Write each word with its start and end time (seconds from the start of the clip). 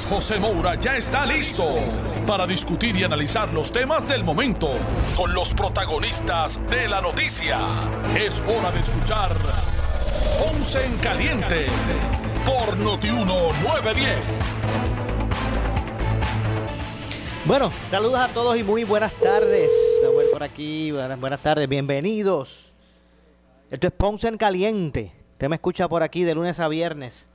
José 0.00 0.40
Moura 0.40 0.74
ya 0.76 0.96
está 0.96 1.26
listo 1.26 1.66
para 2.26 2.46
discutir 2.46 2.96
y 2.96 3.04
analizar 3.04 3.52
los 3.52 3.70
temas 3.70 4.08
del 4.08 4.24
momento 4.24 4.70
con 5.14 5.34
los 5.34 5.52
protagonistas 5.52 6.58
de 6.68 6.88
la 6.88 7.02
noticia. 7.02 7.60
Es 8.18 8.40
hora 8.40 8.72
de 8.72 8.80
escuchar 8.80 9.36
Ponce 10.38 10.82
en 10.82 10.96
Caliente 10.96 11.66
por 12.46 12.74
Notiuno 12.78 13.52
910. 13.62 14.16
Bueno, 17.44 17.70
saludos 17.90 18.20
a 18.20 18.28
todos 18.28 18.56
y 18.56 18.62
muy 18.62 18.84
buenas 18.84 19.12
tardes. 19.12 19.70
Me 20.02 20.24
por 20.32 20.42
aquí. 20.42 20.90
Buenas, 20.90 21.20
buenas 21.20 21.40
tardes, 21.40 21.68
bienvenidos. 21.68 22.72
Esto 23.70 23.88
es 23.88 23.92
Ponce 23.92 24.28
en 24.28 24.38
Caliente. 24.38 25.12
Usted 25.32 25.50
me 25.50 25.56
escucha 25.56 25.86
por 25.86 26.02
aquí 26.02 26.24
de 26.24 26.34
lunes 26.34 26.60
a 26.60 26.68
viernes 26.68 27.28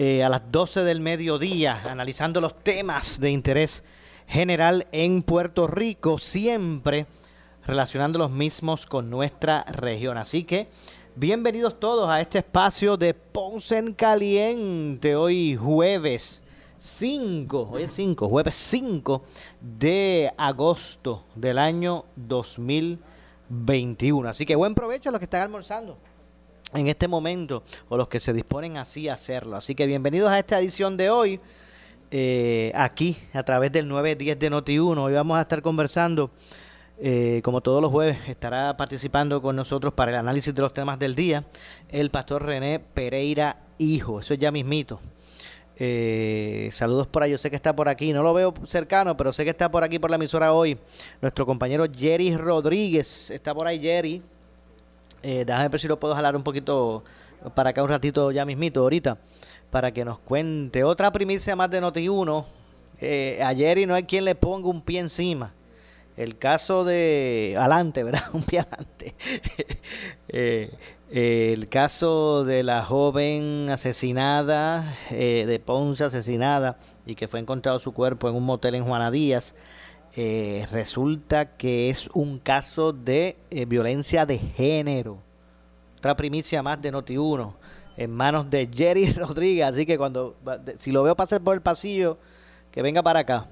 eh, 0.00 0.22
a 0.22 0.28
las 0.28 0.42
12 0.52 0.84
del 0.84 1.00
mediodía, 1.00 1.82
analizando 1.90 2.40
los 2.40 2.62
temas 2.62 3.18
de 3.18 3.32
interés 3.32 3.82
general 4.28 4.86
en 4.92 5.24
Puerto 5.24 5.66
Rico, 5.66 6.18
siempre 6.18 7.06
relacionando 7.66 8.16
los 8.16 8.30
mismos 8.30 8.86
con 8.86 9.10
nuestra 9.10 9.64
región. 9.64 10.16
Así 10.16 10.44
que 10.44 10.68
bienvenidos 11.16 11.80
todos 11.80 12.08
a 12.08 12.20
este 12.20 12.38
espacio 12.38 12.96
de 12.96 13.12
Ponce 13.12 13.76
en 13.76 13.92
Caliente, 13.92 15.16
hoy 15.16 15.56
jueves 15.56 16.44
5, 16.78 17.70
hoy 17.72 17.82
es 17.82 17.90
5, 17.90 18.28
jueves 18.28 18.54
5 18.54 19.24
de 19.60 20.32
agosto 20.36 21.24
del 21.34 21.58
año 21.58 22.04
2021. 22.14 24.28
Así 24.28 24.46
que 24.46 24.54
buen 24.54 24.76
provecho 24.76 25.08
a 25.08 25.12
los 25.12 25.18
que 25.18 25.24
están 25.24 25.42
almorzando 25.42 25.98
en 26.74 26.88
este 26.88 27.08
momento 27.08 27.62
o 27.88 27.96
los 27.96 28.08
que 28.08 28.20
se 28.20 28.32
disponen 28.32 28.76
así 28.76 29.08
a 29.08 29.14
hacerlo. 29.14 29.56
Así 29.56 29.74
que 29.74 29.86
bienvenidos 29.86 30.30
a 30.30 30.38
esta 30.38 30.58
edición 30.58 30.96
de 30.96 31.10
hoy, 31.10 31.40
eh, 32.10 32.72
aquí 32.74 33.16
a 33.32 33.42
través 33.42 33.72
del 33.72 33.88
910 33.88 34.38
de 34.38 34.50
Noti1. 34.50 34.98
Hoy 34.98 35.12
vamos 35.12 35.38
a 35.38 35.42
estar 35.42 35.62
conversando, 35.62 36.30
eh, 37.00 37.40
como 37.42 37.60
todos 37.60 37.80
los 37.80 37.90
jueves, 37.90 38.18
estará 38.28 38.76
participando 38.76 39.40
con 39.40 39.56
nosotros 39.56 39.94
para 39.94 40.10
el 40.10 40.16
análisis 40.16 40.54
de 40.54 40.62
los 40.62 40.74
temas 40.74 40.98
del 40.98 41.14
día 41.14 41.44
el 41.88 42.10
pastor 42.10 42.44
René 42.44 42.80
Pereira 42.80 43.56
Hijo. 43.78 44.20
Eso 44.20 44.34
es 44.34 44.40
ya 44.40 44.50
mismito. 44.50 45.00
Eh, 45.80 46.70
saludos 46.72 47.06
por 47.06 47.22
ahí, 47.22 47.30
yo 47.30 47.38
sé 47.38 47.50
que 47.50 47.56
está 47.56 47.74
por 47.74 47.88
aquí, 47.88 48.12
no 48.12 48.24
lo 48.24 48.34
veo 48.34 48.52
cercano, 48.66 49.16
pero 49.16 49.32
sé 49.32 49.44
que 49.44 49.50
está 49.50 49.70
por 49.70 49.84
aquí 49.84 50.00
por 50.00 50.10
la 50.10 50.16
emisora 50.16 50.52
hoy. 50.52 50.76
Nuestro 51.20 51.46
compañero 51.46 51.86
Jerry 51.90 52.36
Rodríguez, 52.36 53.30
está 53.30 53.54
por 53.54 53.68
ahí 53.68 53.80
Jerry. 53.80 54.20
Eh, 55.22 55.44
déjame 55.46 55.68
ver 55.68 55.80
si 55.80 55.88
lo 55.88 55.98
puedo 55.98 56.14
jalar 56.14 56.36
un 56.36 56.42
poquito 56.42 57.02
para 57.54 57.70
acá 57.70 57.82
un 57.82 57.88
ratito 57.88 58.30
ya 58.30 58.44
mismito, 58.44 58.80
ahorita, 58.80 59.18
para 59.70 59.92
que 59.92 60.04
nos 60.04 60.18
cuente 60.18 60.84
otra 60.84 61.12
primicia 61.12 61.56
más 61.56 61.70
de 61.70 61.80
Noti1. 61.80 62.44
Eh, 63.00 63.40
a 63.42 63.54
Jerry 63.54 63.86
no 63.86 63.94
hay 63.94 64.04
quien 64.04 64.24
le 64.24 64.34
ponga 64.34 64.68
un 64.68 64.82
pie 64.82 65.00
encima. 65.00 65.52
El 66.16 66.36
caso 66.36 66.84
de... 66.84 67.54
Adelante, 67.56 68.02
¿verdad? 68.02 68.24
Un 68.32 68.42
pie 68.42 68.58
adelante. 68.58 69.14
eh, 70.28 70.76
el 71.12 71.68
caso 71.68 72.44
de 72.44 72.64
la 72.64 72.84
joven 72.84 73.68
asesinada, 73.70 74.96
eh, 75.10 75.44
de 75.46 75.60
Ponce 75.60 76.02
asesinada, 76.02 76.76
y 77.06 77.14
que 77.14 77.28
fue 77.28 77.38
encontrado 77.38 77.78
su 77.78 77.92
cuerpo 77.92 78.28
en 78.28 78.34
un 78.34 78.44
motel 78.44 78.74
en 78.74 78.84
Juana 78.84 79.12
Díaz, 79.12 79.54
eh, 80.20 80.66
resulta 80.72 81.56
que 81.56 81.90
es 81.90 82.08
un 82.12 82.40
caso 82.40 82.92
de 82.92 83.36
eh, 83.52 83.66
violencia 83.66 84.26
de 84.26 84.36
género. 84.36 85.18
Otra 85.96 86.16
primicia 86.16 86.60
más 86.60 86.82
de 86.82 86.92
Noti1, 86.92 87.54
en 87.96 88.10
manos 88.10 88.50
de 88.50 88.68
Jerry 88.68 89.12
Rodríguez. 89.12 89.66
Así 89.66 89.86
que 89.86 89.96
cuando, 89.96 90.34
si 90.80 90.90
lo 90.90 91.04
veo 91.04 91.14
pasar 91.14 91.40
por 91.40 91.54
el 91.54 91.60
pasillo, 91.60 92.18
que 92.72 92.82
venga 92.82 93.00
para 93.00 93.20
acá 93.20 93.46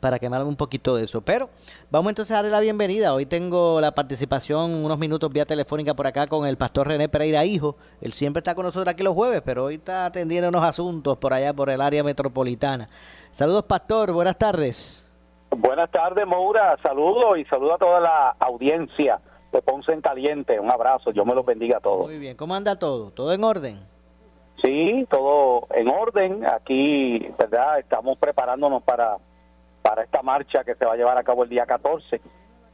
para 0.00 0.18
que 0.18 0.30
me 0.30 0.42
un 0.42 0.56
poquito 0.56 0.96
de 0.96 1.04
eso. 1.04 1.20
Pero 1.20 1.50
vamos 1.90 2.08
entonces 2.08 2.32
a 2.32 2.36
darle 2.36 2.50
la 2.50 2.60
bienvenida. 2.60 3.12
Hoy 3.12 3.26
tengo 3.26 3.78
la 3.78 3.94
participación 3.94 4.72
unos 4.72 4.98
minutos 4.98 5.30
vía 5.30 5.44
telefónica 5.44 5.92
por 5.92 6.06
acá 6.06 6.26
con 6.26 6.46
el 6.46 6.56
pastor 6.56 6.88
René 6.88 7.10
Pereira 7.10 7.44
Hijo. 7.44 7.76
Él 8.00 8.14
siempre 8.14 8.40
está 8.40 8.54
con 8.54 8.64
nosotros 8.64 8.90
aquí 8.90 9.02
los 9.02 9.12
jueves, 9.12 9.42
pero 9.44 9.64
hoy 9.64 9.74
está 9.74 10.06
atendiendo 10.06 10.48
unos 10.48 10.64
asuntos 10.64 11.18
por 11.18 11.34
allá, 11.34 11.52
por 11.52 11.68
el 11.68 11.82
área 11.82 12.02
metropolitana. 12.02 12.88
Saludos, 13.30 13.64
pastor. 13.64 14.12
Buenas 14.12 14.38
tardes. 14.38 15.05
Buenas 15.58 15.90
tardes, 15.90 16.26
Moura. 16.26 16.76
Saludos 16.82 17.38
y 17.38 17.44
saludo 17.44 17.74
a 17.74 17.78
toda 17.78 18.00
la 18.00 18.36
audiencia 18.38 19.20
de 19.52 19.62
Ponce 19.62 19.92
en 19.92 20.00
Caliente. 20.00 20.60
Un 20.60 20.70
abrazo. 20.70 21.12
Yo 21.12 21.24
me 21.24 21.34
los 21.34 21.46
bendiga 21.46 21.78
a 21.78 21.80
todos. 21.80 22.06
Muy 22.06 22.18
bien. 22.18 22.36
¿Cómo 22.36 22.54
anda 22.54 22.78
todo? 22.78 23.10
¿Todo 23.10 23.32
en 23.32 23.42
orden? 23.42 23.80
Sí, 24.62 25.06
todo 25.10 25.66
en 25.70 25.88
orden. 25.88 26.46
Aquí, 26.46 27.26
¿verdad? 27.38 27.78
Estamos 27.78 28.18
preparándonos 28.18 28.82
para 28.82 29.16
para 29.86 30.02
esta 30.02 30.20
marcha 30.20 30.64
que 30.64 30.74
se 30.74 30.84
va 30.84 30.94
a 30.94 30.96
llevar 30.96 31.16
a 31.16 31.22
cabo 31.22 31.44
el 31.44 31.48
día 31.48 31.64
14 31.64 32.20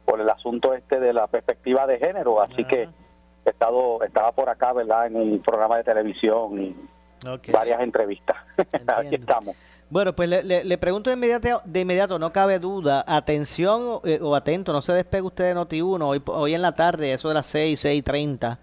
por 0.03 0.19
el 0.19 0.27
asunto 0.27 0.73
este 0.73 0.99
de 0.99 1.13
la 1.13 1.27
perspectiva 1.27 1.85
de 1.85 1.99
género. 1.99 2.41
Así 2.41 2.65
que 2.65 2.89
he 3.45 3.49
estado, 3.49 4.03
estaba 4.03 4.31
por 4.31 4.49
acá, 4.49 4.73
¿verdad?, 4.73 5.05
en 5.05 5.17
un 5.17 5.39
programa 5.39 5.77
de 5.77 5.83
televisión 5.83 6.59
y 6.59 6.75
varias 7.51 7.81
entrevistas. 7.81 8.35
Aquí 8.87 9.15
estamos. 9.15 9.55
Bueno, 9.93 10.15
pues 10.15 10.27
le, 10.27 10.77
pregunto 10.79 11.11
de 11.11 11.15
inmediato, 11.15 11.61
de 11.65 11.81
inmediato, 11.81 12.17
no 12.17 12.33
cabe 12.33 12.57
duda, 12.57 13.05
atención 13.05 13.99
eh, 14.05 14.17
o 14.23 14.35
atento, 14.35 14.73
no 14.73 14.81
se 14.81 14.91
despegue 14.91 15.21
usted 15.21 15.53
de 15.53 15.55
Noti1, 15.55 16.01
hoy, 16.01 16.19
hoy 16.25 16.55
en 16.55 16.63
la 16.63 16.71
tarde, 16.71 17.13
eso 17.13 17.27
de 17.27 17.35
las 17.35 17.45
6, 17.45 17.85
6.30, 17.85 18.57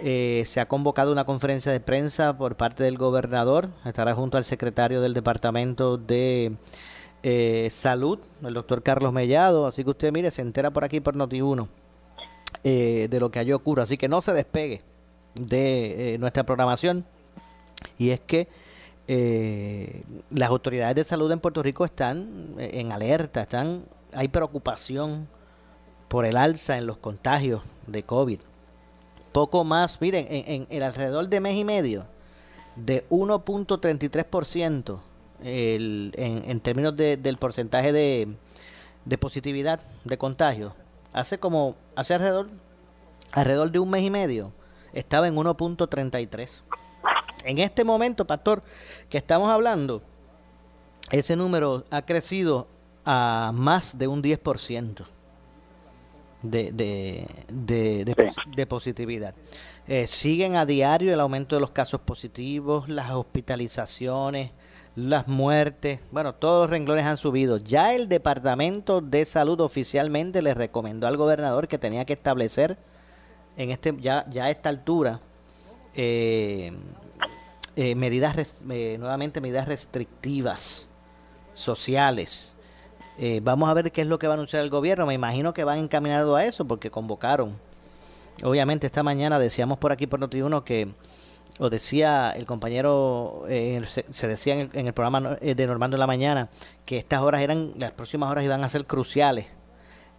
eh, 0.00 0.42
se 0.46 0.60
ha 0.60 0.66
convocado 0.66 1.12
una 1.12 1.26
conferencia 1.26 1.70
de 1.70 1.80
prensa 1.80 2.38
por 2.38 2.56
parte 2.56 2.82
del 2.82 2.96
gobernador, 2.96 3.68
estará 3.84 4.14
junto 4.14 4.38
al 4.38 4.46
secretario 4.46 5.02
del 5.02 5.12
Departamento 5.12 5.98
de 5.98 6.56
eh, 7.22 7.68
salud, 7.70 8.18
el 8.42 8.54
doctor 8.54 8.82
Carlos 8.82 9.12
Mellado. 9.12 9.66
Así 9.66 9.84
que 9.84 9.90
usted, 9.90 10.12
mire, 10.12 10.30
se 10.30 10.40
entera 10.40 10.70
por 10.70 10.82
aquí 10.82 10.98
por 11.00 11.14
Noti1 11.14 11.68
eh, 12.64 13.08
de 13.10 13.20
lo 13.20 13.30
que 13.30 13.38
allí 13.38 13.52
ocurre. 13.52 13.82
Así 13.82 13.98
que 13.98 14.08
no 14.08 14.22
se 14.22 14.32
despegue 14.32 14.80
de 15.34 16.14
eh, 16.14 16.18
nuestra 16.18 16.44
programación. 16.44 17.04
Y 17.98 18.08
es 18.08 18.20
que 18.20 18.48
las 19.06 20.48
autoridades 20.48 20.96
de 20.96 21.04
salud 21.04 21.30
en 21.30 21.40
Puerto 21.40 21.62
Rico 21.62 21.84
están 21.84 22.54
en 22.58 22.92
alerta, 22.92 23.42
están 23.42 23.84
hay 24.14 24.28
preocupación 24.28 25.28
por 26.08 26.24
el 26.24 26.36
alza 26.36 26.78
en 26.78 26.86
los 26.86 26.96
contagios 26.98 27.62
de 27.86 28.02
COVID. 28.02 28.40
Poco 29.32 29.64
más, 29.64 30.00
miren, 30.00 30.26
en, 30.30 30.66
en 30.70 30.82
alrededor 30.82 31.28
de 31.28 31.40
mes 31.40 31.56
y 31.56 31.64
medio, 31.64 32.04
de 32.76 33.04
1.33% 33.08 35.00
el, 35.42 36.12
en, 36.16 36.60
términos 36.60 36.96
de, 36.96 37.16
del 37.16 37.36
porcentaje 37.36 37.92
de, 37.92 38.28
de, 39.04 39.18
positividad 39.18 39.80
de 40.04 40.18
contagio, 40.18 40.74
hace 41.12 41.38
como, 41.38 41.76
hace 41.96 42.14
alrededor, 42.14 42.48
alrededor 43.32 43.70
de 43.70 43.78
un 43.78 43.90
mes 43.90 44.02
y 44.02 44.10
medio, 44.10 44.52
estaba 44.92 45.28
en 45.28 45.36
1.33. 45.36 46.62
En 47.44 47.58
este 47.58 47.84
momento, 47.84 48.26
pastor, 48.26 48.62
que 49.10 49.18
estamos 49.18 49.50
hablando, 49.50 50.02
ese 51.10 51.36
número 51.36 51.84
ha 51.90 52.02
crecido 52.02 52.66
a 53.04 53.52
más 53.54 53.98
de 53.98 54.08
un 54.08 54.22
10% 54.22 55.04
de, 56.42 56.72
de, 56.72 57.26
de, 57.50 58.14
de, 58.56 58.66
positividad. 58.66 59.34
Eh, 59.86 60.06
siguen 60.06 60.56
a 60.56 60.64
diario 60.64 61.12
el 61.12 61.20
aumento 61.20 61.56
de 61.56 61.60
los 61.60 61.70
casos 61.70 62.00
positivos, 62.00 62.88
las 62.88 63.10
hospitalizaciones, 63.10 64.50
las 64.96 65.28
muertes, 65.28 66.00
bueno, 66.12 66.34
todos 66.34 66.62
los 66.62 66.70
renglones 66.70 67.04
han 67.04 67.18
subido. 67.18 67.58
Ya 67.58 67.94
el 67.94 68.08
Departamento 68.08 69.00
de 69.02 69.24
Salud 69.26 69.60
oficialmente 69.60 70.40
le 70.40 70.54
recomendó 70.54 71.06
al 71.06 71.18
gobernador 71.18 71.68
que 71.68 71.78
tenía 71.78 72.04
que 72.06 72.12
establecer 72.14 72.78
en 73.56 73.70
este 73.70 73.94
ya, 74.00 74.24
ya 74.30 74.44
a 74.44 74.50
esta 74.50 74.68
altura 74.68 75.20
eh, 75.94 76.72
eh, 77.76 77.94
medidas 77.94 78.56
eh, 78.70 78.96
nuevamente 78.98 79.40
medidas 79.40 79.68
restrictivas 79.68 80.86
sociales. 81.54 82.52
vamos 83.42 83.68
a 83.68 83.74
ver 83.74 83.92
qué 83.92 84.00
es 84.02 84.08
lo 84.08 84.18
que 84.18 84.26
va 84.26 84.34
a 84.34 84.36
anunciar 84.36 84.62
el 84.62 84.70
gobierno. 84.70 85.06
Me 85.06 85.14
imagino 85.14 85.54
que 85.54 85.64
van 85.64 85.78
encaminados 85.78 86.36
a 86.36 86.44
eso 86.44 86.64
porque 86.64 86.90
convocaron. 86.90 87.56
Obviamente 88.42 88.86
esta 88.86 89.02
mañana 89.02 89.38
decíamos 89.38 89.78
por 89.78 89.92
aquí 89.92 90.06
por 90.06 90.18
Noti1 90.20 90.64
que 90.64 90.88
o 91.58 91.70
decía 91.70 92.32
el 92.32 92.46
compañero, 92.46 93.44
eh, 93.48 93.82
se, 94.10 94.26
decía 94.26 94.54
en 94.60 94.86
el, 94.86 94.92
programa 94.92 95.38
eh, 95.40 95.54
de 95.54 95.66
Normando 95.66 95.96
en 95.96 96.00
la 96.00 96.06
mañana, 96.06 96.48
que 96.84 96.98
estas 96.98 97.20
horas 97.20 97.42
eran, 97.42 97.72
las 97.78 97.92
próximas 97.92 98.30
horas 98.30 98.44
iban 98.44 98.64
a 98.64 98.68
ser 98.68 98.86
cruciales. 98.86 99.46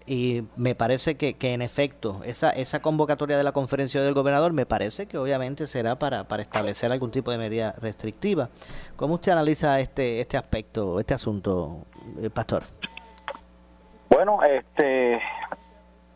Y 0.07 0.43
me 0.55 0.75
parece 0.75 1.15
que, 1.15 1.33
que 1.33 1.53
en 1.53 1.63
efecto, 1.63 2.21
esa, 2.25 2.51
esa 2.51 2.79
convocatoria 2.81 3.37
de 3.37 3.43
la 3.43 3.53
conferencia 3.53 4.03
del 4.03 4.13
gobernador 4.13 4.53
me 4.53 4.67
parece 4.67 5.07
que 5.07 5.17
obviamente 5.17 5.65
será 5.65 5.95
para, 5.95 6.25
para 6.25 6.43
establecer 6.43 6.91
algún 6.91 7.09
tipo 7.09 7.31
de 7.31 7.39
medida 7.39 7.73
restrictiva. 7.81 8.49
¿Cómo 8.95 9.15
usted 9.15 9.31
analiza 9.31 9.79
este, 9.79 10.19
este 10.19 10.37
aspecto, 10.37 10.99
este 10.99 11.15
asunto, 11.15 11.85
eh, 12.21 12.29
Pastor? 12.29 12.63
Bueno, 14.09 14.43
este 14.43 15.19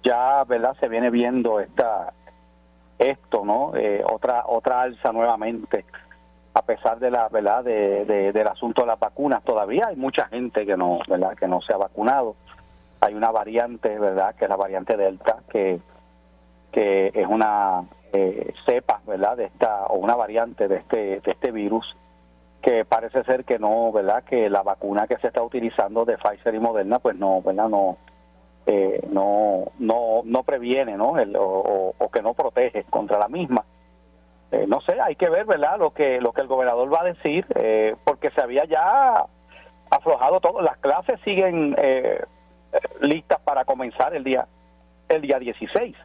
ya, 0.03 0.44
¿verdad? 0.45 0.75
Se 0.80 0.88
viene 0.88 1.09
viendo 1.09 1.59
esta 1.59 2.13
esto, 2.97 3.44
¿no? 3.44 3.75
Eh, 3.75 4.03
otra 4.09 4.44
otra 4.45 4.81
alza 4.81 5.12
nuevamente, 5.12 5.85
a 6.53 6.62
pesar 6.62 7.00
de 7.00 7.12
la, 7.12 7.27
¿verdad? 7.30 7.63
De, 7.63 8.31
del 8.31 8.47
asunto 8.47 8.81
de 8.81 8.88
las 8.88 9.00
vacunas, 9.00 9.44
todavía 9.44 9.88
hay 9.88 9.95
mucha 9.95 10.27
gente 10.27 10.65
que 10.65 10.77
no, 10.77 11.00
¿verdad? 11.07 11.35
Que 11.35 11.47
no 11.47 11.62
se 11.62 11.74
ha 11.74 11.77
vacunado. 11.77 12.35
Hay 13.01 13.13
una 13.13 13.31
variante, 13.31 13.97
¿verdad? 13.97 14.35
Que 14.35 14.45
es 14.45 14.49
la 14.49 14.57
variante 14.57 14.97
Delta, 14.97 15.37
que 15.49 15.79
que 16.71 17.11
es 17.13 17.27
una 17.27 17.83
eh, 18.13 18.53
cepa, 18.65 19.01
¿verdad? 19.07 19.37
De 19.37 19.45
esta 19.45 19.85
o 19.87 19.97
una 19.97 20.15
variante 20.15 20.67
de 20.67 20.77
este 20.77 21.19
de 21.19 21.31
este 21.31 21.51
virus 21.51 21.95
que 22.61 22.85
parece 22.85 23.23
ser 23.23 23.45
que 23.45 23.57
no, 23.57 23.91
¿verdad? 23.91 24.23
Que 24.23 24.49
la 24.49 24.63
vacuna 24.63 25.07
que 25.07 25.17
se 25.17 25.27
está 25.27 25.41
utilizando 25.41 26.05
de 26.05 26.17
Pfizer 26.17 26.53
y 26.53 26.59
Moderna, 26.59 26.99
pues 26.99 27.15
no, 27.15 27.41
¿verdad? 27.41 27.69
No 27.69 27.97
eh, 28.65 29.01
no, 29.09 29.71
no, 29.79 30.21
no 30.25 30.43
previene, 30.43 30.95
¿no? 30.95 31.13
o, 31.39 32.09
que 32.11 32.21
no 32.21 32.33
protege 32.33 32.83
contra 32.83 33.17
la 33.17 33.27
misma. 33.27 33.63
Eh, 34.51 34.65
no 34.67 34.81
sé, 34.81 34.99
hay 34.99 35.15
que 35.15 35.29
ver, 35.29 35.45
¿verdad? 35.45 35.79
Lo 35.79 35.91
que, 35.91 36.19
lo 36.21 36.33
que 36.33 36.41
el 36.41 36.47
gobernador 36.47 36.93
va 36.93 37.01
a 37.01 37.05
decir, 37.05 37.45
eh, 37.55 37.95
porque 38.03 38.29
se 38.31 38.41
había 38.41 38.65
ya 38.65 39.25
aflojado 39.89 40.39
todo. 40.39 40.61
Las 40.61 40.77
clases 40.77 41.19
siguen 41.21 41.75
listas 43.01 43.39
para 43.42 43.66
comenzar 43.66 44.16
el 44.16 44.24
día, 44.24 44.48
el 45.07 45.21
día 45.21 45.39
16. 45.39 45.95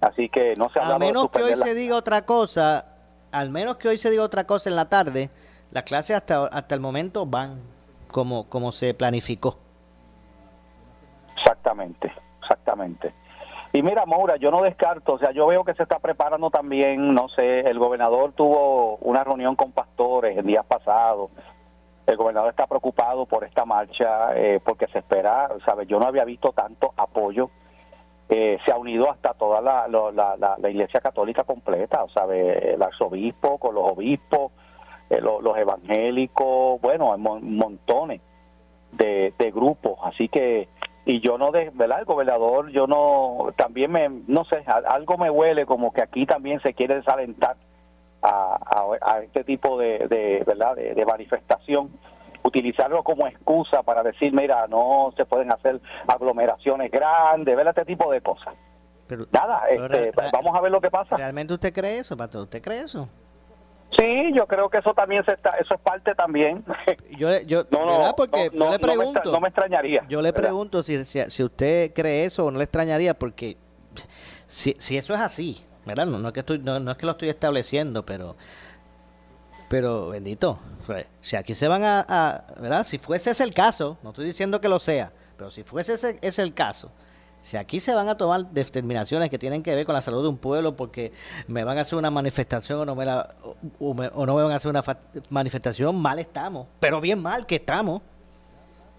Así 0.00 0.28
que 0.28 0.54
no 0.56 0.70
se 0.70 0.78
ha 0.80 0.94
A 0.94 0.98
menos 0.98 1.28
que 1.30 1.42
hoy 1.42 1.56
se 1.56 1.74
diga 1.74 1.96
otra 1.96 2.22
cosa, 2.22 2.86
al 3.32 3.50
menos 3.50 3.76
que 3.76 3.88
hoy 3.88 3.98
se 3.98 4.10
diga 4.10 4.22
otra 4.22 4.44
cosa 4.44 4.70
en 4.70 4.76
la 4.76 4.88
tarde, 4.88 5.30
las 5.72 5.82
clases 5.84 6.16
hasta, 6.16 6.46
hasta 6.46 6.74
el 6.74 6.80
momento 6.80 7.26
van 7.26 7.60
como, 8.12 8.48
como 8.48 8.72
se 8.72 8.94
planificó. 8.94 9.58
Exactamente, 11.36 12.12
exactamente. 12.40 13.12
Y 13.72 13.82
mira, 13.82 14.06
Moura, 14.06 14.36
yo 14.36 14.50
no 14.50 14.62
descarto, 14.62 15.14
o 15.14 15.18
sea, 15.18 15.30
yo 15.32 15.46
veo 15.46 15.62
que 15.64 15.74
se 15.74 15.82
está 15.82 15.98
preparando 15.98 16.50
también, 16.50 17.12
no 17.14 17.28
sé, 17.28 17.60
el 17.60 17.78
gobernador 17.78 18.32
tuvo 18.32 18.96
una 18.96 19.22
reunión 19.24 19.56
con 19.56 19.72
pastores 19.72 20.38
el 20.38 20.46
día 20.46 20.62
pasado. 20.62 21.30
El 22.08 22.16
gobernador 22.16 22.48
está 22.48 22.66
preocupado 22.66 23.26
por 23.26 23.44
esta 23.44 23.66
marcha 23.66 24.34
eh, 24.34 24.60
porque 24.64 24.86
se 24.86 25.00
espera, 25.00 25.50
¿sabes? 25.66 25.86
Yo 25.86 26.00
no 26.00 26.06
había 26.06 26.24
visto 26.24 26.52
tanto 26.52 26.94
apoyo. 26.96 27.50
Eh, 28.30 28.58
se 28.64 28.72
ha 28.72 28.78
unido 28.78 29.10
hasta 29.10 29.34
toda 29.34 29.60
la, 29.60 29.86
la, 29.88 30.56
la, 30.58 30.70
iglesia 30.70 31.00
católica 31.00 31.44
completa, 31.44 32.06
sea, 32.14 32.24
el 32.34 32.82
arzobispo 32.82 33.58
con 33.58 33.74
los 33.74 33.92
obispos, 33.92 34.52
eh, 35.10 35.20
los, 35.20 35.56
evangélicos, 35.58 36.80
bueno, 36.80 37.12
hay 37.12 37.20
montones 37.20 38.22
de, 38.92 39.34
de 39.38 39.50
grupos. 39.50 39.98
Así 40.02 40.30
que 40.30 40.66
y 41.04 41.20
yo 41.20 41.36
no 41.36 41.50
de 41.52 41.70
verdad 41.74 42.00
el 42.00 42.04
gobernador 42.06 42.70
yo 42.70 42.86
no 42.86 43.52
también 43.56 43.90
me 43.90 44.10
no 44.26 44.44
sé 44.44 44.62
algo 44.66 45.16
me 45.16 45.30
huele 45.30 45.64
como 45.64 45.90
que 45.90 46.02
aquí 46.02 46.26
también 46.26 46.60
se 46.60 46.74
quiere 46.74 46.96
desalentar 46.96 47.56
a, 48.22 48.86
a, 49.00 49.20
este 49.20 49.44
tipo 49.44 49.78
de, 49.78 50.06
de 50.08 50.42
verdad 50.46 50.74
de, 50.76 51.04
manifestación 51.06 51.90
utilizarlo 52.42 53.02
como 53.02 53.26
excusa 53.26 53.82
para 53.82 54.02
decir 54.02 54.32
mira 54.32 54.66
no 54.68 55.12
se 55.16 55.24
pueden 55.24 55.52
hacer 55.52 55.80
aglomeraciones 56.06 56.90
grandes 56.90 57.56
ver 57.56 57.68
este 57.68 57.84
tipo 57.84 58.10
de 58.10 58.20
cosas. 58.20 58.54
Nada 59.32 59.62
este, 59.70 60.12
vamos 60.32 60.56
a 60.56 60.60
ver 60.60 60.70
lo 60.70 60.80
que 60.80 60.90
pasa. 60.90 61.16
realmente 61.16 61.54
usted 61.54 61.72
cree 61.72 61.98
eso 61.98 62.16
pato 62.16 62.42
usted 62.42 62.60
cree 62.62 62.80
eso 62.80 63.08
Sí, 63.96 64.32
yo 64.34 64.46
creo 64.46 64.68
que 64.68 64.78
eso 64.78 64.92
también 64.92 65.24
se 65.24 65.32
está, 65.32 65.50
eso 65.50 65.74
es 65.74 65.80
parte 65.80 66.14
también. 66.14 66.62
Yo, 67.18 67.40
yo, 67.40 67.64
no, 67.70 68.14
Porque 68.16 68.50
yo 68.52 68.70
le 68.70 68.78
pregunto, 68.78 69.32
no 69.32 69.40
me, 69.40 69.48
extrañaría. 69.48 70.04
Yo 70.08 70.20
le 70.20 70.32
pregunto 70.32 70.82
si, 70.82 71.04
si, 71.04 71.42
usted 71.42 71.92
cree 71.94 72.26
eso 72.26 72.46
o 72.46 72.50
no 72.50 72.58
le 72.58 72.64
extrañaría, 72.64 73.14
porque 73.14 73.56
si, 74.46 74.76
si 74.78 74.96
eso 74.96 75.14
es 75.14 75.20
así, 75.20 75.64
¿verdad? 75.88 76.06
No, 76.06 76.18
no, 76.18 76.28
es 76.28 76.34
que 76.34 76.40
es 76.40 77.02
lo 77.02 77.10
estoy 77.10 77.28
estableciendo, 77.28 78.06
pero 78.06 78.36
pero 79.68 80.08
bendito, 80.08 80.58
pues, 80.86 81.06
si 81.20 81.36
aquí 81.36 81.54
se 81.54 81.68
van 81.68 81.82
a, 81.84 82.44
¿verdad? 82.58 82.84
Si 82.84 82.98
fuese 82.98 83.30
ese 83.30 83.44
el 83.44 83.52
caso, 83.52 83.98
no 84.02 84.10
estoy 84.10 84.24
diciendo 84.24 84.60
que 84.60 84.68
lo 84.68 84.78
sea, 84.78 85.12
pero 85.36 85.50
si 85.50 85.62
fuese 85.62 85.94
ese, 85.94 86.18
ese 86.22 86.42
el 86.42 86.54
caso, 86.54 86.90
si 87.40 87.56
aquí 87.56 87.78
se 87.78 87.94
van 87.94 88.08
a 88.08 88.16
tomar 88.16 88.46
determinaciones 88.46 89.30
que 89.30 89.38
tienen 89.38 89.62
que 89.62 89.74
ver 89.74 89.84
con 89.84 89.94
la 89.94 90.00
salud 90.00 90.22
de 90.22 90.28
un 90.28 90.38
pueblo 90.38 90.74
porque 90.74 91.12
me 91.46 91.64
van 91.64 91.78
a 91.78 91.82
hacer 91.82 91.98
una 91.98 92.10
manifestación 92.10 92.80
o 92.80 92.84
no 92.84 92.94
me, 92.94 93.04
la, 93.04 93.34
o, 93.78 93.94
no 93.94 94.34
me 94.34 94.42
van 94.42 94.52
a 94.52 94.56
hacer 94.56 94.70
una 94.70 94.82
manifestación, 95.28 96.00
mal 96.00 96.18
estamos. 96.18 96.66
Pero 96.80 97.00
bien 97.00 97.22
mal 97.22 97.46
que 97.46 97.56
estamos. 97.56 98.02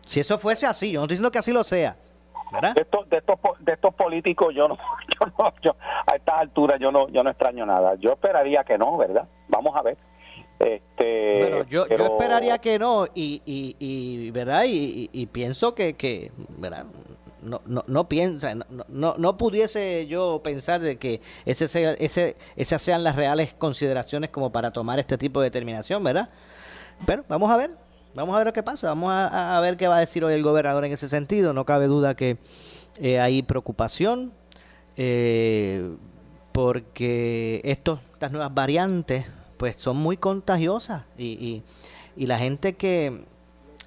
Si 0.06 0.20
eso 0.20 0.38
fuese 0.40 0.66
así, 0.66 0.92
yo 0.92 1.00
no 1.00 1.06
estoy 1.06 1.16
diciendo 1.16 1.32
que 1.32 1.40
así 1.40 1.52
lo 1.52 1.64
sea. 1.64 1.98
¿Verdad? 2.52 2.76
De, 2.76 2.82
estos, 2.82 3.10
de, 3.10 3.18
estos, 3.18 3.40
de 3.60 3.74
estos 3.74 3.94
políticos 3.94 4.54
yo 4.56 4.68
no, 4.68 4.78
yo 5.20 5.32
no 5.38 5.54
yo, 5.62 5.76
a 6.06 6.16
estas 6.16 6.40
alturas 6.40 6.80
yo 6.80 6.92
no, 6.92 7.08
yo 7.10 7.24
no 7.24 7.30
extraño 7.30 7.66
nada. 7.66 7.96
Yo 7.96 8.14
esperaría 8.14 8.64
que 8.64 8.78
no, 8.78 8.98
¿verdad? 8.98 9.28
Vamos 9.48 9.76
a 9.76 9.82
ver. 9.82 9.98
Este, 10.60 11.40
bueno, 11.40 11.64
yo, 11.64 11.88
yo 11.88 12.06
esperaría 12.06 12.58
que 12.58 12.78
no 12.78 13.06
y, 13.16 13.42
y, 13.46 13.78
y 13.80 14.30
verdad 14.32 14.66
y, 14.66 15.10
y, 15.14 15.26
pienso 15.28 15.74
que, 15.74 15.94
que 15.94 16.32
verdad 16.58 16.86
no, 17.42 17.62
no, 17.66 17.86
no 17.88 18.10
piensa, 18.10 18.54
no, 18.56 18.66
no, 18.90 19.16
no 19.18 19.38
pudiese 19.38 20.06
yo 20.08 20.42
pensar 20.44 20.82
de 20.82 20.98
que 20.98 21.22
ese, 21.46 21.66
ese, 22.00 22.36
esas 22.58 22.82
sean 22.82 23.06
las 23.06 23.16
reales 23.16 23.54
consideraciones 23.54 24.32
como 24.32 24.52
para 24.52 24.72
tomar 24.72 25.00
este 25.00 25.18
tipo 25.18 25.40
de 25.40 25.46
determinación, 25.46 26.04
¿verdad? 26.04 26.30
Pero 27.06 27.24
vamos 27.30 27.50
a 27.50 27.56
ver, 27.56 27.72
vamos 28.14 28.36
a 28.36 28.40
ver 28.40 28.48
lo 28.48 28.54
que 28.54 28.64
pasa, 28.64 28.88
vamos 28.88 29.12
a, 29.12 29.60
ver 29.62 29.78
qué 29.78 29.88
va 29.88 29.98
a 29.98 30.00
decir 30.00 30.24
hoy 30.24 30.34
el 30.34 30.44
gobernador 30.44 30.86
en 30.86 30.94
ese 30.94 31.08
sentido. 31.08 31.54
No 31.54 31.66
cabe 31.66 31.88
duda 31.88 32.16
que 32.16 32.38
eh, 33.00 33.20
hay 33.20 33.42
preocupación 33.42 34.32
eh, 34.98 35.96
porque 36.52 37.62
estos, 37.64 38.02
estas 38.14 38.32
nuevas 38.32 38.54
variantes 38.54 39.26
pues 39.58 39.76
son 39.76 39.98
muy 39.98 40.18
contagiosas 40.18 41.04
y, 41.18 41.26
y, 41.26 41.64
y 42.16 42.26
la 42.28 42.38
gente 42.38 42.74
que 42.74 43.26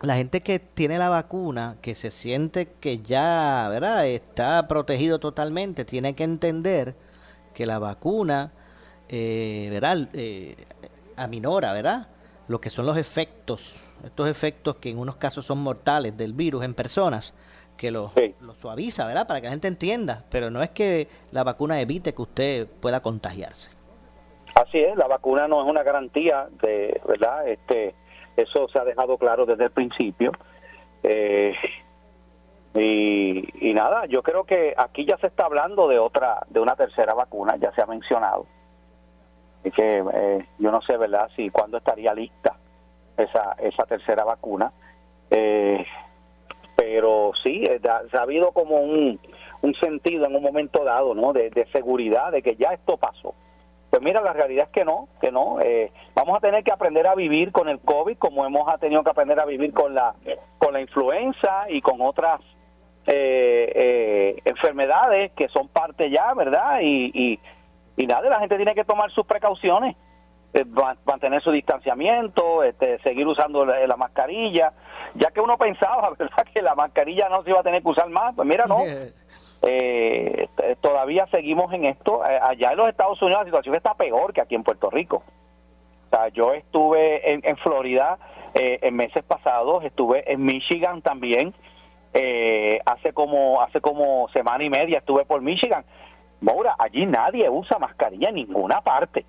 la 0.03 0.17
gente 0.17 0.41
que 0.41 0.59
tiene 0.59 0.99
la 0.99 1.09
vacuna, 1.09 1.77
que 1.81 1.95
se 1.95 2.11
siente 2.11 2.67
que 2.67 2.99
ya, 2.99 3.69
¿verdad? 3.71 4.07
Está 4.07 4.67
protegido 4.67 5.21
totalmente, 5.21 5.85
tiene 5.85 6.15
que 6.15 6.25
entender 6.25 6.95
que 7.55 7.67
la 7.67 7.79
vacuna, 7.79 8.51
eh, 9.09 9.69
¿verdad? 9.71 10.09
Eh, 10.13 10.57
aminora, 11.17 11.73
¿verdad? 11.73 12.09
Lo 12.49 12.61
que 12.61 12.69
son 12.69 12.85
los 12.85 12.97
efectos, 12.97 13.75
estos 14.05 14.29
efectos 14.29 14.77
que 14.77 14.91
en 14.91 14.99
unos 14.99 15.17
casos 15.17 15.47
son 15.47 15.59
mortales 15.59 16.17
del 16.17 16.33
virus 16.33 16.65
en 16.65 16.75
personas, 16.75 17.35
que 17.77 17.91
lo, 17.91 18.13
lo 18.41 18.55
suaviza, 18.55 19.07
¿verdad? 19.07 19.27
Para 19.27 19.41
que 19.41 19.47
la 19.47 19.53
gente 19.53 19.69
entienda, 19.69 20.25
pero 20.31 20.51
no 20.51 20.63
es 20.63 20.71
que 20.71 21.09
la 21.33 21.43
vacuna 21.43 21.81
evite 21.81 22.15
que 22.15 22.23
usted 22.23 22.67
pueda 22.81 23.01
contagiarse. 23.01 23.71
Así 24.55 24.79
es, 24.79 24.97
la 24.97 25.07
vacuna 25.07 25.49
no 25.49 25.63
es 25.63 25.69
una 25.69 25.83
garantía 25.83 26.47
de, 26.61 27.01
¿verdad? 27.09 27.49
Este, 27.49 27.95
eso 28.37 28.69
se 28.69 28.79
ha 28.79 28.85
dejado 28.85 29.17
claro 29.17 29.47
desde 29.47 29.65
el 29.65 29.71
principio. 29.71 30.33
Eh, 31.03 31.55
y, 32.75 33.73
nada, 33.75 34.07
yo 34.07 34.23
creo 34.23 34.45
que 34.45 34.75
aquí 34.77 35.05
ya 35.05 35.17
se 35.19 35.27
está 35.27 35.47
hablando 35.47 35.89
de 35.89 35.99
otra, 35.99 36.45
de 36.49 36.61
una 36.61 36.77
tercera 36.77 37.15
vacuna, 37.15 37.57
ya 37.57 37.73
se 37.73 37.83
ha 37.83 37.87
mencionado. 37.87 38.47
Y 39.65 39.71
que 39.71 40.05
eh, 40.13 40.47
yo 40.59 40.71
no 40.71 40.83
sé, 40.83 40.97
¿verdad?, 40.97 41.31
si 41.35 41.51
cuándo 41.51 41.79
estaría 41.79 42.15
lista 42.15 42.57
esa, 43.17 43.57
esa 43.59 43.85
tercera 43.85 44.25
vacuna. 44.25 44.73
Eh, 45.31 45.85
pero 46.77 47.33
sí, 47.43 47.65
ha 47.85 48.23
habido 48.23 48.53
como 48.53 48.81
un, 48.81 49.21
un 49.63 49.75
sentido 49.75 50.27
en 50.27 50.37
un 50.37 50.43
momento 50.43 50.85
dado, 50.85 51.15
¿no?, 51.15 51.33
de, 51.33 51.51
de 51.51 51.67
seguridad, 51.67 52.33
de 52.33 52.43
que 52.43 52.57
ya 52.57 52.73
esto 52.73 52.97
pasó 52.97 53.35
pues 53.93 54.01
mira, 54.01 54.23
la 54.23 54.33
realidad 54.33 54.69
es 54.69 54.71
que 54.71 54.87
no, 54.87 55.09
que 55.21 55.31
no. 55.31 55.61
Eh, 55.61 55.93
vamos 56.15 56.39
a 56.39 56.41
tener 56.41 56.65
que 56.65 56.73
aprender 56.73 57.07
a 57.07 57.15
vivir 57.15 57.53
con 57.53 57.69
el 57.69 57.79
COVID 57.79 58.17
como 58.17 58.47
hemos 58.47 58.81
tenido 58.81 59.05
que 59.05 59.11
aprender 59.11 59.39
a 59.39 59.45
vivir 59.45 59.75
con 59.75 59.95
la, 59.95 60.15
con 60.57 60.73
la 60.73 60.81
influenza 60.81 61.67
y 61.69 61.83
con 61.83 62.01
otras 62.01 62.41
eh, 63.07 63.71
eh, 63.75 64.43
enfermedades 64.47 65.33
que 65.33 65.47
son 65.49 65.69
parte 65.69 66.09
ya, 66.09 66.33
¿verdad? 66.33 66.79
Y, 66.81 67.39
y, 67.99 68.07
nada, 68.07 68.31
la 68.31 68.41
gente 68.41 68.57
tiene 68.57 68.75
que 68.75 68.85
tomar 68.85 69.11
sus 69.11 69.27
precauciones, 69.27 69.95
mantener 71.05 71.43
su 71.43 71.51
distanciamiento, 71.51 72.63
este, 72.63 72.99
seguir 73.01 73.27
usando 73.27 73.65
la, 73.65 73.97
mascarilla, 73.97 74.73
ya 75.15 75.31
que 75.31 75.41
uno 75.41 75.57
pensaba, 75.59 76.11
¿verdad?, 76.11 76.47
que 76.53 76.63
la 76.63 76.75
mascarilla 76.75 77.29
no 77.29 77.43
se 77.43 77.51
iba 77.51 77.61
a 77.61 77.65
tener 77.65 77.83
que 77.83 77.89
usar 77.89 78.09
más, 78.11 78.35
pues 78.35 78.47
mira, 78.47 78.67
no. 78.67 78.79
Eh, 79.65 80.49
todavía 80.81 81.27
seguimos 81.29 81.73
en 81.73 81.85
esto. 81.85 82.25
Eh, 82.27 82.39
allá 82.43 82.73
en 82.73 82.79
los 82.79 82.89
Estados 82.89 83.23
Unidos 83.23 83.43
la 83.43 83.47
situación 83.47 83.77
está 83.77 83.95
peor 83.95 84.33
que 84.33 84.41
aquí 84.41 84.57
en 84.57 84.65
Puerto 84.65 84.91
Rico. 84.91 85.23
O 86.07 86.17
sea, 86.17 86.29
yo 86.29 86.53
estuve 86.53 87.33
en, 87.33 87.41
en 87.45 87.57
Florida 87.59 88.19
eh, 88.55 88.81
en 88.83 88.97
meses 88.97 89.25
pasados, 89.25 89.83
estuve 89.83 90.31
en 90.31 90.45
Michigan 90.45 91.01
también, 91.01 91.55
eh, 92.13 92.81
hace 92.85 93.15
como 93.15 93.63
hace 93.63 93.81
como 93.81 94.29
semana 94.29 94.63
y 94.63 94.69
media 94.69 94.99
estuve 94.99 95.25
por 95.25 95.41
Michigan. 95.41 95.87
Maura, 96.43 96.75
allí 96.79 97.07
nadie 97.07 97.49
usa 97.49 97.79
mascarilla 97.79 98.29
en 98.29 98.35
ninguna 98.35 98.83
parte, 98.83 99.25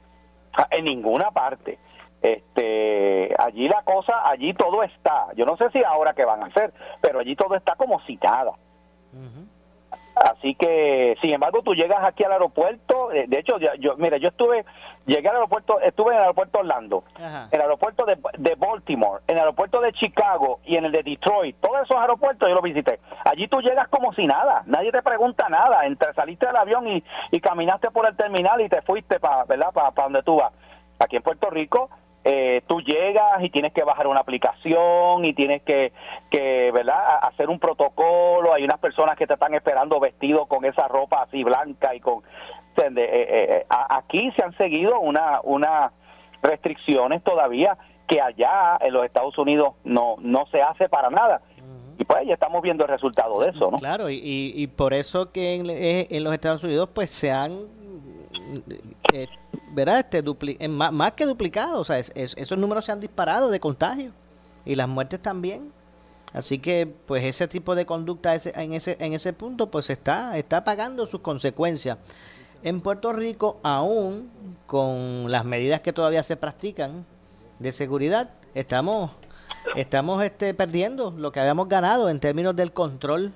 en 0.71 0.85
ninguna 0.85 1.31
parte. 1.31 1.77
Este, 2.21 3.35
allí 3.37 3.67
la 3.67 3.83
cosa, 3.83 4.27
allí 4.27 4.53
todo 4.53 4.81
está. 4.83 5.27
Yo 5.35 5.45
no 5.45 5.57
sé 5.57 5.69
si 5.71 5.83
ahora 5.83 6.13
qué 6.13 6.23
van 6.23 6.41
a 6.43 6.45
hacer, 6.45 6.73
pero 7.01 7.19
allí 7.19 7.35
todo 7.35 7.55
está 7.55 7.75
como 7.75 7.99
citada. 8.01 8.53
Así 10.15 10.53
que, 10.55 11.17
sin 11.21 11.33
embargo, 11.33 11.61
tú 11.63 11.73
llegas 11.73 12.03
aquí 12.03 12.23
al 12.23 12.33
aeropuerto. 12.33 13.11
eh, 13.11 13.25
De 13.27 13.39
hecho, 13.39 13.57
ya- 13.57 13.73
yo, 13.79 13.95
mira, 13.97 14.17
yo 14.17 14.27
estuve, 14.29 14.63
llegué 15.07 15.27
al 15.27 15.35
aeropuerto, 15.35 15.79
estuve 15.81 16.11
en 16.11 16.17
el 16.17 16.21
aeropuerto 16.21 16.59
Orlando, 16.59 17.03
Ajá. 17.15 17.47
en 17.51 17.55
el 17.55 17.61
aeropuerto 17.61 18.05
de, 18.05 18.17
de 18.37 18.55
Baltimore, 18.55 19.21
en 19.27 19.35
el 19.37 19.39
aeropuerto 19.39 19.81
de 19.81 19.91
Chicago 19.93 20.59
y 20.65 20.75
en 20.77 20.85
el 20.85 20.91
de 20.91 21.01
Detroit. 21.03 21.55
Todos 21.59 21.81
esos 21.83 21.97
aeropuertos 21.97 22.47
yo 22.47 22.53
los 22.55 22.63
visité. 22.63 22.99
Allí 23.25 23.47
tú 23.47 23.59
llegas 23.61 23.87
como 23.87 24.13
si 24.13 24.27
nada, 24.27 24.61
nadie 24.67 24.91
te 24.91 25.01
pregunta 25.01 25.49
nada. 25.49 25.85
Entre 25.87 26.13
saliste 26.13 26.45
del 26.45 26.57
avión 26.57 26.87
y, 26.87 27.03
y 27.31 27.39
caminaste 27.39 27.89
por 27.89 28.07
el 28.07 28.15
terminal 28.15 28.61
y 28.61 28.69
te 28.69 28.81
fuiste 28.83 29.19
para, 29.19 29.45
¿verdad? 29.45 29.71
Para 29.73 29.91
donde 30.03 30.21
tú 30.23 30.35
vas. 30.35 30.53
Aquí 30.99 31.15
en 31.15 31.23
Puerto 31.23 31.49
Rico, 31.49 31.89
eh, 32.25 32.61
tú 32.67 32.79
llegas 32.81 33.43
y 33.43 33.49
tienes 33.49 33.73
que 33.73 33.83
bajar 33.83 34.07
una 34.07 34.21
aplicación 34.21 35.25
y 35.25 35.33
tienes 35.33 35.61
que, 35.63 35.91
que 36.29 36.71
¿verdad? 36.71 37.19
Hacer 37.21 37.49
un 37.49 37.59
protocolo. 37.59 38.53
Hay 38.53 38.63
unas 38.63 38.79
personas 38.79 39.17
que 39.17 39.27
te 39.27 39.33
están 39.33 39.53
esperando 39.53 39.99
vestidos 39.99 40.47
con 40.47 40.63
esa 40.63 40.87
ropa 40.87 41.23
así 41.23 41.43
blanca 41.43 41.93
y 41.93 41.99
con... 41.99 42.23
Eh, 42.75 42.91
eh, 42.95 42.95
eh, 42.97 43.65
aquí 43.69 44.31
se 44.35 44.43
han 44.43 44.55
seguido 44.57 44.99
una, 44.99 45.41
una 45.43 45.91
restricciones 46.41 47.23
todavía 47.23 47.77
que 48.07 48.19
allá 48.19 48.77
en 48.81 48.93
los 48.93 49.05
Estados 49.05 49.37
Unidos 49.37 49.75
no, 49.83 50.15
no 50.19 50.47
se 50.51 50.61
hace 50.61 50.89
para 50.89 51.09
nada. 51.09 51.41
Y 51.99 52.05
pues 52.05 52.25
ya 52.25 52.33
estamos 52.33 52.63
viendo 52.63 52.83
el 52.85 52.89
resultado 52.89 53.39
de 53.41 53.49
eso, 53.49 53.69
¿no? 53.69 53.77
Claro, 53.77 54.09
y, 54.09 54.19
y, 54.23 54.65
por 54.65 54.95
eso 54.95 55.31
que 55.31 55.53
en, 55.53 55.67
en 55.69 56.23
los 56.23 56.33
Estados 56.33 56.63
Unidos 56.63 56.89
pues 56.91 57.11
se 57.11 57.31
han, 57.31 57.51
¿verdad? 59.73 59.99
Este, 59.99 60.23
dupli- 60.23 60.67
más, 60.69 60.91
más 60.91 61.11
que 61.13 61.25
duplicado, 61.25 61.79
o 61.81 61.85
sea, 61.85 61.99
es- 61.99 62.11
es- 62.15 62.35
esos 62.37 62.57
números 62.57 62.85
se 62.85 62.91
han 62.91 62.99
disparado 62.99 63.49
de 63.49 63.59
contagio 63.59 64.11
y 64.65 64.75
las 64.75 64.87
muertes 64.87 65.21
también. 65.21 65.71
Así 66.33 66.57
que 66.57 66.87
pues 67.05 67.23
ese 67.23 67.47
tipo 67.47 67.75
de 67.75 67.85
conducta 67.85 68.33
ese- 68.33 68.53
en 68.59 68.73
ese 68.73 68.97
en 68.99 69.13
ese 69.13 69.33
punto 69.33 69.69
pues 69.69 69.89
está 69.91 70.35
está 70.37 70.63
pagando 70.63 71.05
sus 71.05 71.21
consecuencias. 71.21 71.97
En 72.63 72.81
Puerto 72.81 73.13
Rico 73.13 73.59
aún 73.61 74.29
con 74.65 75.29
las 75.31 75.45
medidas 75.45 75.81
que 75.81 75.93
todavía 75.93 76.23
se 76.23 76.35
practican 76.35 77.05
de 77.59 77.71
seguridad, 77.71 78.29
estamos 78.55 79.11
estamos 79.75 80.23
este 80.23 80.53
perdiendo 80.55 81.11
lo 81.11 81.31
que 81.31 81.39
habíamos 81.39 81.67
ganado 81.69 82.09
en 82.09 82.19
términos 82.19 82.55
del 82.55 82.73
control 82.73 83.31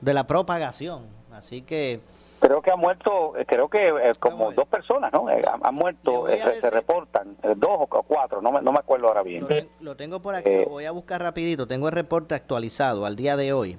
de 0.00 0.14
la 0.14 0.26
propagación. 0.28 1.02
Así 1.32 1.62
que 1.62 2.00
Creo 2.40 2.60
que 2.60 2.70
ha 2.70 2.76
muerto, 2.76 3.36
eh, 3.36 3.44
creo 3.46 3.68
que 3.68 3.88
eh, 3.88 4.12
como 4.20 4.52
dos 4.52 4.68
personas, 4.68 5.12
¿no? 5.12 5.28
Eh, 5.30 5.42
han, 5.62 5.74
muerto, 5.74 6.28
eh, 6.28 6.36
se- 6.38 6.42
se 6.60 6.66
decir- 6.66 6.70
reportan, 6.72 7.36
eh, 7.42 7.54
dos 7.56 7.70
o 7.80 7.86
cu- 7.86 8.02
cuatro, 8.06 8.42
no 8.42 8.52
me, 8.52 8.60
no 8.62 8.72
me 8.72 8.78
acuerdo 8.78 9.08
ahora 9.08 9.22
bien. 9.22 9.42
lo, 9.42 9.48
ten- 9.48 9.68
lo 9.80 9.96
tengo 9.96 10.20
por 10.20 10.34
aquí, 10.34 10.50
Eh, 10.50 10.62
lo 10.64 10.70
voy 10.70 10.84
a 10.84 10.90
buscar 10.90 11.22
rapidito. 11.22 11.66
Tengo 11.66 11.88
el 11.88 11.94
reporte 11.94 12.34
actualizado 12.34 13.06
al 13.06 13.16
día 13.16 13.36
de 13.36 13.52
hoy. 13.52 13.78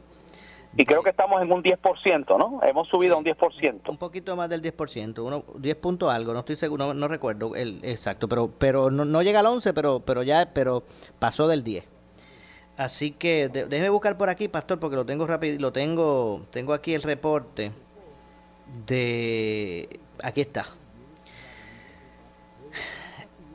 Y 0.76 0.86
creo 0.86 1.02
que 1.02 1.10
estamos 1.12 1.42
en 1.42 1.52
un 1.52 1.64
10%, 1.64 2.38
¿no? 2.38 2.60
Hemos 2.64 2.88
subido 2.88 3.16
a 3.16 3.18
un 3.18 3.24
10%. 3.24 3.90
Un 3.90 3.98
poquito 3.98 4.36
más 4.36 4.50
del 4.50 4.62
10%, 4.62 5.24
uno, 5.24 5.44
10 5.56 5.76
punto 5.78 6.10
algo, 6.12 6.34
no 6.34 6.40
estoy 6.40 6.56
seguro, 6.56 6.86
no, 6.88 6.94
no 6.94 7.08
recuerdo 7.08 7.56
el 7.56 7.80
exacto, 7.84 8.28
pero 8.28 8.50
pero 8.60 8.92
no, 8.92 9.04
no 9.06 9.22
llega 9.24 9.40
al 9.40 9.46
11, 9.48 9.74
pero 9.74 10.02
pero 10.02 10.22
ya 10.24 10.50
pero 10.54 10.84
pasó 11.20 11.48
del 11.48 11.64
10. 11.64 11.86
Así 12.78 13.12
que 13.12 13.50
de- 13.50 13.66
déjeme 13.66 13.90
buscar 13.90 14.18
por 14.18 14.30
aquí, 14.30 14.50
pastor, 14.50 14.80
porque 14.80 14.96
lo 14.96 15.06
tengo 15.06 15.26
rápido, 15.26 15.60
lo 15.60 15.72
tengo 15.72 16.42
tengo 16.52 16.74
aquí 16.74 16.94
el 16.94 17.02
reporte 17.02 17.72
de 18.86 20.00
aquí 20.24 20.42
está. 20.42 20.66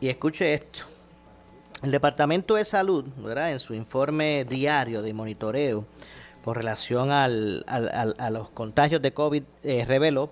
Y 0.00 0.08
escuche 0.08 0.54
esto. 0.54 0.80
El 1.82 1.90
Departamento 1.90 2.54
de 2.54 2.64
Salud, 2.64 3.04
¿verdad? 3.18 3.52
en 3.52 3.60
su 3.60 3.74
informe 3.74 4.46
diario 4.48 5.02
de 5.02 5.12
monitoreo 5.12 5.84
con 6.44 6.54
relación 6.54 7.10
al, 7.10 7.64
al- 7.68 7.88
al- 7.88 8.14
a 8.18 8.30
los 8.30 8.48
contagios 8.50 9.02
de 9.02 9.12
COVID, 9.12 9.42
eh, 9.64 9.84
reveló 9.86 10.30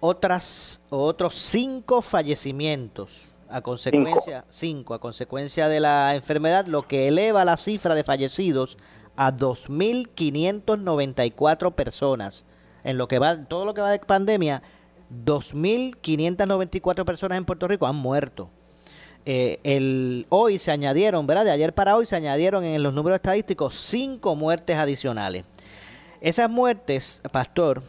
otras, 0.00 0.80
otros 0.90 1.34
cinco 1.34 2.02
fallecimientos 2.02 3.22
a 3.48 3.60
consecuencia, 3.62 4.44
cinco. 4.48 4.94
a 4.94 5.00
consecuencia 5.00 5.68
de 5.68 5.80
la 5.80 6.14
enfermedad, 6.14 6.66
lo 6.66 6.86
que 6.86 7.08
eleva 7.08 7.44
la 7.44 7.56
cifra 7.56 7.96
de 7.96 8.04
fallecidos 8.04 8.78
a 9.16 9.32
2.594 9.32 11.72
personas. 11.72 12.44
En 12.84 12.98
lo 12.98 13.08
que 13.08 13.18
va, 13.18 13.44
todo 13.44 13.64
lo 13.64 13.74
que 13.74 13.80
va 13.80 13.90
de 13.90 13.98
pandemia, 13.98 14.62
2.594 15.24 17.04
personas 17.04 17.38
en 17.38 17.44
Puerto 17.44 17.68
Rico 17.68 17.86
han 17.86 17.96
muerto. 17.96 18.48
Eh, 19.26 20.24
hoy 20.30 20.58
se 20.58 20.70
añadieron, 20.70 21.26
¿verdad? 21.26 21.44
De 21.44 21.50
ayer 21.50 21.74
para 21.74 21.96
hoy 21.96 22.06
se 22.06 22.16
añadieron 22.16 22.64
en 22.64 22.82
los 22.82 22.94
números 22.94 23.16
estadísticos 23.16 23.78
cinco 23.78 24.34
muertes 24.34 24.76
adicionales. 24.76 25.44
Esas 26.20 26.50
muertes, 26.50 27.22
pastor, 27.32 27.82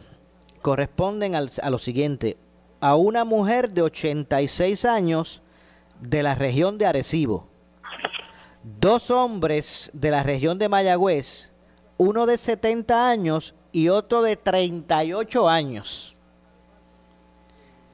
corresponden 0.60 1.34
a 1.34 1.70
lo 1.70 1.78
siguiente. 1.78 2.36
A 2.80 2.96
una 2.96 3.24
mujer 3.24 3.70
de 3.70 3.82
86 3.82 4.84
años 4.84 5.42
de 6.00 6.22
la 6.22 6.34
región 6.34 6.78
de 6.78 6.86
Arecibo. 6.86 7.46
Dos 8.62 9.10
hombres 9.10 9.90
de 9.92 10.10
la 10.10 10.22
región 10.22 10.58
de 10.58 10.68
Mayagüez. 10.68 11.52
Uno 11.96 12.26
de 12.26 12.38
70 12.38 13.08
años 13.08 13.54
y 13.72 13.88
otro 13.88 14.22
de 14.22 14.36
38 14.36 15.48
años 15.48 16.12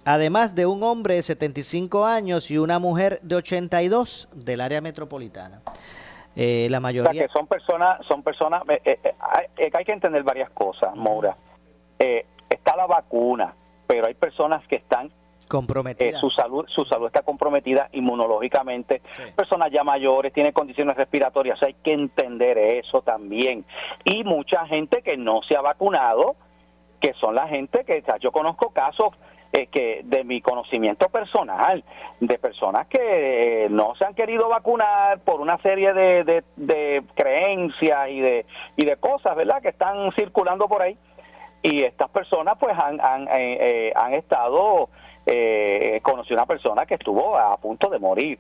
además 0.09 0.55
de 0.55 0.65
un 0.65 0.83
hombre 0.83 1.15
de 1.17 1.23
75 1.23 2.07
años 2.07 2.51
y 2.51 2.57
una 2.57 2.79
mujer 2.79 3.21
de 3.21 3.37
82 3.37 4.31
del 4.33 4.63
área 4.63 4.81
metropolitana. 4.81 5.61
Eh, 6.35 6.69
la 6.71 6.79
O 6.79 6.81
sea, 6.81 6.81
mayoría... 6.81 7.27
que 7.27 7.33
son 7.33 7.47
personas, 7.47 8.07
son 8.07 8.23
personas, 8.23 8.63
eh, 8.71 8.81
eh, 8.85 8.99
eh, 9.05 9.15
hay, 9.21 9.47
eh, 9.59 9.71
hay 9.71 9.85
que 9.85 9.93
entender 9.93 10.23
varias 10.23 10.49
cosas, 10.51 10.95
Moura. 10.97 11.37
Eh, 11.99 12.25
está 12.49 12.75
la 12.75 12.87
vacuna, 12.87 13.53
pero 13.87 14.07
hay 14.07 14.15
personas 14.15 14.67
que 14.67 14.77
están, 14.77 15.11
eh, 15.49 15.51
comprometidas. 15.51 16.21
su 16.21 16.31
salud 16.31 16.65
su 16.69 16.85
salud 16.85 17.07
está 17.07 17.23
comprometida 17.23 17.89
inmunológicamente, 17.93 19.03
Sí. 19.17 19.23
personas 19.35 19.71
ya 19.71 19.83
mayores, 19.85 20.33
tienen 20.33 20.53
condiciones 20.53 20.97
respiratorias, 20.97 21.63
hay 21.63 21.75
que 21.75 21.93
entender 21.93 22.59
eso 22.59 23.03
también. 23.03 23.65
Y 24.05 24.25
mucha 24.25 24.67
gente 24.67 25.03
que 25.03 25.17
no 25.17 25.43
se 25.43 25.57
ha 25.57 25.61
vacunado, 25.61 26.37
que 27.01 27.13
son 27.15 27.35
la 27.35 27.47
gente 27.49 27.85
que, 27.85 27.99
o 27.99 28.05
sea, 28.05 28.17
yo 28.19 28.33
conozco 28.33 28.71
casos 28.71 29.15
eh, 29.53 29.67
que 29.69 30.03
de 30.05 30.25
mi 30.25 30.43
conocimiento 30.43 31.09
personal, 31.09 31.83
de 32.21 32.39
personas 32.39 32.87
que 32.87 33.65
eh, 33.65 33.69
no 33.71 33.95
se 33.95 34.05
han 34.05 34.15
querido 34.15 34.49
vacunar 34.51 35.21
por 35.21 35.41
una 35.41 35.57
serie 35.59 35.95
de, 35.95 36.23
de, 36.25 36.45
de 36.57 37.03
creencias 37.15 38.11
y 38.11 38.21
de, 38.21 38.47
y 38.77 38.85
de 38.85 38.97
cosas, 38.97 39.35
¿verdad?, 39.37 39.63
que 39.63 39.69
están 39.71 40.13
circulando 40.13 40.69
por 40.69 40.83
ahí. 40.83 40.99
Y 41.63 41.83
estas 41.83 42.11
personas 42.11 42.57
pues 42.61 42.77
han, 42.79 43.01
han, 43.01 43.27
eh, 43.29 43.89
eh, 43.89 43.93
han 43.97 44.13
estado, 44.15 44.91
eh, 45.31 46.01
conocí 46.03 46.33
una 46.33 46.47
persona 46.47 46.87
que 46.87 46.95
estuvo 46.95 47.37
a 47.37 47.57
punto 47.59 47.91
de 47.91 47.99
morir. 47.99 48.39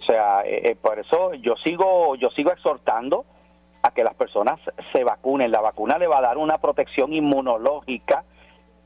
O 0.00 0.02
sea, 0.02 0.42
eh, 0.44 0.70
eh, 0.70 0.76
por 0.76 0.98
eso 0.98 1.34
yo 1.34 1.54
sigo, 1.56 2.16
yo 2.16 2.30
sigo 2.30 2.50
exhortando 2.50 3.24
a 3.82 3.92
que 3.92 4.02
las 4.02 4.14
personas 4.14 4.58
se 4.92 5.04
vacunen. 5.04 5.52
La 5.52 5.60
vacuna 5.60 5.96
le 5.96 6.08
va 6.08 6.18
a 6.18 6.22
dar 6.22 6.38
una 6.38 6.58
protección 6.58 7.12
inmunológica 7.12 8.24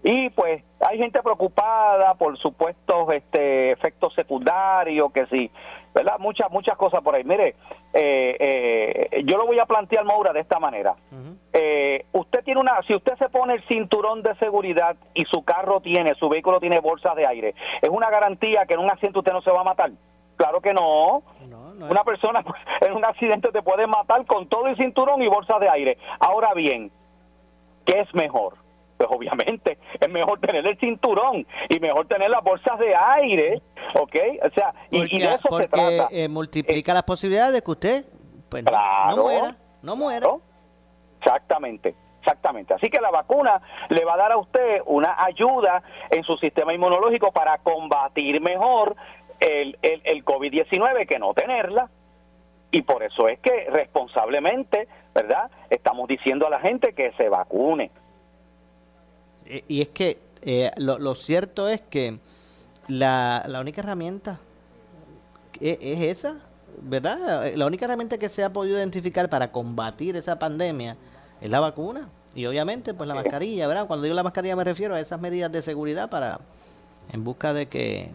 y 0.04 0.30
pues 0.30 0.62
hay 0.80 0.98
gente 0.98 1.22
preocupada 1.22 2.14
por 2.14 2.36
supuestos 2.38 3.08
este, 3.14 3.70
efectos 3.70 4.12
secundarios, 4.14 5.12
que 5.12 5.26
sí, 5.26 5.50
¿verdad? 5.94 6.18
Muchas, 6.18 6.50
muchas 6.50 6.76
cosas 6.76 7.02
por 7.02 7.14
ahí. 7.14 7.24
Mire, 7.24 7.54
eh, 7.92 9.08
eh, 9.10 9.22
yo 9.24 9.36
lo 9.36 9.46
voy 9.46 9.58
a 9.58 9.66
plantear, 9.66 10.04
Maura, 10.04 10.32
de 10.32 10.40
esta 10.40 10.58
manera. 10.58 10.94
Eh, 11.52 12.06
usted 12.12 12.42
tiene 12.44 12.60
una, 12.60 12.80
si 12.86 12.94
usted 12.94 13.14
se 13.16 13.28
pone 13.28 13.54
el 13.54 13.62
cinturón 13.64 14.22
de 14.22 14.34
seguridad 14.36 14.96
y 15.14 15.24
su 15.26 15.44
carro 15.44 15.80
tiene, 15.80 16.14
su 16.14 16.28
vehículo 16.28 16.60
tiene 16.60 16.80
bolsas 16.80 17.14
de 17.14 17.26
aire, 17.26 17.54
¿es 17.82 17.90
una 17.90 18.08
garantía 18.08 18.64
que 18.64 18.74
en 18.74 18.80
un 18.80 18.90
accidente 18.90 19.18
usted 19.18 19.32
no 19.32 19.42
se 19.42 19.50
va 19.50 19.60
a 19.60 19.64
matar? 19.64 19.90
Claro 20.36 20.60
que 20.60 20.72
no. 20.72 21.22
No, 21.48 21.74
no 21.74 21.86
Una 21.86 22.04
persona 22.04 22.42
pues, 22.42 22.60
en 22.80 22.94
un 22.94 23.04
accidente 23.04 23.50
te 23.52 23.62
puede 23.62 23.86
matar 23.86 24.24
con 24.24 24.48
todo 24.48 24.66
el 24.68 24.76
cinturón 24.76 25.22
y 25.22 25.28
bolsas 25.28 25.60
de 25.60 25.68
aire. 25.68 25.98
Ahora 26.18 26.54
bien, 26.54 26.90
¿qué 27.84 28.00
es 28.00 28.14
mejor? 28.14 28.54
Pues 29.02 29.16
obviamente 29.16 29.78
es 30.00 30.08
mejor 30.10 30.38
tener 30.38 30.64
el 30.64 30.78
cinturón 30.78 31.44
y 31.68 31.80
mejor 31.80 32.06
tener 32.06 32.30
las 32.30 32.44
bolsas 32.44 32.78
de 32.78 32.94
aire, 32.94 33.60
¿ok? 33.94 34.14
O 34.44 34.50
sea, 34.50 34.72
y, 34.92 34.98
porque 35.00 35.16
y 35.16 35.18
de 35.18 35.34
eso 35.34 35.58
se 35.58 35.66
trata. 35.68 36.08
eh, 36.12 36.28
multiplica 36.28 36.94
las 36.94 37.02
posibilidades 37.02 37.52
de 37.54 37.62
que 37.62 37.70
usted 37.72 38.04
pues, 38.48 38.62
no- 38.62 38.70
Claro. 38.70 39.16
no 39.16 39.22
muera, 39.24 39.56
no 39.82 39.96
muera. 39.96 40.28
Exactamente, 41.18 41.94
exactamente. 42.20 42.74
Así 42.74 42.88
que 42.90 43.00
la 43.00 43.10
vacuna 43.10 43.60
le 43.88 44.04
va 44.04 44.14
a 44.14 44.18
dar 44.18 44.32
a 44.32 44.36
usted 44.36 44.82
una 44.86 45.16
ayuda 45.24 45.82
en 46.10 46.22
su 46.22 46.36
sistema 46.36 46.72
inmunológico 46.72 47.32
para 47.32 47.58
combatir 47.58 48.40
mejor 48.40 48.94
el, 49.40 49.76
el, 49.82 50.00
el 50.04 50.24
COVID-19 50.24 51.08
que 51.08 51.18
no 51.18 51.34
tenerla. 51.34 51.88
Y 52.70 52.82
por 52.82 53.02
eso 53.02 53.26
es 53.28 53.40
que 53.40 53.66
responsablemente, 53.68 54.86
¿verdad? 55.14 55.50
Estamos 55.70 56.06
diciendo 56.08 56.46
a 56.46 56.50
la 56.50 56.60
gente 56.60 56.94
que 56.94 57.10
se 57.12 57.28
vacune. 57.28 57.90
Y 59.68 59.82
es 59.82 59.88
que 59.88 60.18
eh, 60.42 60.70
lo, 60.76 60.98
lo, 60.98 61.14
cierto 61.14 61.68
es 61.68 61.80
que 61.80 62.18
la, 62.88 63.44
la 63.46 63.60
única 63.60 63.80
herramienta 63.80 64.38
es, 65.60 65.78
es, 65.80 66.00
esa, 66.00 66.38
¿verdad? 66.82 67.52
La 67.54 67.66
única 67.66 67.84
herramienta 67.84 68.18
que 68.18 68.28
se 68.28 68.42
ha 68.44 68.52
podido 68.52 68.78
identificar 68.78 69.28
para 69.28 69.52
combatir 69.52 70.16
esa 70.16 70.38
pandemia 70.38 70.96
es 71.40 71.50
la 71.50 71.60
vacuna. 71.60 72.08
Y 72.34 72.46
obviamente, 72.46 72.94
pues 72.94 73.08
la 73.08 73.14
mascarilla, 73.14 73.66
¿verdad? 73.66 73.86
Cuando 73.86 74.04
digo 74.04 74.14
la 74.14 74.22
mascarilla 74.22 74.56
me 74.56 74.64
refiero 74.64 74.94
a 74.94 75.00
esas 75.00 75.20
medidas 75.20 75.52
de 75.52 75.60
seguridad 75.60 76.08
para, 76.08 76.40
en 77.12 77.24
busca 77.24 77.52
de 77.52 77.66
que 77.66 78.10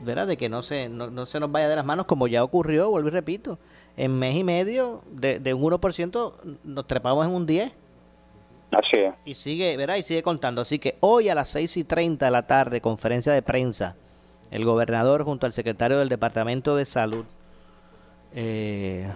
¿verdad? 0.00 0.26
De 0.26 0.36
que 0.36 0.48
no 0.48 0.62
se, 0.62 0.88
no, 0.88 1.26
se 1.26 1.40
nos 1.40 1.52
vaya 1.52 1.68
de 1.68 1.76
las 1.76 1.84
manos 1.84 2.06
como 2.06 2.26
ya 2.26 2.42
ocurrió, 2.42 2.90
vuelvo 2.90 3.08
y 3.08 3.12
repito. 3.12 3.58
En 3.96 4.18
mes 4.18 4.34
y 4.34 4.44
medio, 4.44 5.02
de, 5.10 5.38
de 5.40 5.54
un 5.54 5.62
1%, 5.62 6.32
nos 6.64 6.86
trepamos 6.86 7.26
en 7.26 7.34
un 7.34 7.46
10%. 7.46 7.72
Así 8.72 8.96
es. 8.96 9.14
Y 9.24 9.34
sigue, 9.34 9.76
¿verdad? 9.76 9.96
Y 9.96 10.02
sigue 10.02 10.22
contando. 10.22 10.60
Así 10.60 10.78
que 10.78 10.96
hoy 11.00 11.28
a 11.28 11.34
las 11.34 11.48
6 11.50 11.76
y 11.78 11.84
30 11.84 12.24
de 12.24 12.30
la 12.30 12.46
tarde, 12.46 12.80
conferencia 12.80 13.32
de 13.32 13.42
prensa, 13.42 13.96
el 14.50 14.64
gobernador 14.64 15.24
junto 15.24 15.46
al 15.46 15.52
secretario 15.52 15.98
del 15.98 16.08
Departamento 16.08 16.76
de 16.76 16.84
Salud, 16.84 17.24
eh, 18.34 19.08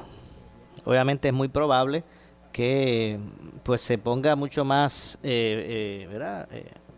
obviamente 0.84 1.28
es 1.28 1.34
muy 1.34 1.48
probable 1.48 2.02
que 2.52 3.18
pues 3.64 3.80
se 3.80 3.98
ponga 3.98 4.36
mucho 4.36 4.64
más 4.64 5.18
eh, 5.22 6.02
eh, 6.02 6.08
¿verdad? 6.10 6.48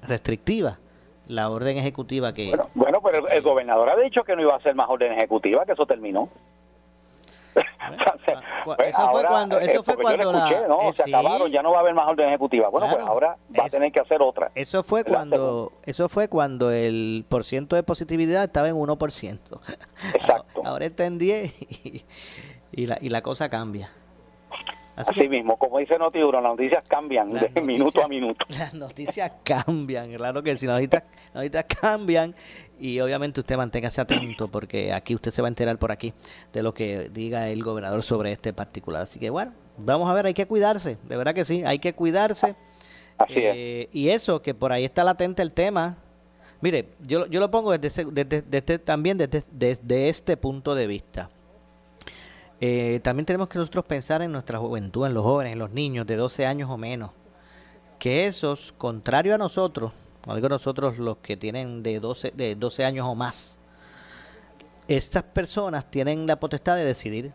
restrictiva 0.02 0.78
la 1.28 1.50
orden 1.50 1.76
ejecutiva 1.76 2.32
que... 2.32 2.48
Bueno, 2.48 2.68
bueno 2.75 3.00
pero 3.02 3.28
el, 3.28 3.42
gobernador 3.42 3.90
ha 3.90 3.96
dicho 3.96 4.22
que 4.22 4.36
no 4.36 4.42
iba 4.42 4.54
a 4.54 4.60
ser 4.60 4.75
más 4.75 4.88
orden 4.88 5.12
ejecutiva, 5.12 5.64
que 5.64 5.72
eso 5.72 5.86
terminó. 5.86 6.28
eso 8.87 9.11
fue 9.11 9.25
cuando, 9.25 9.59
eso 9.59 9.83
fue 9.83 9.97
cuando 9.97 10.33
¿no? 10.33 10.92
se 10.92 11.02
acabaron, 11.02 11.50
ya 11.50 11.62
no 11.62 11.71
va 11.71 11.78
a 11.78 11.80
haber 11.80 11.95
más 11.95 12.09
orden 12.09 12.28
ejecutiva. 12.28 12.68
Bueno, 12.68 12.88
pues 12.90 13.04
ahora 13.04 13.37
va 13.59 13.66
a 13.66 13.68
tener 13.68 13.92
que 13.92 14.00
hacer 14.00 14.23
otra. 14.23 14.50
Eso 14.54 14.83
fue 14.83 15.04
cuando 15.04 15.73
eso 15.85 16.09
fue 16.09 16.28
cuando 16.28 16.71
el 16.71 17.25
porciento 17.28 17.76
de 17.76 17.83
positividad 17.83 18.45
estaba 18.45 18.68
en 18.68 18.76
1%. 18.76 19.38
Exacto. 20.14 20.62
Ahora 20.64 20.87
está 20.87 21.06
en 21.06 21.18
10 21.18 21.85
y, 21.85 22.04
y, 22.73 22.87
la, 22.87 22.99
y 23.00 23.09
la 23.09 23.23
cosa 23.23 23.49
cambia. 23.49 23.90
Así, 24.96 25.28
mismo, 25.28 25.58
como 25.58 25.78
dice 25.78 25.98
Notiuno, 25.98 26.40
las 26.40 26.52
noticias 26.52 26.82
cambian 26.88 27.30
de 27.30 27.60
minuto 27.60 28.02
a 28.02 28.08
minuto. 28.08 28.46
Las 28.58 28.72
noticias 28.72 29.30
cambian, 29.44 30.14
claro 30.14 30.42
que 30.42 30.56
sí, 30.56 30.66
las 30.66 30.80
noticias, 30.80 31.04
noticias 31.34 31.66
cambian 31.80 32.34
y 32.80 32.98
obviamente 33.00 33.40
usted 33.40 33.58
manténgase 33.58 34.00
atento 34.00 34.48
porque 34.48 34.94
aquí 34.94 35.14
usted 35.14 35.30
se 35.30 35.42
va 35.42 35.48
a 35.48 35.50
enterar 35.50 35.76
por 35.76 35.92
aquí 35.92 36.14
de 36.52 36.62
lo 36.62 36.72
que 36.72 37.10
diga 37.10 37.50
el 37.50 37.62
gobernador 37.62 38.02
sobre 38.02 38.32
este 38.32 38.54
particular. 38.54 39.02
Así 39.02 39.18
que 39.18 39.28
bueno, 39.28 39.52
vamos 39.76 40.08
a 40.08 40.14
ver, 40.14 40.26
hay 40.26 40.34
que 40.34 40.46
cuidarse, 40.46 40.96
de 41.02 41.16
verdad 41.16 41.34
que 41.34 41.44
sí, 41.44 41.62
hay 41.62 41.78
que 41.78 41.92
cuidarse. 41.92 42.54
Así 43.18 43.34
eh, 43.36 43.88
Y 43.92 44.08
eso, 44.08 44.40
que 44.40 44.54
por 44.54 44.72
ahí 44.72 44.84
está 44.84 45.04
latente 45.04 45.42
el 45.42 45.52
tema. 45.52 45.98
Mire, 46.62 46.86
yo, 47.06 47.26
yo 47.26 47.38
lo 47.38 47.50
pongo 47.50 47.76
desde, 47.76 48.06
desde, 48.06 48.40
desde 48.40 48.78
también 48.78 49.18
desde, 49.18 49.44
desde 49.50 50.08
este 50.08 50.38
punto 50.38 50.74
de 50.74 50.86
vista. 50.86 51.28
Eh, 52.60 53.00
también 53.02 53.26
tenemos 53.26 53.48
que 53.48 53.58
nosotros 53.58 53.84
pensar 53.84 54.22
en 54.22 54.32
nuestra 54.32 54.58
juventud, 54.58 55.06
en 55.06 55.14
los 55.14 55.25
jóvenes, 55.25 55.52
en 55.52 55.58
los 55.58 55.72
niños 55.72 56.06
de 56.06 56.16
12 56.16 56.46
años 56.46 56.70
o 56.70 56.76
menos. 56.76 57.10
Que 57.98 58.26
esos, 58.26 58.72
contrario 58.78 59.34
a 59.34 59.38
nosotros, 59.38 59.92
digo 60.34 60.48
nosotros 60.48 60.98
los 60.98 61.18
que 61.18 61.36
tienen 61.36 61.82
de 61.82 62.00
12, 62.00 62.32
de 62.34 62.54
12 62.54 62.84
años 62.84 63.06
o 63.06 63.14
más, 63.14 63.56
estas 64.88 65.22
personas 65.22 65.90
tienen 65.90 66.26
la 66.26 66.36
potestad 66.36 66.76
de 66.76 66.84
decidir 66.84 67.32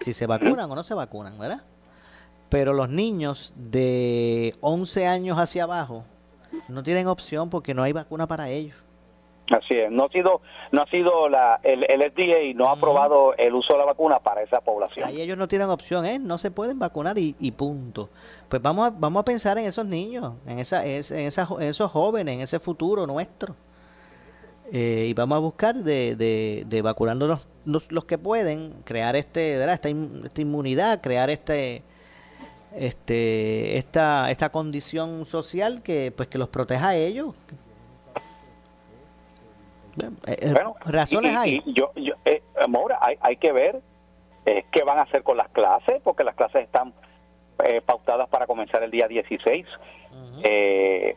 si 0.00 0.12
se 0.12 0.26
vacunan 0.26 0.70
o 0.70 0.74
no 0.74 0.82
se 0.82 0.94
vacunan, 0.94 1.38
¿verdad? 1.38 1.62
Pero 2.48 2.72
los 2.72 2.88
niños 2.88 3.52
de 3.56 4.56
11 4.60 5.06
años 5.06 5.38
hacia 5.38 5.64
abajo 5.64 6.04
no 6.68 6.82
tienen 6.82 7.06
opción 7.06 7.50
porque 7.50 7.74
no 7.74 7.82
hay 7.82 7.92
vacuna 7.92 8.26
para 8.26 8.50
ellos. 8.50 8.76
Así 9.50 9.74
es, 9.74 9.90
no 9.90 10.04
ha 10.04 10.08
sido, 10.10 10.42
no 10.70 10.82
ha 10.82 10.86
sido 10.86 11.28
la, 11.28 11.58
el, 11.64 11.84
el 11.88 12.12
FDA 12.12 12.54
no 12.54 12.68
ha 12.68 12.72
aprobado 12.74 13.34
el 13.36 13.52
uso 13.52 13.72
de 13.72 13.80
la 13.80 13.84
vacuna 13.84 14.20
para 14.20 14.42
esa 14.42 14.60
población. 14.60 15.08
Ahí 15.08 15.20
ellos 15.20 15.36
no 15.36 15.48
tienen 15.48 15.68
opción, 15.70 16.06
¿eh? 16.06 16.20
no 16.20 16.38
se 16.38 16.52
pueden 16.52 16.78
vacunar 16.78 17.18
y, 17.18 17.34
y 17.40 17.50
punto. 17.50 18.08
Pues 18.48 18.62
vamos 18.62 18.86
a, 18.86 18.90
vamos 18.96 19.20
a 19.20 19.24
pensar 19.24 19.58
en 19.58 19.64
esos 19.64 19.86
niños, 19.86 20.34
en, 20.46 20.60
esa, 20.60 20.86
en, 20.86 20.98
esa, 20.98 21.48
en 21.58 21.66
esos 21.66 21.90
jóvenes, 21.90 22.34
en 22.34 22.40
ese 22.42 22.60
futuro 22.60 23.08
nuestro. 23.08 23.56
Eh, 24.72 25.06
y 25.08 25.14
vamos 25.14 25.34
a 25.34 25.40
buscar 25.40 25.74
de, 25.74 26.14
de, 26.14 26.62
de 26.66 26.82
vacunándonos 26.82 27.44
los, 27.64 27.90
los, 27.90 28.04
que 28.04 28.18
pueden, 28.18 28.72
crear 28.84 29.16
este, 29.16 29.56
¿verdad? 29.56 29.74
Esta, 29.74 29.88
esta 29.88 30.40
inmunidad, 30.40 31.00
crear 31.00 31.28
este 31.28 31.82
este 32.76 33.78
esta 33.78 34.30
esta 34.30 34.50
condición 34.50 35.26
social 35.26 35.82
que 35.82 36.12
pues 36.16 36.28
que 36.28 36.38
los 36.38 36.48
proteja 36.48 36.90
a 36.90 36.94
ellos 36.94 37.34
eh, 39.98 40.36
eh, 40.40 40.52
bueno, 40.52 40.76
razones 40.84 41.34
hay. 41.36 41.62
yo, 41.66 41.92
yo 41.96 42.14
eh, 42.24 42.42
hay, 43.00 43.16
hay, 43.20 43.36
que 43.36 43.52
ver 43.52 43.80
eh, 44.46 44.64
qué 44.70 44.82
van 44.82 44.98
a 44.98 45.02
hacer 45.02 45.22
con 45.22 45.36
las 45.36 45.48
clases, 45.50 46.00
porque 46.02 46.24
las 46.24 46.34
clases 46.34 46.64
están 46.64 46.92
pautadas 47.84 48.26
para 48.30 48.46
comenzar 48.46 48.82
el 48.82 48.90
día 48.90 49.06
16, 49.06 49.66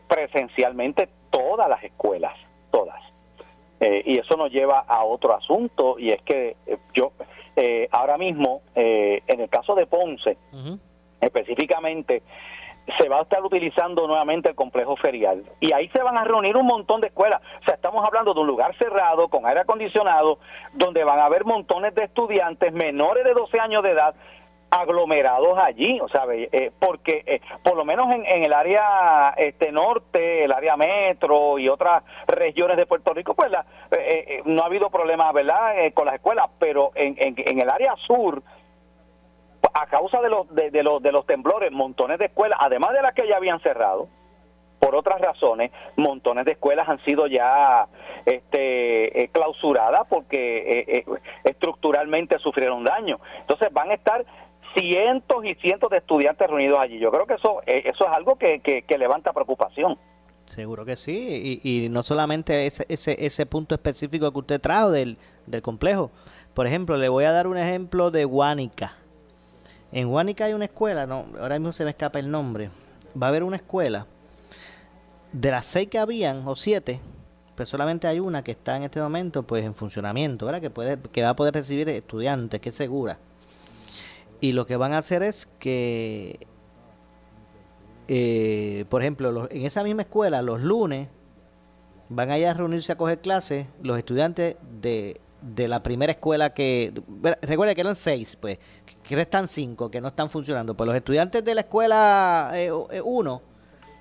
presencialmente 0.06 1.08
todas 1.30 1.70
las 1.70 1.82
escuelas, 1.82 2.34
todas. 2.70 3.00
y 3.80 4.18
eso 4.18 4.36
nos 4.36 4.52
lleva 4.52 4.80
a 4.80 5.04
otro 5.04 5.34
asunto, 5.34 5.98
y 5.98 6.10
es 6.10 6.20
que 6.20 6.56
yo 6.92 7.12
ahora 7.92 8.18
mismo, 8.18 8.60
en 8.74 9.40
el 9.40 9.48
caso 9.48 9.74
de 9.74 9.86
Ponce, 9.86 10.36
específicamente, 11.22 12.22
se 12.98 13.08
va 13.08 13.18
a 13.18 13.22
estar 13.22 13.42
utilizando 13.42 14.06
nuevamente 14.06 14.50
el 14.50 14.54
complejo 14.54 14.96
ferial 14.96 15.44
y 15.60 15.72
ahí 15.72 15.88
se 15.88 16.02
van 16.02 16.18
a 16.18 16.24
reunir 16.24 16.56
un 16.56 16.66
montón 16.66 17.00
de 17.00 17.08
escuelas. 17.08 17.40
O 17.62 17.64
sea, 17.64 17.74
estamos 17.74 18.04
hablando 18.04 18.34
de 18.34 18.40
un 18.40 18.46
lugar 18.46 18.76
cerrado 18.76 19.28
con 19.28 19.46
aire 19.46 19.60
acondicionado 19.60 20.38
donde 20.74 21.04
van 21.04 21.18
a 21.18 21.24
haber 21.24 21.44
montones 21.44 21.94
de 21.94 22.04
estudiantes 22.04 22.72
menores 22.72 23.24
de 23.24 23.32
12 23.32 23.58
años 23.60 23.82
de 23.82 23.90
edad 23.90 24.14
aglomerados 24.70 25.56
allí, 25.56 26.00
o 26.00 26.08
sea, 26.08 26.24
eh, 26.32 26.72
porque 26.80 27.22
eh, 27.26 27.40
por 27.62 27.76
lo 27.76 27.84
menos 27.84 28.12
en, 28.12 28.24
el 28.26 28.52
área 28.52 29.32
este 29.36 29.70
norte, 29.70 30.44
el 30.44 30.52
área 30.52 30.76
metro 30.76 31.58
y 31.58 31.68
otras 31.68 32.02
regiones 32.26 32.76
de 32.76 32.86
Puerto 32.86 33.14
Rico, 33.14 33.34
pues 33.34 33.50
la, 33.52 33.64
eh, 33.92 34.42
no 34.44 34.62
ha 34.62 34.66
habido 34.66 34.90
problemas, 34.90 35.32
¿verdad?, 35.32 35.74
con 35.94 36.06
las 36.06 36.16
escuelas, 36.16 36.50
pero 36.58 36.90
en, 36.96 37.14
en, 37.18 37.34
en 37.36 37.60
el 37.60 37.70
área 37.70 37.94
sur, 38.04 38.42
a 39.74 39.86
causa 39.86 40.20
de 40.20 40.30
los, 40.30 40.54
de, 40.54 40.82
los, 40.82 41.02
de 41.02 41.12
los 41.12 41.26
temblores, 41.26 41.72
montones 41.72 42.18
de 42.18 42.26
escuelas, 42.26 42.58
además 42.62 42.92
de 42.92 43.02
las 43.02 43.14
que 43.14 43.28
ya 43.28 43.36
habían 43.36 43.60
cerrado, 43.60 44.08
por 44.78 44.94
otras 44.94 45.20
razones, 45.20 45.72
montones 45.96 46.44
de 46.44 46.52
escuelas 46.52 46.88
han 46.88 47.02
sido 47.04 47.26
ya 47.26 47.86
este, 48.26 49.22
eh, 49.22 49.28
clausuradas 49.32 50.06
porque 50.08 50.58
eh, 50.58 50.84
eh, 50.98 51.04
estructuralmente 51.44 52.38
sufrieron 52.38 52.84
daño. 52.84 53.18
Entonces 53.40 53.72
van 53.72 53.90
a 53.90 53.94
estar 53.94 54.24
cientos 54.76 55.44
y 55.44 55.54
cientos 55.54 55.90
de 55.90 55.98
estudiantes 55.98 56.48
reunidos 56.48 56.78
allí. 56.78 56.98
Yo 56.98 57.10
creo 57.10 57.26
que 57.26 57.34
eso, 57.34 57.62
eso 57.66 58.04
es 58.04 58.12
algo 58.12 58.36
que, 58.36 58.60
que, 58.60 58.98
levanta 58.98 59.32
preocupación. 59.32 59.96
Seguro 60.44 60.84
que 60.84 60.96
sí, 60.96 61.60
y, 61.64 61.86
y 61.86 61.88
no 61.88 62.02
solamente 62.02 62.66
ese, 62.66 62.84
ese, 62.90 63.24
ese 63.24 63.46
punto 63.46 63.74
específico 63.74 64.30
que 64.32 64.38
usted 64.38 64.60
trajo 64.60 64.90
del, 64.90 65.16
del 65.46 65.62
complejo. 65.62 66.10
Por 66.52 66.66
ejemplo, 66.66 66.98
le 66.98 67.08
voy 67.08 67.24
a 67.24 67.32
dar 67.32 67.46
un 67.46 67.56
ejemplo 67.56 68.10
de 68.10 68.26
Guánica 68.26 68.92
en 69.94 70.08
Huánica 70.08 70.46
hay 70.46 70.54
una 70.54 70.64
escuela, 70.64 71.06
no, 71.06 71.24
ahora 71.40 71.56
mismo 71.56 71.72
se 71.72 71.84
me 71.84 71.90
escapa 71.90 72.18
el 72.18 72.28
nombre. 72.28 72.68
Va 73.20 73.28
a 73.28 73.30
haber 73.30 73.44
una 73.44 73.56
escuela. 73.56 74.06
De 75.30 75.52
las 75.52 75.66
seis 75.66 75.88
que 75.88 76.00
habían, 76.00 76.46
o 76.48 76.56
siete, 76.56 76.98
pues 77.54 77.68
solamente 77.68 78.08
hay 78.08 78.18
una 78.18 78.42
que 78.42 78.50
está 78.50 78.76
en 78.76 78.82
este 78.82 79.00
momento 79.00 79.44
pues 79.44 79.64
en 79.64 79.72
funcionamiento, 79.72 80.46
¿verdad? 80.46 80.60
Que, 80.60 80.70
puede, 80.70 80.98
que 80.98 81.22
va 81.22 81.28
a 81.28 81.36
poder 81.36 81.54
recibir 81.54 81.88
estudiantes, 81.88 82.60
que 82.60 82.70
es 82.70 82.74
segura. 82.74 83.18
Y 84.40 84.50
lo 84.50 84.66
que 84.66 84.76
van 84.76 84.94
a 84.94 84.98
hacer 84.98 85.22
es 85.22 85.46
que, 85.60 86.44
eh, 88.08 88.86
por 88.88 89.00
ejemplo, 89.00 89.48
en 89.48 89.64
esa 89.64 89.84
misma 89.84 90.02
escuela, 90.02 90.42
los 90.42 90.60
lunes, 90.60 91.06
van 92.08 92.32
a 92.32 92.38
ir 92.38 92.48
a 92.48 92.54
reunirse 92.54 92.90
a 92.90 92.96
coger 92.96 93.20
clases 93.20 93.68
los 93.80 93.96
estudiantes 93.96 94.56
de, 94.82 95.20
de 95.44 95.68
la 95.68 95.82
primera 95.82 96.12
escuela 96.12 96.50
que... 96.50 96.92
Recuerda 97.42 97.74
que 97.74 97.80
eran 97.82 97.96
seis, 97.96 98.36
pues, 98.40 98.58
que 99.02 99.14
restan 99.16 99.46
cinco 99.46 99.90
que 99.90 100.00
no 100.00 100.08
están 100.08 100.30
funcionando. 100.30 100.74
Pues 100.74 100.86
los 100.86 100.96
estudiantes 100.96 101.44
de 101.44 101.54
la 101.54 101.60
escuela 101.62 102.52
1 102.52 102.56
eh, 102.56 102.98
eh, 102.98 103.40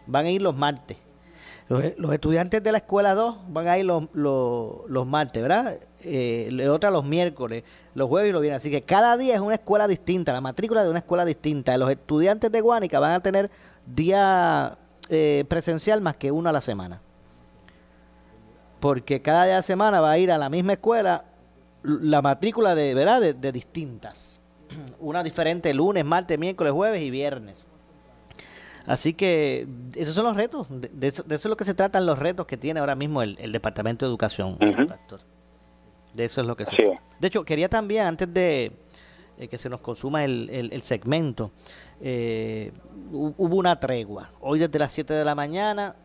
van 0.07 0.25
a 0.25 0.29
ir 0.29 0.41
los 0.41 0.55
martes. 0.55 0.97
Los, 1.69 2.13
estudiantes 2.13 2.61
de 2.61 2.71
la 2.71 2.77
escuela 2.79 3.15
2 3.15 3.35
van 3.47 3.67
a 3.67 3.77
ir 3.77 3.85
los, 3.85 4.05
los, 4.13 5.07
martes, 5.07 5.41
¿verdad? 5.41 5.77
Eh, 6.03 6.67
otra 6.69 6.91
los 6.91 7.05
miércoles, 7.05 7.63
los 7.95 8.07
jueves 8.09 8.29
y 8.29 8.33
los 8.33 8.41
viernes. 8.41 8.61
Así 8.61 8.69
que 8.69 8.81
cada 8.81 9.17
día 9.17 9.35
es 9.35 9.41
una 9.41 9.55
escuela 9.55 9.87
distinta, 9.87 10.33
la 10.33 10.41
matrícula 10.41 10.83
de 10.83 10.89
una 10.89 10.99
escuela 10.99 11.25
distinta. 11.25 11.75
Los 11.77 11.89
estudiantes 11.89 12.51
de 12.51 12.61
Guánica 12.61 12.99
van 12.99 13.13
a 13.13 13.19
tener 13.21 13.49
día 13.85 14.77
eh, 15.09 15.45
presencial 15.47 16.01
más 16.01 16.15
que 16.15 16.31
uno 16.31 16.49
a 16.49 16.53
la 16.53 16.61
semana. 16.61 17.01
porque 18.79 19.21
cada 19.21 19.45
día 19.45 19.55
de 19.55 19.63
semana 19.63 20.01
va 20.01 20.11
a 20.11 20.17
ir 20.17 20.29
a 20.31 20.37
la 20.37 20.49
misma 20.49 20.73
escuela 20.73 21.23
la 21.83 22.21
matrícula 22.21 22.75
de, 22.75 22.93
¿verdad? 22.93 23.33
De, 23.35 23.51
distintas. 23.51 24.39
Una 24.99 25.23
diferente 25.23 25.73
lunes, 25.73 26.05
martes, 26.05 26.39
miércoles, 26.39 26.73
jueves 26.73 27.01
y 27.01 27.09
viernes. 27.09 27.65
Así 28.85 29.13
que 29.13 29.65
esos 29.95 30.13
son 30.13 30.25
los 30.25 30.35
retos. 30.35 30.67
De, 30.69 31.07
eso, 31.07 31.23
es 31.29 31.45
lo 31.45 31.55
que 31.55 31.63
se 31.63 31.73
tratan 31.73 32.05
los 32.05 32.19
retos 32.19 32.45
que 32.45 32.57
tiene 32.57 32.79
ahora 32.79 32.95
mismo 32.95 33.21
el, 33.21 33.51
Departamento 33.51 34.05
de 34.05 34.09
Educación, 34.09 34.57
De 36.13 36.25
eso 36.25 36.41
es 36.41 36.47
lo 36.47 36.57
que 36.57 36.65
se 36.65 36.75
De 37.19 37.27
hecho, 37.27 37.45
quería 37.45 37.69
también, 37.69 38.05
antes 38.05 38.33
de 38.33 38.73
eh, 39.37 39.47
que 39.47 39.57
se 39.57 39.69
nos 39.69 39.79
consuma 39.79 40.25
el, 40.25 40.49
el, 40.49 40.81
segmento, 40.81 41.51
eh, 42.01 42.71
hubo 43.11 43.55
una 43.55 43.79
tregua. 43.79 44.29
Hoy 44.41 44.59
desde 44.59 44.77
las 44.79 44.91
7 44.91 45.13
de 45.13 45.23
la 45.23 45.33
mañana 45.33 45.95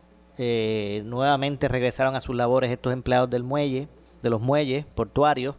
eh, 0.41 1.03
nuevamente 1.05 1.67
regresaron 1.67 2.15
a 2.15 2.21
sus 2.21 2.33
labores 2.33 2.71
estos 2.71 2.93
empleados 2.93 3.29
del 3.29 3.43
muelle, 3.43 3.89
de 4.21 4.29
los 4.29 4.39
muelles 4.39 4.85
portuarios, 4.95 5.55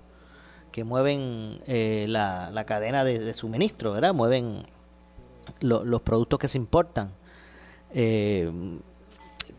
que 0.70 0.84
mueven 0.84 1.60
eh, 1.66 2.06
la, 2.08 2.64
cadena 2.66 3.04
de, 3.04 3.32
suministro, 3.34 3.92
¿verdad? 3.92 4.14
Mueven 4.14 4.64
los 5.60 6.02
productos 6.02 6.38
que 6.38 6.48
se 6.48 6.58
importan. 6.58 7.12
Eh, 7.92 8.50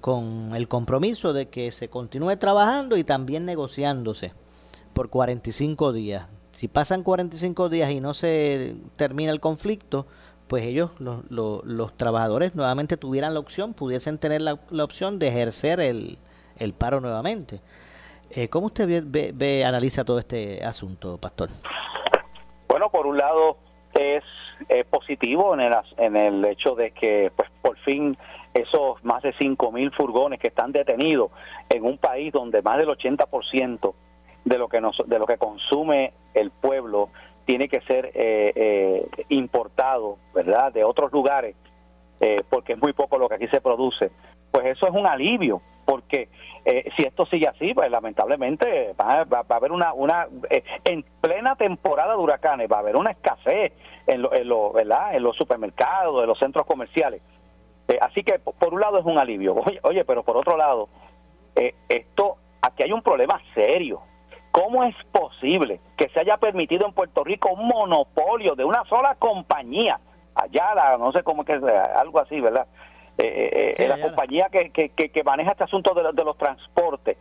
con 0.01 0.55
el 0.55 0.67
compromiso 0.67 1.31
de 1.31 1.47
que 1.47 1.71
se 1.71 1.87
continúe 1.87 2.35
trabajando 2.37 2.97
y 2.97 3.03
también 3.03 3.45
negociándose 3.45 4.33
por 4.93 5.09
45 5.09 5.93
días. 5.93 6.25
Si 6.51 6.67
pasan 6.67 7.03
45 7.03 7.69
días 7.69 7.91
y 7.91 8.01
no 8.01 8.13
se 8.13 8.75
termina 8.97 9.31
el 9.31 9.39
conflicto, 9.39 10.05
pues 10.47 10.65
ellos, 10.65 10.91
los, 10.99 11.23
los, 11.29 11.95
trabajadores, 11.95 12.55
nuevamente 12.55 12.97
tuvieran 12.97 13.33
la 13.33 13.39
opción, 13.39 13.73
pudiesen 13.73 14.17
tener 14.17 14.41
la, 14.41 14.59
opción 14.83 15.17
de 15.17 15.29
ejercer 15.29 15.79
el, 15.79 16.17
el 16.57 16.73
paro 16.73 16.99
nuevamente. 16.99 17.61
Eh, 18.33 18.47
¿Cómo 18.49 18.67
usted 18.67 19.03
ve, 19.05 19.31
ve, 19.33 19.65
analiza 19.65 20.03
todo 20.03 20.19
este 20.19 20.63
asunto, 20.63 21.17
Pastor? 21.17 21.49
Bueno, 22.67 22.89
por 22.89 23.05
un 23.05 23.17
lado 23.17 23.57
es, 23.93 24.23
positivo 24.89 25.53
en 25.53 25.61
el, 25.61 25.73
en 25.97 26.15
el 26.15 26.45
hecho 26.45 26.75
de 26.75 26.91
que 26.91 27.31
pues 27.35 27.49
por 27.61 27.77
fin 27.79 28.15
esos 28.53 29.03
más 29.03 29.23
de 29.23 29.33
5.000 29.33 29.91
furgones 29.95 30.39
que 30.39 30.47
están 30.47 30.71
detenidos 30.71 31.31
en 31.69 31.85
un 31.85 31.97
país 31.97 32.31
donde 32.31 32.61
más 32.61 32.77
del 32.77 32.89
80% 32.89 33.93
de 34.45 34.57
lo 34.57 34.67
que 34.67 34.81
nos, 34.81 35.01
de 35.05 35.19
lo 35.19 35.25
que 35.25 35.37
consume 35.37 36.13
el 36.33 36.51
pueblo 36.51 37.09
tiene 37.45 37.67
que 37.67 37.81
ser 37.81 38.11
eh, 38.13 38.51
eh, 38.55 39.25
importado, 39.29 40.17
¿verdad?, 40.33 40.71
de 40.71 40.83
otros 40.83 41.11
lugares, 41.11 41.55
eh, 42.19 42.43
porque 42.49 42.73
es 42.73 42.81
muy 42.81 42.93
poco 42.93 43.17
lo 43.17 43.27
que 43.27 43.35
aquí 43.35 43.47
se 43.47 43.61
produce, 43.61 44.11
pues 44.51 44.65
eso 44.65 44.87
es 44.87 44.93
un 44.93 45.07
alivio, 45.07 45.61
porque 45.85 46.29
si 46.95 47.03
esto 47.03 47.25
sigue 47.25 47.47
así, 47.47 47.73
pues 47.73 47.89
lamentablemente 47.89 48.93
va, 48.93 49.25
a 49.27 49.55
haber 49.55 49.71
una, 49.71 49.93
una 49.93 50.27
en 50.83 51.03
plena 51.19 51.55
temporada 51.55 52.11
de 52.11 52.19
huracanes, 52.19 52.71
va 52.71 52.77
a 52.77 52.79
haber 52.81 52.95
una 52.95 53.11
escasez 53.11 53.73
en, 54.05 54.21
lo, 54.21 54.33
en, 54.33 54.47
lo, 54.47 54.71
¿verdad? 54.71 55.15
en 55.15 55.23
los 55.23 55.35
supermercados, 55.35 56.21
en 56.21 56.27
los 56.27 56.37
centros 56.37 56.67
comerciales. 56.67 57.21
así 57.99 58.23
que 58.23 58.37
por 58.37 58.73
un 58.73 58.79
lado 58.79 58.99
es 58.99 59.05
un 59.05 59.17
alivio, 59.17 59.55
oye, 59.55 59.79
oye 59.81 60.05
pero 60.05 60.23
por 60.23 60.37
otro 60.37 60.55
lado, 60.55 60.87
esto, 61.89 62.37
aquí 62.61 62.83
hay 62.83 62.91
un 62.91 63.01
problema 63.01 63.41
serio, 63.55 64.01
¿Cómo 64.51 64.83
es 64.83 64.95
posible 65.13 65.79
que 65.97 66.09
se 66.09 66.19
haya 66.19 66.37
permitido 66.37 66.85
en 66.85 66.93
Puerto 66.93 67.23
Rico 67.23 67.49
un 67.53 67.67
monopolio 67.67 68.55
de 68.55 68.65
una 68.65 68.83
sola 68.85 69.15
compañía? 69.15 69.99
Allá, 70.35 70.75
la, 70.75 70.97
no 70.97 71.11
sé 71.13 71.23
cómo 71.23 71.45
que 71.45 71.53
es, 71.53 71.63
algo 71.63 72.19
así, 72.19 72.39
¿verdad? 72.39 72.67
Eh, 73.17 73.23
eh, 73.25 73.73
eh 73.77 73.87
la 73.87 73.99
compañía 74.01 74.49
que, 74.51 74.71
que, 74.71 74.89
que, 74.89 75.23
maneja 75.23 75.51
este 75.51 75.63
asunto 75.63 75.93
de, 75.93 76.11
de, 76.13 76.23
los 76.23 76.37
transportes. 76.37 77.17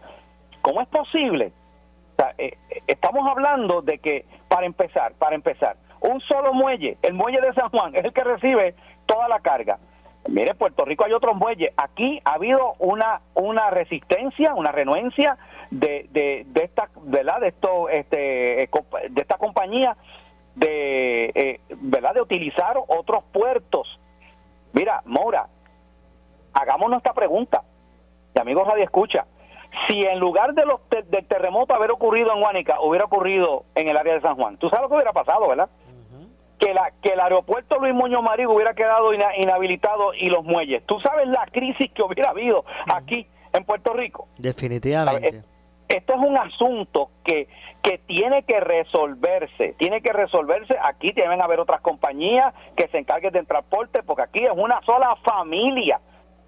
¿Cómo 0.62 0.80
es 0.80 0.88
posible? 0.88 1.52
Eh, 2.38 2.56
estamos 2.86 3.26
hablando 3.26 3.82
de 3.82 3.98
que, 3.98 4.24
para 4.48 4.66
empezar, 4.66 5.12
para 5.14 5.34
empezar, 5.34 5.76
un 6.00 6.20
solo 6.20 6.52
muelle, 6.54 6.96
el 7.02 7.14
muelle 7.14 7.40
de 7.40 7.52
San 7.54 7.70
Juan, 7.70 7.94
es 7.94 8.04
el 8.04 8.12
que 8.12 8.24
recibe 8.24 8.74
toda 9.06 9.28
la 9.28 9.40
carga. 9.40 9.78
Mire, 10.28 10.50
en 10.50 10.56
Puerto 10.56 10.84
Rico 10.84 11.04
hay 11.04 11.12
otros 11.12 11.34
muelles. 11.36 11.72
Aquí 11.76 12.20
ha 12.24 12.34
habido 12.34 12.74
una, 12.78 13.20
una 13.34 13.70
resistencia, 13.70 14.54
una 14.54 14.70
renuencia 14.70 15.38
de, 15.70 16.06
de, 16.10 16.44
de 16.46 16.64
esta, 16.64 16.88
¿verdad? 17.02 17.40
De 17.40 17.48
esto, 17.48 17.88
este, 17.88 18.68
de 18.68 19.20
esta 19.20 19.38
compañía 19.38 19.96
de, 20.54 21.32
eh, 21.34 21.60
¿verdad? 21.80 22.14
De 22.14 22.20
utilizar 22.20 22.76
otros 22.88 23.24
puertos. 23.32 23.98
Mira, 24.72 25.02
Mora, 25.04 25.46
hagámonos 26.52 26.98
esta 26.98 27.12
pregunta, 27.12 27.62
y 28.34 28.38
amigos 28.38 28.66
Radio 28.66 28.84
Escucha, 28.84 29.26
si 29.86 30.04
en 30.04 30.18
lugar 30.18 30.54
de 30.54 30.64
los 30.66 30.80
del 30.88 31.26
terremoto 31.26 31.74
haber 31.74 31.90
ocurrido 31.90 32.32
en 32.34 32.42
Huánica, 32.42 32.80
hubiera 32.80 33.04
ocurrido 33.04 33.64
en 33.74 33.88
el 33.88 33.96
área 33.96 34.14
de 34.14 34.20
San 34.20 34.36
Juan, 34.36 34.56
tú 34.56 34.68
sabes 34.68 34.82
lo 34.82 34.88
que 34.88 34.94
hubiera 34.96 35.12
pasado, 35.12 35.48
¿verdad? 35.48 35.68
Que, 36.58 36.74
la, 36.74 36.92
que 37.02 37.14
el 37.14 37.20
aeropuerto 37.20 37.78
Luis 37.78 37.94
Muñoz 37.94 38.22
Marín 38.22 38.48
hubiera 38.48 38.74
quedado 38.74 39.14
inhabilitado 39.14 40.12
y 40.12 40.28
los 40.28 40.44
muelles. 40.44 40.84
¿Tú 40.84 41.00
sabes 41.00 41.26
la 41.28 41.46
crisis 41.50 41.90
que 41.92 42.02
hubiera 42.02 42.30
habido 42.30 42.66
aquí 42.94 43.26
en 43.54 43.64
Puerto 43.64 43.94
Rico? 43.94 44.28
Definitivamente. 44.36 45.42
Esto 45.88 46.12
es 46.12 46.20
un 46.20 46.36
asunto 46.36 47.10
que, 47.24 47.48
que 47.82 47.98
tiene 47.98 48.42
que 48.42 48.60
resolverse, 48.60 49.74
tiene 49.78 50.02
que 50.02 50.12
resolverse, 50.12 50.76
aquí 50.82 51.12
deben 51.12 51.40
haber 51.40 51.60
otras 51.60 51.80
compañías 51.80 52.54
que 52.76 52.88
se 52.88 52.98
encarguen 52.98 53.32
del 53.32 53.46
transporte, 53.46 54.02
porque 54.02 54.22
aquí 54.22 54.44
es 54.44 54.52
una 54.54 54.80
sola 54.82 55.16
familia, 55.24 56.00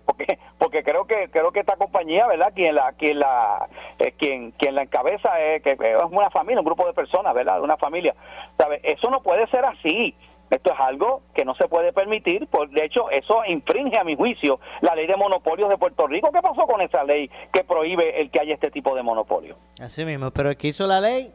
porque 0.04 0.38
porque 0.58 0.82
creo 0.82 1.06
que 1.06 1.28
creo 1.30 1.52
que 1.52 1.60
esta 1.60 1.76
compañía, 1.76 2.26
¿verdad? 2.26 2.52
Quien 2.54 2.74
la 2.74 2.92
quien 2.92 3.18
la 3.18 3.68
eh, 3.98 4.12
quien 4.18 4.52
quien 4.52 4.74
la 4.74 4.82
encabeza 4.82 5.40
es 5.40 5.62
que 5.62 5.72
es 5.72 6.02
una 6.10 6.30
familia, 6.30 6.60
un 6.60 6.66
grupo 6.66 6.86
de 6.86 6.92
personas, 6.92 7.34
¿verdad? 7.34 7.60
Una 7.60 7.76
familia. 7.76 8.14
¿Sabe? 8.58 8.80
Eso 8.82 9.10
no 9.10 9.22
puede 9.22 9.46
ser 9.48 9.64
así. 9.64 10.14
Esto 10.50 10.70
es 10.70 10.80
algo 10.80 11.22
que 11.34 11.46
no 11.46 11.54
se 11.54 11.66
puede 11.66 11.94
permitir, 11.94 12.46
por, 12.46 12.68
de 12.68 12.84
hecho 12.84 13.08
eso 13.08 13.42
infringe 13.46 13.96
a 13.96 14.04
mi 14.04 14.16
juicio 14.16 14.60
la 14.82 14.94
ley 14.94 15.06
de 15.06 15.16
monopolios 15.16 15.70
de 15.70 15.78
Puerto 15.78 16.06
Rico. 16.06 16.30
¿Qué 16.30 16.42
pasó 16.42 16.66
con 16.66 16.82
esa 16.82 17.04
ley 17.04 17.30
que 17.50 17.64
prohíbe 17.64 18.20
el 18.20 18.30
que 18.30 18.40
haya 18.40 18.52
este 18.52 18.70
tipo 18.70 18.94
de 18.94 19.02
monopolio? 19.02 19.56
Así 19.80 20.04
mismo, 20.04 20.30
pero 20.30 20.50
el 20.50 20.58
que 20.58 20.68
hizo 20.68 20.86
la 20.86 21.00
ley 21.00 21.32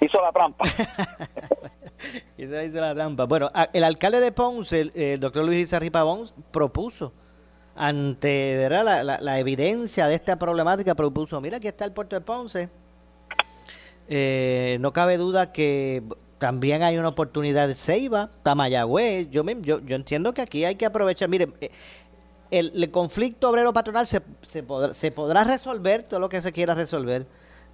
hizo 0.00 0.20
la 0.20 0.32
trampa. 0.32 0.64
hizo 2.38 2.80
la 2.80 2.94
trampa. 2.94 3.24
Bueno, 3.26 3.50
el 3.72 3.84
alcalde 3.84 4.20
de 4.20 4.32
Ponce, 4.32 4.90
el, 4.94 5.20
doctor 5.20 5.44
Luis 5.44 5.58
Izarri 5.58 5.90
Pavón, 5.90 6.24
propuso 6.50 7.12
ante 7.76 8.56
¿verdad? 8.56 9.04
La, 9.04 9.20
la, 9.20 9.38
evidencia 9.38 10.06
de 10.06 10.14
esta 10.14 10.36
problemática, 10.36 10.94
propuso, 10.94 11.40
mira, 11.40 11.56
aquí 11.58 11.68
está 11.68 11.84
el 11.84 11.92
puerto 11.92 12.16
de 12.16 12.20
Ponce. 12.20 12.68
Eh, 14.08 14.76
no 14.80 14.92
cabe 14.92 15.16
duda 15.16 15.52
que 15.52 16.02
también 16.38 16.82
hay 16.82 16.98
una 16.98 17.08
oportunidad 17.08 17.68
de 17.68 17.74
Ceiba, 17.74 18.30
Tamayagüez. 18.42 19.30
Yo, 19.30 19.42
yo, 19.44 19.80
yo 19.80 19.96
entiendo 19.96 20.34
que 20.34 20.42
aquí 20.42 20.64
hay 20.64 20.76
que 20.76 20.86
aprovechar. 20.86 21.28
Miren, 21.28 21.54
eh, 21.60 21.70
el, 22.50 22.90
conflicto 22.90 23.50
obrero-patronal 23.50 24.06
se, 24.06 24.20
se, 24.46 24.62
podrá, 24.62 24.94
se 24.94 25.10
podrá 25.10 25.44
resolver 25.44 26.02
todo 26.02 26.20
lo 26.20 26.28
que 26.28 26.42
se 26.42 26.52
quiera 26.52 26.74
resolver, 26.74 27.26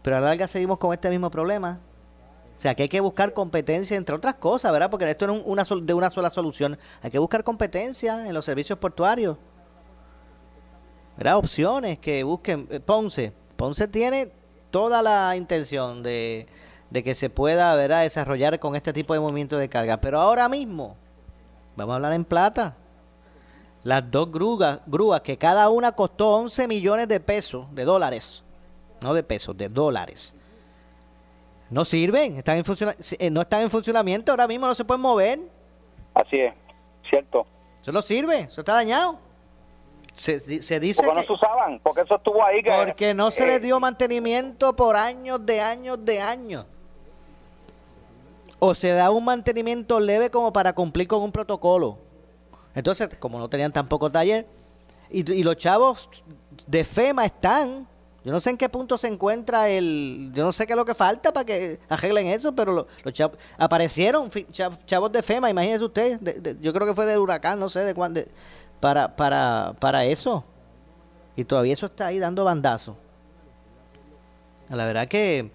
pero 0.02 0.16
a 0.16 0.20
la 0.20 0.28
larga 0.28 0.46
seguimos 0.46 0.78
con 0.78 0.92
este 0.92 1.10
mismo 1.10 1.30
problema. 1.30 1.78
O 2.56 2.60
sea, 2.60 2.74
que 2.74 2.82
hay 2.82 2.88
que 2.90 3.00
buscar 3.00 3.32
competencia, 3.32 3.96
entre 3.96 4.14
otras 4.14 4.34
cosas, 4.34 4.70
¿verdad? 4.70 4.90
Porque 4.90 5.10
esto 5.10 5.26
no 5.26 5.36
es 5.36 5.42
una 5.46 5.64
de 5.64 5.94
una 5.94 6.10
sola 6.10 6.28
solución. 6.28 6.78
Hay 7.02 7.10
que 7.10 7.18
buscar 7.18 7.42
competencia 7.42 8.26
en 8.26 8.34
los 8.34 8.44
servicios 8.44 8.78
portuarios. 8.78 9.38
¿Verdad? 11.20 11.37
Opciones 11.37 12.00
que 12.00 12.24
busquen. 12.24 12.66
Eh, 12.68 12.80
Ponce. 12.80 13.33
Ponce 13.54 13.87
tiene 13.87 14.33
toda 14.72 15.02
la 15.02 15.37
intención 15.37 16.02
de 16.02 16.48
de 16.90 17.04
que 17.04 17.14
se 17.14 17.30
pueda 17.30 17.74
¿verdad? 17.74 18.02
desarrollar 18.02 18.59
con 18.59 18.76
este 18.76 18.92
tipo 18.92 19.14
de 19.14 19.20
movimiento 19.20 19.56
de 19.56 19.68
carga. 19.68 19.98
Pero 19.98 20.20
ahora 20.20 20.48
mismo, 20.48 20.96
vamos 21.76 21.92
a 21.92 21.96
hablar 21.96 22.12
en 22.12 22.24
plata, 22.24 22.76
las 23.85 24.11
dos 24.11 24.30
grúas, 24.30 24.80
grúas 24.87 25.22
que 25.22 25.38
cada 25.38 25.70
una 25.70 25.92
costó 25.92 26.37
11 26.37 26.68
millones 26.68 27.09
de 27.09 27.20
pesos, 27.20 27.72
de 27.74 27.85
dólares, 27.85 28.42
no 29.00 29.14
de 29.14 29.22
pesos, 29.22 29.56
de 29.56 29.68
dólares. 29.68 30.35
No 31.70 31.85
sirven, 31.85 32.37
están 32.37 32.59
en 32.59 32.64
eh, 33.18 33.30
no 33.30 33.42
están 33.42 33.62
en 33.62 33.70
funcionamiento, 33.70 34.33
ahora 34.33 34.48
mismo 34.48 34.66
no 34.66 34.74
se 34.74 34.85
pueden 34.85 35.00
mover. 35.00 35.38
Así 36.14 36.37
es, 36.40 36.52
cierto. 37.09 37.46
Eso 37.80 37.92
no 37.92 38.02
sirve, 38.02 38.40
eso 38.40 38.62
está 38.62 38.74
dañado. 38.74 39.18
Se, 40.20 40.38
se 40.62 40.80
dice 40.80 41.02
porque 41.02 41.20
no 41.20 41.26
se 41.26 41.33
usaban, 41.33 41.80
porque 41.83 42.02
eso 42.02 42.16
estuvo 42.16 42.44
ahí. 42.44 42.62
Que, 42.62 42.70
porque 42.70 43.14
no 43.14 43.30
se 43.30 43.46
le 43.46 43.54
eh, 43.54 43.61
dio 43.61 43.80
mantenimiento 43.80 44.76
por 44.76 44.94
años 44.94 45.44
de 45.46 45.61
años 45.61 46.04
de 46.04 46.20
años 46.20 46.66
o 48.61 48.74
se 48.74 48.92
da 48.92 49.11
un 49.11 49.24
mantenimiento 49.24 49.98
leve 49.98 50.30
como 50.30 50.52
para 50.52 50.72
cumplir 50.74 51.09
con 51.09 51.22
un 51.22 51.33
protocolo. 51.33 51.98
Entonces, 52.74 53.09
como 53.18 53.38
no 53.38 53.48
tenían 53.48 53.72
tampoco 53.72 54.12
taller, 54.12 54.46
y, 55.11 55.42
los 55.42 55.56
chavos 55.56 56.09
de 56.66 56.85
FEMA 56.85 57.24
están, 57.24 57.88
yo 58.22 58.30
no 58.30 58.40
sé 58.40 58.50
en 58.50 58.59
qué 58.59 58.68
punto 58.68 58.96
se 58.96 59.09
encuentra 59.09 59.68
el, 59.68 60.30
yo 60.35 60.44
no 60.44 60.52
sé 60.52 60.66
qué 60.66 60.74
es 60.74 60.76
lo 60.76 60.85
que 60.85 60.94
falta 60.94 61.33
para 61.33 61.44
que 61.44 61.80
arreglen 61.88 62.26
eso, 62.28 62.54
pero 62.54 62.87
los 63.02 63.14
chavos, 63.14 63.38
aparecieron 63.59 64.30
chavos 64.87 65.11
de 65.11 65.22
FEMA, 65.22 65.50
imagínese 65.50 65.85
usted, 65.85 66.59
yo 66.61 66.72
creo 66.72 66.87
que 66.87 66.94
fue 66.94 67.06
del 67.06 67.18
huracán, 67.18 67.59
no 67.59 67.68
sé 67.68 67.80
de 67.80 67.94
cuándo, 67.94 68.20
para, 68.80 69.16
para, 69.16 69.74
para 69.78 70.04
eso. 70.04 70.44
Y 71.36 71.44
todavía 71.44 71.74
eso 71.74 71.86
está 71.86 72.06
ahí 72.06 72.18
dando 72.18 72.44
bandazos. 72.44 72.96
La 74.68 74.84
verdad 74.86 75.08
que 75.08 75.50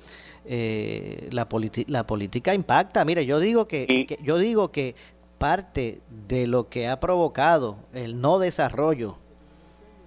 eh, 0.46 1.30
la, 1.32 1.48
la 1.88 2.04
política 2.06 2.54
impacta. 2.54 3.04
Mire, 3.06 3.26
yo 3.26 3.40
digo 3.40 3.68
que, 3.68 4.18
yo 4.22 4.38
digo 4.38 4.72
que 4.72 4.96
parte 5.38 6.00
de 6.28 6.48
lo 6.48 6.70
que 6.70 6.88
ha 6.88 7.00
provocado 7.00 7.78
el 7.94 8.22
no 8.22 8.40
desarrollo 8.40 9.18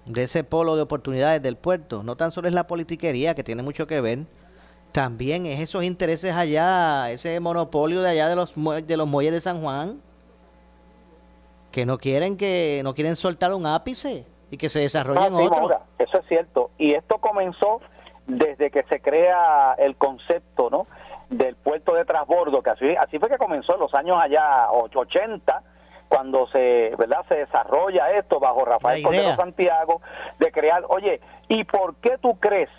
de 0.06 0.22
ese 0.22 0.42
polo 0.42 0.76
de 0.76 0.82
oportunidades 0.82 1.42
del 1.42 1.56
puerto, 1.56 2.02
no 2.02 2.16
tan 2.16 2.32
solo 2.32 2.48
es 2.48 2.54
la 2.54 2.66
politiquería 2.66 3.34
que 3.34 3.44
tiene 3.44 3.62
mucho 3.62 3.86
que 3.86 4.00
ver, 4.00 4.20
también 4.92 5.44
es 5.44 5.60
esos 5.60 5.84
intereses 5.84 6.32
allá, 6.32 7.10
ese 7.10 7.38
monopolio 7.40 8.00
de 8.00 8.08
allá 8.08 8.28
de 8.28 8.36
los 8.36 8.54
de 8.54 8.96
los 8.96 9.06
muelles 9.06 9.34
de 9.34 9.40
San 9.42 9.60
Juan 9.60 10.00
que 11.70 11.86
no 11.86 11.98
quieren 11.98 12.36
que 12.36 12.80
no 12.84 12.94
quieren 12.94 13.16
soltar 13.16 13.52
un 13.54 13.66
ápice 13.66 14.24
y 14.50 14.56
que 14.56 14.68
se 14.68 14.80
desarrollen 14.80 15.34
otros. 15.34 15.72
eso 15.98 16.18
es 16.18 16.26
cierto 16.26 16.70
y 16.78 16.94
esto 16.94 17.18
comenzó 17.18 17.80
desde 18.26 18.70
que 18.70 18.82
se 18.84 19.00
crea 19.00 19.74
el 19.78 19.96
concepto, 19.96 20.68
¿no? 20.70 20.86
del 21.30 21.56
puerto 21.56 21.94
de 21.94 22.04
transbordo, 22.04 22.62
que 22.62 22.70
así, 22.70 22.96
así 22.98 23.18
fue 23.18 23.28
que 23.28 23.36
comenzó 23.36 23.74
en 23.74 23.80
los 23.80 23.94
años 23.94 24.18
allá 24.20 24.70
80 24.70 25.62
cuando 26.08 26.46
se, 26.48 26.94
¿verdad? 26.96 27.24
se 27.28 27.34
desarrolla 27.34 28.12
esto 28.12 28.40
bajo 28.40 28.64
Rafael 28.64 29.02
Cordero 29.02 29.36
Santiago 29.36 30.00
de 30.38 30.50
crear, 30.50 30.84
oye, 30.88 31.20
¿y 31.48 31.64
por 31.64 31.96
qué 31.96 32.16
tú 32.18 32.38
crees 32.38 32.70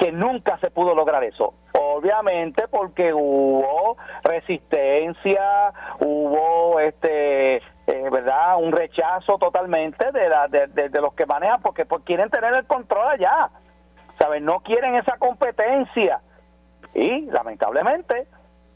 que 0.00 0.12
nunca 0.12 0.58
se 0.58 0.70
pudo 0.70 0.94
lograr 0.94 1.22
eso. 1.24 1.52
Obviamente 1.78 2.66
porque 2.68 3.12
hubo 3.12 3.98
resistencia, 4.24 5.72
hubo 6.00 6.80
este 6.80 7.60
eh, 7.90 8.08
verdad 8.10 8.56
un 8.58 8.72
rechazo 8.72 9.38
totalmente 9.38 10.12
de, 10.12 10.28
la, 10.28 10.48
de, 10.48 11.00
los 11.00 11.12
que 11.14 11.26
manejan 11.26 11.60
porque, 11.60 11.84
pues, 11.84 12.02
quieren 12.04 12.30
tener 12.30 12.54
el 12.54 12.66
control 12.66 13.08
allá, 13.08 13.50
saben 14.18 14.44
no 14.44 14.60
quieren 14.60 14.94
esa 14.94 15.16
competencia. 15.18 16.20
Y 16.94 17.22
lamentablemente 17.22 18.26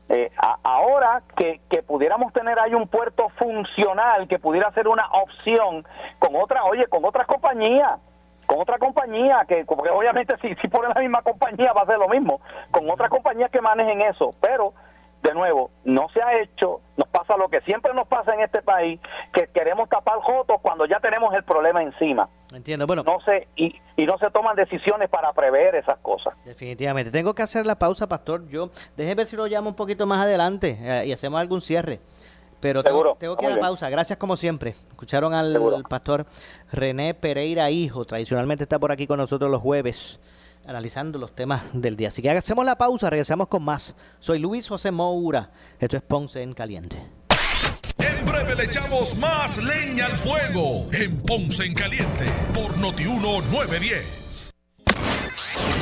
eh, 0.08 0.30
ahora 0.62 1.22
que, 1.36 1.60
que 1.70 1.82
pudiéramos 1.82 2.32
tener 2.32 2.58
ahí 2.58 2.74
un 2.74 2.88
puerto 2.88 3.28
funcional 3.30 4.28
que 4.28 4.38
pudiera 4.38 4.70
ser 4.72 4.86
una 4.88 5.06
opción 5.12 5.84
con 6.18 6.36
otra, 6.36 6.64
oye, 6.64 6.86
con 6.86 7.04
otras 7.04 7.26
compañías 7.26 7.98
con 8.46 8.60
otra 8.60 8.78
compañía, 8.78 9.44
que 9.48 9.64
porque 9.64 9.90
obviamente 9.90 10.36
si, 10.42 10.54
si 10.56 10.68
ponen 10.68 10.92
la 10.94 11.00
misma 11.00 11.22
compañía 11.22 11.72
va 11.72 11.82
a 11.82 11.86
ser 11.86 11.98
lo 11.98 12.08
mismo, 12.08 12.40
con 12.70 12.88
otras 12.90 13.08
compañías 13.08 13.50
que 13.50 13.60
manejen 13.60 14.02
eso, 14.02 14.34
pero 14.40 14.74
de 15.24 15.34
nuevo, 15.34 15.70
no 15.84 16.06
se 16.10 16.22
ha 16.22 16.40
hecho, 16.40 16.82
nos 16.96 17.08
pasa 17.08 17.36
lo 17.36 17.48
que 17.48 17.62
siempre 17.62 17.92
nos 17.94 18.06
pasa 18.06 18.34
en 18.34 18.40
este 18.40 18.60
país, 18.60 19.00
que 19.32 19.48
queremos 19.48 19.88
tapar 19.88 20.20
jotos 20.20 20.60
cuando 20.60 20.84
ya 20.84 21.00
tenemos 21.00 21.34
el 21.34 21.42
problema 21.44 21.82
encima. 21.82 22.28
Entiendo, 22.52 22.86
bueno. 22.86 23.02
No 23.04 23.18
sé, 23.20 23.48
y, 23.56 23.74
y 23.96 24.04
no 24.04 24.18
se 24.18 24.30
toman 24.30 24.54
decisiones 24.54 25.08
para 25.08 25.32
prever 25.32 25.74
esas 25.76 25.98
cosas. 26.00 26.34
Definitivamente. 26.44 27.10
Tengo 27.10 27.34
que 27.34 27.42
hacer 27.42 27.66
la 27.66 27.78
pausa, 27.78 28.06
pastor. 28.06 28.46
Yo, 28.48 28.68
déjeme 28.96 29.16
ver 29.16 29.26
si 29.26 29.34
lo 29.34 29.46
llamo 29.46 29.70
un 29.70 29.76
poquito 29.76 30.06
más 30.06 30.20
adelante 30.20 30.78
eh, 30.80 31.06
y 31.06 31.12
hacemos 31.12 31.40
algún 31.40 31.62
cierre. 31.62 32.00
Pero 32.60 32.82
tengo, 32.82 33.16
tengo 33.18 33.36
que 33.36 33.46
ir 33.46 33.52
a 33.52 33.54
la 33.56 33.60
pausa. 33.60 33.90
Gracias 33.90 34.18
como 34.18 34.36
siempre. 34.36 34.70
Escucharon 34.90 35.34
al 35.34 35.84
pastor 35.88 36.26
René 36.72 37.14
Pereira 37.14 37.70
Hijo. 37.70 38.04
Tradicionalmente 38.04 38.62
está 38.62 38.78
por 38.78 38.92
aquí 38.92 39.06
con 39.06 39.18
nosotros 39.18 39.50
los 39.50 39.60
jueves 39.60 40.20
analizando 40.66 41.18
los 41.18 41.34
temas 41.34 41.62
del 41.72 41.96
día. 41.96 42.08
Así 42.08 42.22
que 42.22 42.30
hacemos 42.30 42.64
la 42.64 42.76
pausa, 42.76 43.10
regresamos 43.10 43.48
con 43.48 43.62
más. 43.62 43.94
Soy 44.20 44.38
Luis 44.38 44.68
José 44.68 44.90
Moura. 44.90 45.50
Esto 45.78 45.96
es 45.96 46.02
Ponce 46.02 46.42
en 46.42 46.52
Caliente. 46.54 46.98
En 47.98 48.24
breve 48.24 48.54
le 48.54 48.64
echamos 48.64 49.16
más 49.18 49.62
leña 49.62 50.06
al 50.06 50.16
fuego 50.16 50.88
en 50.92 51.16
Ponce 51.22 51.64
en 51.64 51.74
Caliente 51.74 52.26
por 52.52 52.76
Notiuno 52.78 53.40
910. 53.42 54.54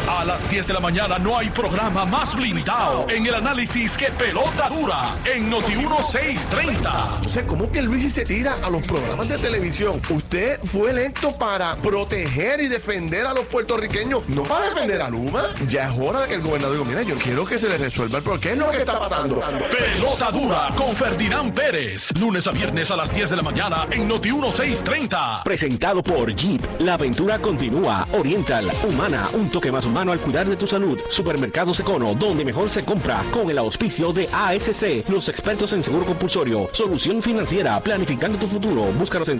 A 0.09 0.25
las 0.25 0.49
10 0.49 0.66
de 0.66 0.75
la 0.75 0.81
mañana 0.81 1.18
no 1.18 1.38
hay 1.38 1.49
programa 1.51 2.05
más 2.05 2.38
limitado 2.38 3.07
en 3.09 3.27
el 3.27 3.35
análisis 3.35 3.97
que 3.97 4.07
pelota 4.11 4.68
dura 4.68 5.16
en 5.25 5.49
Noti 5.49 5.75
1630. 5.75 7.23
O 7.25 7.29
sea, 7.29 7.47
¿cómo 7.47 7.71
que 7.71 7.81
Luis 7.81 8.12
se 8.12 8.25
tira 8.25 8.55
a 8.62 8.68
los 8.68 8.87
programas 8.87 9.29
de 9.29 9.38
televisión? 9.38 10.01
Usted 10.33 10.61
fue 10.64 10.92
electo 10.92 11.37
para 11.37 11.77
proteger 11.77 12.59
y 12.62 12.68
defender 12.68 13.27
a 13.27 13.35
los 13.35 13.45
puertorriqueños, 13.45 14.27
no 14.31 14.45
para 14.45 14.71
defender 14.71 15.03
a 15.03 15.11
Luma. 15.11 15.45
Ya 15.68 15.92
es 15.92 16.01
hora 16.01 16.23
de 16.23 16.29
que 16.29 16.35
el 16.37 16.40
gobernador 16.40 16.79
diga, 16.79 16.88
mira, 16.88 17.03
yo 17.03 17.16
quiero 17.16 17.45
que 17.45 17.59
se 17.59 17.68
le 17.68 17.77
resuelva 17.77 18.16
el 18.16 18.40
qué 18.40 18.53
es 18.53 18.57
lo 18.57 18.71
que 18.71 18.79
está 18.79 18.99
pasando. 18.99 19.42
Pelota 19.71 20.31
dura 20.31 20.73
con 20.75 20.97
Ferdinand 20.97 21.53
Pérez. 21.53 22.18
Lunes 22.18 22.47
a 22.47 22.53
viernes 22.53 22.90
a 22.90 22.97
las 22.97 23.14
10 23.14 23.29
de 23.29 23.37
la 23.37 23.42
mañana 23.42 23.87
en 23.90 24.09
Noti 24.09 24.33
1630. 24.33 25.42
Presentado 25.45 26.03
por 26.03 26.35
Jeep. 26.35 26.81
La 26.81 26.95
aventura 26.95 27.38
continúa. 27.38 28.09
Oriental, 28.12 28.73
humana, 28.88 29.29
un 29.35 29.51
toque 29.51 29.71
más 29.71 29.85
humano 29.85 30.12
al 30.12 30.21
cuidar 30.21 30.49
de 30.49 30.57
tu 30.57 30.66
salud. 30.66 30.99
Supermercados 31.11 31.79
Econo, 31.81 32.14
donde 32.14 32.42
mejor 32.42 32.71
se 32.71 32.87
compra. 32.87 33.23
Con 33.33 33.51
el 33.51 33.59
auspicio 33.59 34.14
de 34.14 34.31
ASC, 34.33 35.07
los 35.11 35.29
expertos 35.29 35.75
en 35.75 35.83
seguro 35.83 36.07
compulsorio. 36.07 36.71
Solución 36.73 37.21
financiera, 37.21 37.79
planificando 37.81 38.38
tu 38.38 38.47
futuro. 38.47 38.85
Búscanos 38.92 39.29
en 39.29 39.38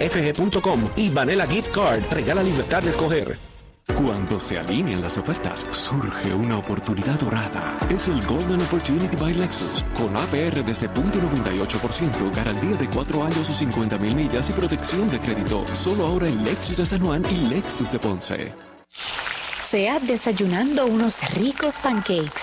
solucionfinancierafg.com 0.00 0.88
y 0.96 1.10
Vanilla 1.10 1.46
Gift 1.46 1.70
Card. 1.74 2.02
Regala 2.10 2.42
libertad 2.42 2.82
de 2.82 2.90
escoger. 2.90 3.38
Cuando 3.94 4.38
se 4.38 4.58
alinean 4.58 5.02
las 5.02 5.18
ofertas, 5.18 5.66
surge 5.70 6.32
una 6.32 6.58
oportunidad 6.58 7.18
dorada. 7.18 7.76
Es 7.90 8.08
el 8.08 8.24
Golden 8.24 8.60
Opportunity 8.62 9.16
by 9.16 9.34
Lexus, 9.34 9.84
con 9.96 10.16
APR 10.16 10.64
desde 10.64 10.88
.98%, 10.90 12.34
garantía 12.36 12.76
de 12.76 12.88
4 12.88 13.24
años 13.24 13.48
o 13.48 13.52
50 13.52 13.98
mil 13.98 14.14
millas 14.14 14.48
y 14.50 14.52
protección 14.52 15.10
de 15.10 15.18
crédito. 15.18 15.64
Solo 15.72 16.06
ahora 16.06 16.28
en 16.28 16.44
Lexus 16.44 16.76
de 16.76 16.86
San 16.86 17.00
Juan 17.00 17.24
y 17.30 17.48
Lexus 17.48 17.90
de 17.90 17.98
Ponce 17.98 18.52
sea 19.70 20.00
desayunando 20.00 20.84
unos 20.86 21.22
ricos 21.36 21.78
pancakes 21.78 22.42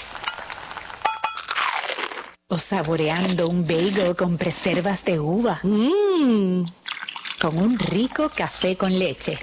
o 2.48 2.58
saboreando 2.58 3.50
un 3.50 3.68
bagel 3.68 4.16
con 4.16 4.38
preservas 4.38 5.04
de 5.04 5.20
uva. 5.20 5.60
Mmm. 5.62 6.64
Con 7.40 7.60
un 7.60 7.78
rico 7.78 8.32
café 8.36 8.76
con 8.76 8.98
leche. 8.98 9.38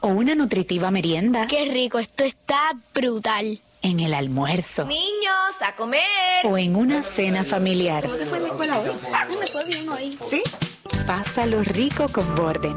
O 0.00 0.08
una 0.08 0.36
nutritiva 0.36 0.92
merienda. 0.92 1.48
Qué 1.48 1.64
rico, 1.64 1.98
esto 1.98 2.22
está 2.22 2.78
brutal. 2.94 3.58
En 3.82 3.98
el 3.98 4.14
almuerzo. 4.14 4.84
Niños, 4.84 5.60
a 5.60 5.74
comer. 5.74 6.02
O 6.44 6.56
en 6.56 6.76
una 6.76 7.02
cena 7.02 7.42
familiar. 7.42 8.04
¿Cómo 8.04 8.14
te 8.14 8.26
fue 8.26 8.38
en 8.38 8.44
la 8.44 8.48
escuela 8.50 8.78
hoy? 8.78 8.90
me 9.40 9.46
fue 9.48 9.64
bien 9.64 9.88
hoy. 9.88 10.18
¿Sí? 10.30 10.42
Pásalo 11.04 11.64
rico 11.64 12.06
con 12.12 12.32
Borden. 12.36 12.76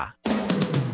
Bye. 0.01 0.30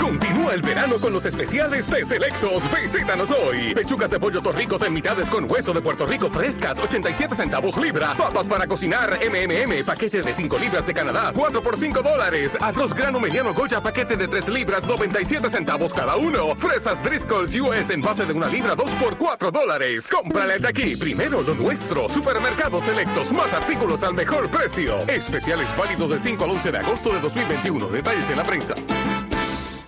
Continúa 0.00 0.54
el 0.54 0.62
verano 0.62 0.96
con 0.98 1.12
los 1.12 1.24
especiales 1.24 1.90
de 1.90 2.04
Selectos. 2.04 2.62
Visítanos 2.72 3.30
hoy. 3.30 3.74
Pechugas 3.74 4.10
de 4.10 4.20
pollo 4.20 4.40
torricos 4.40 4.82
en 4.82 4.92
mitades 4.92 5.28
con 5.28 5.50
hueso 5.50 5.72
de 5.72 5.80
Puerto 5.80 6.06
Rico 6.06 6.30
frescas, 6.30 6.78
87 6.78 7.34
centavos 7.34 7.76
libra. 7.76 8.14
Papas 8.14 8.46
para 8.46 8.66
cocinar 8.66 9.18
MMM, 9.18 9.84
paquete 9.84 10.22
de 10.22 10.32
5 10.32 10.58
libras 10.58 10.86
de 10.86 10.94
Canadá, 10.94 11.32
4 11.34 11.62
por 11.62 11.78
5 11.78 12.02
dólares. 12.02 12.56
Arroz 12.60 12.94
grano 12.94 13.20
mediano 13.20 13.54
Goya, 13.54 13.82
paquete 13.82 14.16
de 14.16 14.28
3 14.28 14.48
libras, 14.48 14.84
97 14.84 15.50
centavos 15.50 15.92
cada 15.92 16.16
uno. 16.16 16.54
Fresas 16.56 17.02
Driscoll's 17.02 17.54
US 17.56 17.90
en 17.90 18.00
base 18.00 18.26
de 18.26 18.32
una 18.32 18.48
libra, 18.48 18.74
2 18.74 18.94
por 18.94 19.16
4 19.16 19.50
dólares. 19.50 20.08
Cómprale 20.08 20.58
de 20.58 20.68
aquí. 20.68 20.96
Primero 20.96 21.42
lo 21.42 21.54
nuestro. 21.54 22.08
Supermercados 22.08 22.84
Selectos. 22.84 23.32
Más 23.32 23.52
artículos 23.52 24.02
al 24.02 24.14
mejor 24.14 24.50
precio. 24.50 24.98
Especiales 25.08 25.74
válidos 25.76 26.10
del 26.10 26.20
5 26.20 26.44
al 26.44 26.50
11 26.50 26.72
de 26.72 26.78
agosto 26.78 27.12
de 27.12 27.20
2021. 27.20 27.88
Detalles 27.88 28.30
en 28.30 28.36
la 28.36 28.44
prensa. 28.44 28.74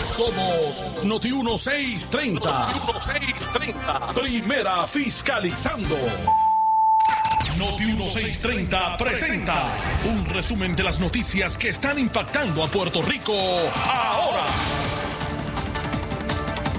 Somos 0.00 1.04
Noti 1.04 1.32
1630. 1.32 2.40
Noti 2.40 2.80
1630. 2.80 4.12
Primera 4.14 4.86
fiscalizando. 4.86 5.96
Noti 7.56 7.84
1630 7.84 8.96
presenta 8.96 9.70
un 10.04 10.24
resumen 10.26 10.74
de 10.74 10.82
las 10.82 11.00
noticias 11.00 11.56
que 11.58 11.68
están 11.68 11.98
impactando 11.98 12.62
a 12.62 12.68
Puerto 12.68 13.02
Rico 13.02 13.34
ahora. 13.34 14.46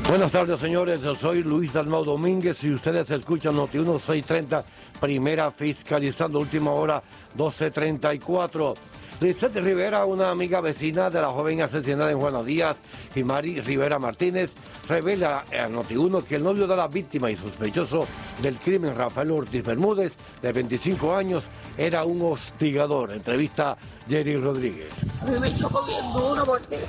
Buenas 0.08 0.32
tardes, 0.32 0.60
señores. 0.60 1.02
Yo 1.02 1.16
soy 1.16 1.44
Luis 1.44 1.74
Dalmau 1.74 2.04
Domínguez 2.04 2.64
y 2.64 2.74
ustedes 2.74 3.10
escuchan 3.12 3.56
Noti 3.56 3.78
1630, 3.78 4.66
primera 5.00 5.52
fiscalizando, 5.52 6.40
última 6.40 6.72
hora 6.72 7.02
1234. 7.36 8.76
Lizeth 9.22 9.56
Rivera, 9.56 10.04
una 10.06 10.32
amiga 10.32 10.62
vecina 10.62 11.12
de 11.12 11.22
la 11.22 11.28
joven 11.30 11.62
asesinada 11.62 12.10
en 12.12 12.20
Juana 12.20 12.42
Díaz 12.42 12.78
y 13.14 13.24
Mari 13.24 13.62
Rivera 13.62 14.00
Martínez, 14.00 14.52
revela 14.88 15.46
a 15.52 15.68
Noti1 15.70 16.24
que 16.24 16.38
el 16.38 16.44
novio 16.44 16.66
de 16.66 16.76
la 16.76 16.88
víctima 16.88 17.30
y 17.30 17.36
sospechoso 17.36 18.08
del 18.42 18.58
crimen, 18.58 18.96
Rafael 18.96 19.30
Ortiz 19.30 19.64
Bermúdez, 19.64 20.14
de 20.42 20.52
25 20.52 21.16
años, 21.16 21.44
era 21.78 22.04
un 22.04 22.20
hostigador. 22.24 23.12
Entrevista 23.12 23.78
Jerry 24.10 24.38
Rodríguez. 24.38 24.92
A 25.22 25.26
mí 25.26 25.40
me 25.40 25.56
chocó 25.56 25.86
bien 25.86 26.12
duro 26.12 26.44
porque 26.44 26.80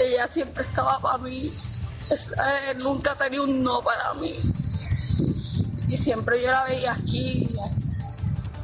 ella 0.00 0.28
siempre 0.28 0.62
estaba 0.62 1.00
para 1.00 1.18
mí. 1.18 1.52
Es- 2.08 2.30
eh, 2.30 2.74
nunca 2.80 3.16
tenía 3.16 3.42
un 3.42 3.62
no 3.64 3.82
para 3.82 4.14
mí. 4.14 4.34
Y 5.88 5.96
siempre 5.96 6.40
yo 6.40 6.52
la 6.52 6.64
veía 6.66 6.92
aquí. 6.92 7.48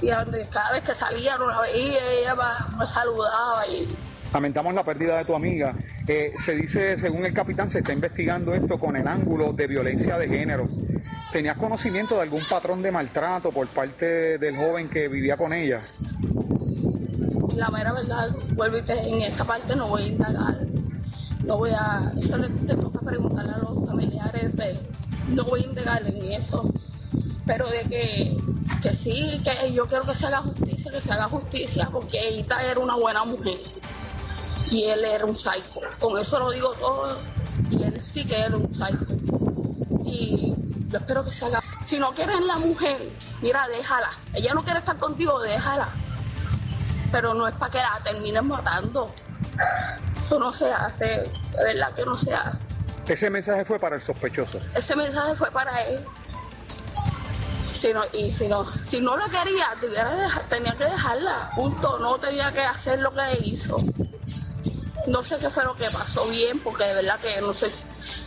Y 0.03 0.09
donde- 0.09 0.47
cada 0.49 0.73
vez 0.73 0.85
que 0.85 0.95
salía 0.95 1.37
no 1.37 1.49
la 1.49 1.61
veía, 1.61 1.99
ella 2.13 2.35
me, 2.35 2.79
me 2.79 2.87
saludaba 2.87 3.67
y 3.67 3.89
Lamentamos 4.33 4.73
la 4.75 4.85
pérdida 4.85 5.19
de 5.19 5.25
tu 5.25 5.35
amiga. 5.35 5.75
Eh, 6.07 6.33
se 6.45 6.55
dice, 6.55 6.97
según 7.01 7.27
el 7.27 7.35
capitán, 7.35 7.69
se 7.69 7.79
está 7.81 7.93
investigando 7.93 8.55
esto 8.55 8.79
con 8.79 8.95
el 8.95 9.09
ángulo 9.09 9.53
de 9.53 9.67
violencia 9.67 10.17
de 10.19 10.29
género. 10.29 10.69
¿Tenías 11.33 11.57
conocimiento 11.57 12.15
de 12.15 12.23
algún 12.23 12.43
patrón 12.49 12.81
de 12.81 12.93
maltrato 12.93 13.51
por 13.51 13.67
parte 13.67 14.39
del 14.39 14.57
joven 14.57 14.89
que 14.89 15.09
vivía 15.09 15.37
con 15.37 15.53
ella? 15.53 15.83
la 17.57 17.69
mera 17.69 17.93
verdad, 17.93 18.31
vuelvo 18.55 18.79
y 18.79 18.83
te, 18.83 18.95
en 18.95 19.21
esa 19.23 19.45
parte 19.45 19.77
no 19.77 19.89
voy 19.89 20.05
a 20.05 20.07
indagar. 20.07 20.57
No 21.45 21.59
voy 21.59 21.71
a, 21.73 22.13
eso 22.19 22.39
le, 22.39 22.49
te 22.49 22.75
toca 22.75 23.01
preguntarle 23.01 23.53
a 23.53 23.59
los 23.59 23.87
familiares 23.87 24.57
de, 24.57 24.79
no 25.31 25.45
voy 25.45 25.63
a 25.63 25.67
indagar 25.67 26.07
en 26.07 26.33
eso. 26.33 26.73
Pero 27.45 27.69
de 27.69 27.81
que, 27.85 28.37
que 28.83 28.94
sí, 28.94 29.40
que 29.44 29.72
yo 29.72 29.87
quiero 29.87 30.04
que 30.04 30.14
se 30.14 30.26
haga 30.26 30.38
justicia, 30.38 30.90
que 30.90 31.00
se 31.00 31.12
haga 31.12 31.28
justicia, 31.28 31.88
porque 31.92 32.28
ella 32.28 32.64
era 32.64 32.80
una 32.80 32.96
buena 32.96 33.24
mujer 33.24 33.61
y 34.70 34.85
él 34.85 35.04
era 35.04 35.24
un 35.24 35.37
psycho. 35.37 35.80
Con 35.98 36.18
eso 36.18 36.38
lo 36.38 36.50
digo 36.50 36.72
todo, 36.74 37.18
y 37.70 37.83
él 37.83 38.02
sí 38.02 38.24
que 38.24 38.40
era 38.40 38.56
un 38.56 38.72
psycho. 38.72 39.06
Y 40.04 40.54
yo 40.88 40.98
espero 40.98 41.24
que 41.24 41.33
se 41.33 41.44
haga. 41.44 41.62
Si 41.83 41.98
no 41.98 42.12
quieren 42.12 42.46
la 42.46 42.59
mujer, 42.59 43.11
mira, 43.42 43.66
déjala. 43.68 44.11
Ella 44.35 44.54
no 44.54 44.64
quiere 44.64 44.78
estar 44.78 44.96
contigo, 44.96 45.40
déjala 45.40 45.88
pero 47.11 47.35
no 47.35 47.46
es 47.48 47.54
para 47.54 47.70
que 47.70 47.78
la 47.78 48.00
terminen 48.02 48.46
matando. 48.46 49.12
Eso 50.24 50.38
no 50.38 50.52
se 50.52 50.72
hace, 50.72 51.06
de 51.06 51.64
verdad 51.64 51.92
que 51.92 52.04
no 52.04 52.16
se 52.16 52.33
hace. 52.33 52.66
Ese 53.09 53.28
mensaje 53.28 53.64
fue 53.64 53.78
para 53.78 53.96
el 53.96 54.02
sospechoso. 54.02 54.61
Ese 54.74 54.94
mensaje 54.94 55.35
fue 55.35 55.50
para 55.50 55.83
él. 55.83 56.00
Si 57.81 57.95
no, 57.95 58.03
y 58.12 58.31
si 58.31 58.47
no, 58.47 58.66
si 58.77 59.01
no 59.01 59.16
lo 59.16 59.25
quería, 59.25 59.69
tenía 60.51 60.77
que 60.77 60.85
dejarla. 60.85 61.51
Punto. 61.57 61.99
No 61.99 62.19
tenía 62.19 62.53
que 62.53 62.61
hacer 62.61 62.99
lo 63.01 63.11
que 63.11 63.38
hizo. 63.43 63.79
No 65.07 65.23
sé 65.23 65.38
qué 65.38 65.49
fue 65.49 65.64
lo 65.64 65.75
que 65.75 65.87
pasó 65.87 66.29
bien, 66.29 66.59
porque 66.59 66.85
de 66.85 66.97
verdad 66.97 67.19
que 67.21 67.40
no 67.40 67.55
sé. 67.55 67.71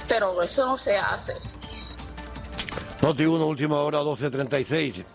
Pero 0.07 0.41
eso 0.41 0.65
no 0.65 0.75
se 0.79 0.97
hace. 0.97 1.33
Noti 3.03 3.27
1, 3.27 3.45
última 3.45 3.75
hora 3.81 3.99
12.36. 3.99 5.05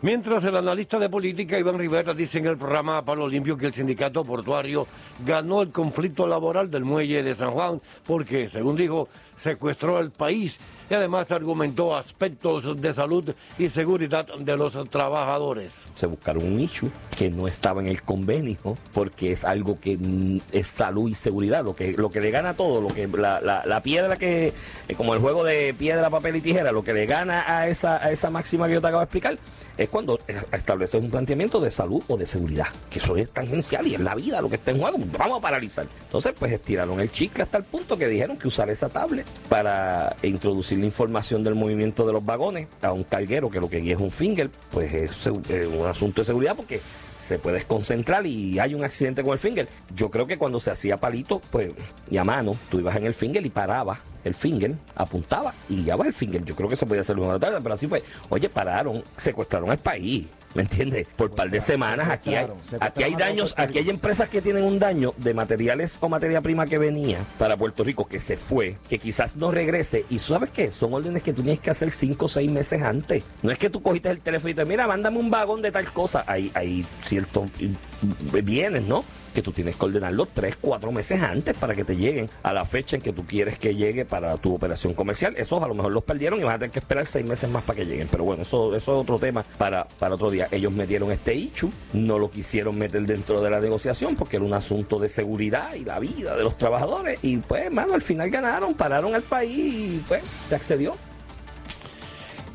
Mientras 0.00 0.44
el 0.44 0.54
analista 0.54 0.96
de 1.00 1.08
política 1.08 1.58
Iván 1.58 1.76
Rivera 1.76 2.14
dice 2.14 2.38
en 2.38 2.46
el 2.46 2.56
programa 2.56 3.04
Palo 3.04 3.26
Limpio 3.26 3.56
que 3.58 3.66
el 3.66 3.74
sindicato 3.74 4.24
portuario 4.24 4.86
ganó 5.26 5.60
el 5.60 5.72
conflicto 5.72 6.28
laboral 6.28 6.70
del 6.70 6.84
muelle 6.84 7.24
de 7.24 7.34
San 7.34 7.50
Juan 7.50 7.82
porque, 8.06 8.48
según 8.48 8.76
dijo, 8.76 9.08
secuestró 9.38 9.98
el 10.00 10.10
país 10.10 10.58
y 10.90 10.94
además 10.94 11.30
argumentó 11.30 11.94
aspectos 11.94 12.80
de 12.80 12.94
salud 12.94 13.34
y 13.58 13.68
seguridad 13.68 14.26
de 14.38 14.56
los 14.56 14.72
trabajadores. 14.88 15.72
se 15.94 16.06
buscaron 16.06 16.44
un 16.44 16.60
issue 16.60 16.90
que 17.16 17.28
no 17.30 17.46
estaba 17.46 17.80
en 17.82 17.88
el 17.88 18.02
convenio 18.02 18.56
porque 18.94 19.32
es 19.32 19.44
algo 19.44 19.78
que 19.80 19.96
mm, 19.98 20.38
es 20.52 20.68
salud 20.68 21.10
y 21.10 21.14
seguridad 21.14 21.62
lo 21.64 21.76
que 21.76 21.92
lo 21.92 22.10
que 22.10 22.20
le 22.20 22.30
gana 22.30 22.50
a 22.50 22.54
todo 22.54 22.80
lo 22.80 22.88
que 22.88 23.06
la, 23.06 23.40
la- 23.40 23.64
la 23.66 23.82
piedra 23.82 24.16
que 24.16 24.52
eh, 24.88 24.94
como 24.96 25.12
el 25.14 25.20
juego 25.20 25.44
de 25.44 25.74
piedra 25.78 26.08
papel 26.10 26.36
y 26.36 26.40
tijera 26.40 26.72
lo 26.72 26.82
que 26.82 26.92
le 26.94 27.04
gana 27.06 27.44
a 27.46 27.68
esa 27.68 27.96
a 27.98 28.10
esa 28.10 28.30
máxima 28.30 28.66
que 28.66 28.74
yo 28.74 28.80
te 28.80 28.86
acabo 28.86 29.00
de 29.00 29.04
explicar 29.04 29.38
es 29.76 29.88
cuando 29.90 30.18
eh, 30.26 30.40
estableces 30.52 31.00
un 31.02 31.10
planteamiento 31.10 31.60
de 31.60 31.70
salud 31.70 32.02
o 32.08 32.16
de 32.16 32.26
seguridad 32.26 32.66
que 32.90 32.98
eso 32.98 33.14
es 33.16 33.28
tangencial 33.30 33.86
y 33.86 33.94
es 33.94 34.00
la 34.00 34.14
vida 34.14 34.40
lo 34.40 34.48
que 34.48 34.56
está 34.56 34.70
en 34.70 34.80
juego 34.80 34.96
vamos 35.18 35.38
a 35.38 35.40
paralizar 35.42 35.86
entonces 36.04 36.32
pues 36.38 36.50
estiraron 36.52 36.98
el 37.00 37.12
chicle 37.12 37.42
hasta 37.42 37.58
el 37.58 37.64
punto 37.64 37.96
que 37.98 38.08
dijeron 38.08 38.38
que 38.38 38.48
usar 38.48 38.70
esa 38.70 38.88
tablet 38.88 39.26
para 39.48 40.16
introducir 40.22 40.78
la 40.78 40.86
información 40.86 41.42
del 41.42 41.54
movimiento 41.54 42.06
de 42.06 42.12
los 42.12 42.24
vagones 42.24 42.68
a 42.82 42.92
un 42.92 43.04
carguero 43.04 43.50
que 43.50 43.60
lo 43.60 43.68
que 43.70 43.78
guía 43.78 43.94
es 43.94 44.00
un 44.00 44.10
finger, 44.10 44.50
pues 44.70 44.92
es 44.92 45.26
eh, 45.48 45.66
un 45.66 45.86
asunto 45.86 46.20
de 46.20 46.26
seguridad 46.26 46.54
porque 46.54 46.80
se 47.18 47.38
puede 47.38 47.56
desconcentrar 47.56 48.26
y 48.26 48.58
hay 48.58 48.74
un 48.74 48.84
accidente 48.84 49.22
con 49.22 49.32
el 49.32 49.38
finger. 49.38 49.68
Yo 49.94 50.10
creo 50.10 50.26
que 50.26 50.38
cuando 50.38 50.60
se 50.60 50.70
hacía 50.70 50.96
palito, 50.96 51.40
pues, 51.50 51.72
y 52.10 52.16
a 52.16 52.24
mano, 52.24 52.56
tú 52.70 52.78
ibas 52.78 52.96
en 52.96 53.06
el 53.06 53.14
finger 53.14 53.44
y 53.44 53.50
parabas 53.50 53.98
el 54.24 54.34
finger, 54.34 54.74
apuntaba 54.94 55.54
y 55.68 55.84
guiabas 55.84 56.08
el 56.08 56.12
finger. 56.12 56.44
Yo 56.44 56.54
creo 56.54 56.68
que 56.68 56.76
se 56.76 56.86
podía 56.86 57.02
hacer 57.02 57.18
una 57.18 57.38
tarde, 57.38 57.58
pero 57.62 57.74
así 57.74 57.86
fue. 57.86 58.02
Oye, 58.28 58.48
pararon, 58.48 59.02
secuestraron 59.16 59.70
al 59.70 59.78
país. 59.78 60.26
¿Me 60.54 60.62
entiendes? 60.62 61.06
Por 61.16 61.30
par 61.34 61.50
de 61.50 61.60
semanas 61.60 62.08
aquí 62.08 62.34
hay, 62.34 62.46
aquí 62.80 63.02
hay 63.02 63.14
daños, 63.14 63.54
aquí 63.56 63.78
hay 63.78 63.90
empresas 63.90 64.28
que 64.30 64.40
tienen 64.40 64.64
un 64.64 64.78
daño 64.78 65.12
de 65.18 65.34
materiales 65.34 65.98
o 66.00 66.08
materia 66.08 66.40
prima 66.40 66.66
que 66.66 66.78
venía 66.78 67.18
para 67.38 67.56
Puerto 67.56 67.84
Rico, 67.84 68.06
que 68.06 68.18
se 68.18 68.36
fue, 68.36 68.78
que 68.88 68.98
quizás 68.98 69.36
no 69.36 69.50
regrese. 69.50 70.06
Y 70.08 70.18
¿sabes 70.18 70.50
qué? 70.50 70.72
Son 70.72 70.94
órdenes 70.94 71.22
que 71.22 71.34
tú 71.34 71.42
tienes 71.42 71.60
que 71.60 71.70
hacer 71.70 71.90
cinco 71.90 72.24
o 72.26 72.28
seis 72.28 72.50
meses 72.50 72.82
antes. 72.82 73.24
No 73.42 73.50
es 73.50 73.58
que 73.58 73.68
tú 73.68 73.82
cogiste 73.82 74.10
el 74.10 74.20
teléfono 74.20 74.50
y 74.50 74.54
te 74.54 74.64
mira, 74.64 74.86
mándame 74.86 75.18
un 75.18 75.30
vagón 75.30 75.60
de 75.60 75.70
tal 75.70 75.92
cosa. 75.92 76.24
Hay, 76.26 76.50
hay 76.54 76.84
ciertos 77.06 77.50
mm, 77.60 78.44
bienes, 78.44 78.82
¿no? 78.84 79.04
Que 79.38 79.42
tú 79.42 79.52
tienes 79.52 79.76
que 79.76 79.84
ordenarlo 79.84 80.26
tres, 80.26 80.56
cuatro 80.60 80.90
meses 80.90 81.22
antes 81.22 81.54
para 81.54 81.72
que 81.76 81.84
te 81.84 81.96
lleguen 81.96 82.28
a 82.42 82.52
la 82.52 82.64
fecha 82.64 82.96
en 82.96 83.02
que 83.02 83.12
tú 83.12 83.24
quieres 83.24 83.56
que 83.56 83.76
llegue 83.76 84.04
para 84.04 84.36
tu 84.36 84.52
operación 84.52 84.94
comercial. 84.94 85.34
Esos 85.36 85.62
a 85.62 85.68
lo 85.68 85.74
mejor 85.74 85.92
los 85.92 86.02
perdieron 86.02 86.40
y 86.40 86.42
vas 86.42 86.56
a 86.56 86.58
tener 86.58 86.72
que 86.72 86.80
esperar 86.80 87.06
seis 87.06 87.24
meses 87.24 87.48
más 87.48 87.62
para 87.62 87.76
que 87.76 87.86
lleguen. 87.86 88.08
Pero 88.10 88.24
bueno, 88.24 88.42
eso, 88.42 88.74
eso 88.74 88.92
es 88.96 89.00
otro 89.00 89.16
tema 89.20 89.44
para, 89.56 89.86
para 89.86 90.16
otro 90.16 90.32
día. 90.32 90.48
Ellos 90.50 90.72
metieron 90.72 91.12
este 91.12 91.36
ICHU, 91.36 91.70
no 91.92 92.18
lo 92.18 92.32
quisieron 92.32 92.76
meter 92.76 93.02
dentro 93.02 93.40
de 93.40 93.48
la 93.48 93.60
negociación 93.60 94.16
porque 94.16 94.38
era 94.38 94.44
un 94.44 94.54
asunto 94.54 94.98
de 94.98 95.08
seguridad 95.08 95.72
y 95.74 95.84
la 95.84 96.00
vida 96.00 96.36
de 96.36 96.42
los 96.42 96.58
trabajadores. 96.58 97.20
Y 97.22 97.36
pues, 97.36 97.70
mano, 97.70 97.94
al 97.94 98.02
final 98.02 98.30
ganaron, 98.30 98.74
pararon 98.74 99.14
al 99.14 99.22
país 99.22 99.52
y 99.56 100.04
pues 100.08 100.24
se 100.48 100.56
accedió. 100.56 100.96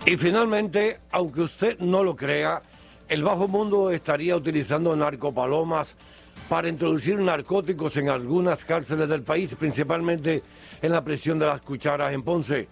Y 0.05 0.17
finalmente, 0.17 0.99
aunque 1.11 1.39
usted 1.43 1.79
no 1.79 2.03
lo 2.03 2.17
crea, 2.17 2.61
el 3.07 3.23
bajo 3.23 3.47
mundo 3.47 3.89
estaría 3.89 4.35
utilizando 4.35 4.93
narcopalomas 4.97 5.95
para 6.49 6.69
introducir 6.69 7.19
narcóticos 7.19 7.95
en 7.97 8.09
algunas 8.09 8.63
cárceles 8.65 9.07
del 9.09 9.23
país, 9.23 9.55
principalmente 9.55 10.43
en 10.81 10.91
la 10.91 11.03
prisión 11.03 11.39
de 11.39 11.45
las 11.45 11.61
cucharas 11.61 12.13
en 12.13 12.23
Ponce. 12.23 12.67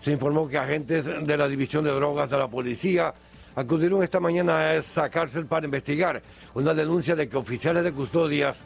Se 0.00 0.12
informó 0.12 0.48
que 0.48 0.58
agentes 0.58 1.06
de 1.06 1.36
la 1.36 1.48
División 1.48 1.84
de 1.84 1.90
Drogas 1.90 2.30
de 2.30 2.38
la 2.38 2.48
Policía 2.48 3.14
acudieron 3.56 4.02
esta 4.02 4.20
mañana 4.20 4.58
a 4.58 4.74
esa 4.74 5.08
cárcel 5.08 5.46
para 5.46 5.64
investigar 5.64 6.22
una 6.54 6.74
denuncia 6.74 7.14
de 7.14 7.28
que 7.28 7.36
oficiales 7.36 7.84
de 7.84 7.92
custodias 7.92 8.58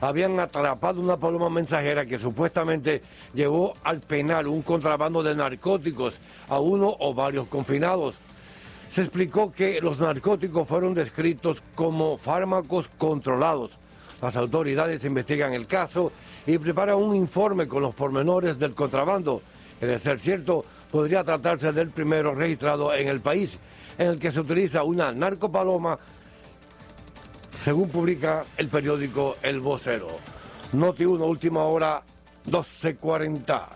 habían 0.00 0.38
atrapado 0.40 1.00
una 1.00 1.16
paloma 1.16 1.48
mensajera 1.48 2.04
que 2.04 2.18
supuestamente 2.18 3.02
llevó 3.32 3.74
al 3.82 4.00
penal 4.00 4.46
un 4.46 4.62
contrabando 4.62 5.22
de 5.22 5.34
narcóticos 5.34 6.18
a 6.48 6.58
uno 6.58 6.94
o 6.98 7.14
varios 7.14 7.46
confinados. 7.48 8.16
Se 8.90 9.00
explicó 9.00 9.52
que 9.52 9.80
los 9.80 9.98
narcóticos 9.98 10.68
fueron 10.68 10.94
descritos 10.94 11.62
como 11.74 12.16
fármacos 12.16 12.88
controlados. 12.98 13.78
Las 14.20 14.36
autoridades 14.36 15.04
investigan 15.04 15.54
el 15.54 15.66
caso 15.66 16.12
y 16.46 16.58
preparan 16.58 16.96
un 16.96 17.14
informe 17.14 17.66
con 17.66 17.82
los 17.82 17.94
pormenores 17.94 18.58
del 18.58 18.74
contrabando. 18.74 19.42
que 19.80 19.86
de 19.86 19.98
ser 19.98 20.20
cierto, 20.20 20.64
podría 20.90 21.24
tratarse 21.24 21.72
del 21.72 21.90
primero 21.90 22.34
registrado 22.34 22.94
en 22.94 23.08
el 23.08 23.20
país, 23.20 23.58
en 23.98 24.08
el 24.08 24.18
que 24.18 24.32
se 24.32 24.40
utiliza 24.40 24.82
una 24.84 25.12
narcopaloma 25.12 25.98
según 27.64 27.88
publica 27.88 28.44
el 28.58 28.68
periódico 28.68 29.36
El 29.40 29.60
Vocero. 29.60 30.18
Noti 30.74 31.06
1, 31.06 31.24
última 31.24 31.62
hora, 31.62 32.02
12.40. 32.46 33.68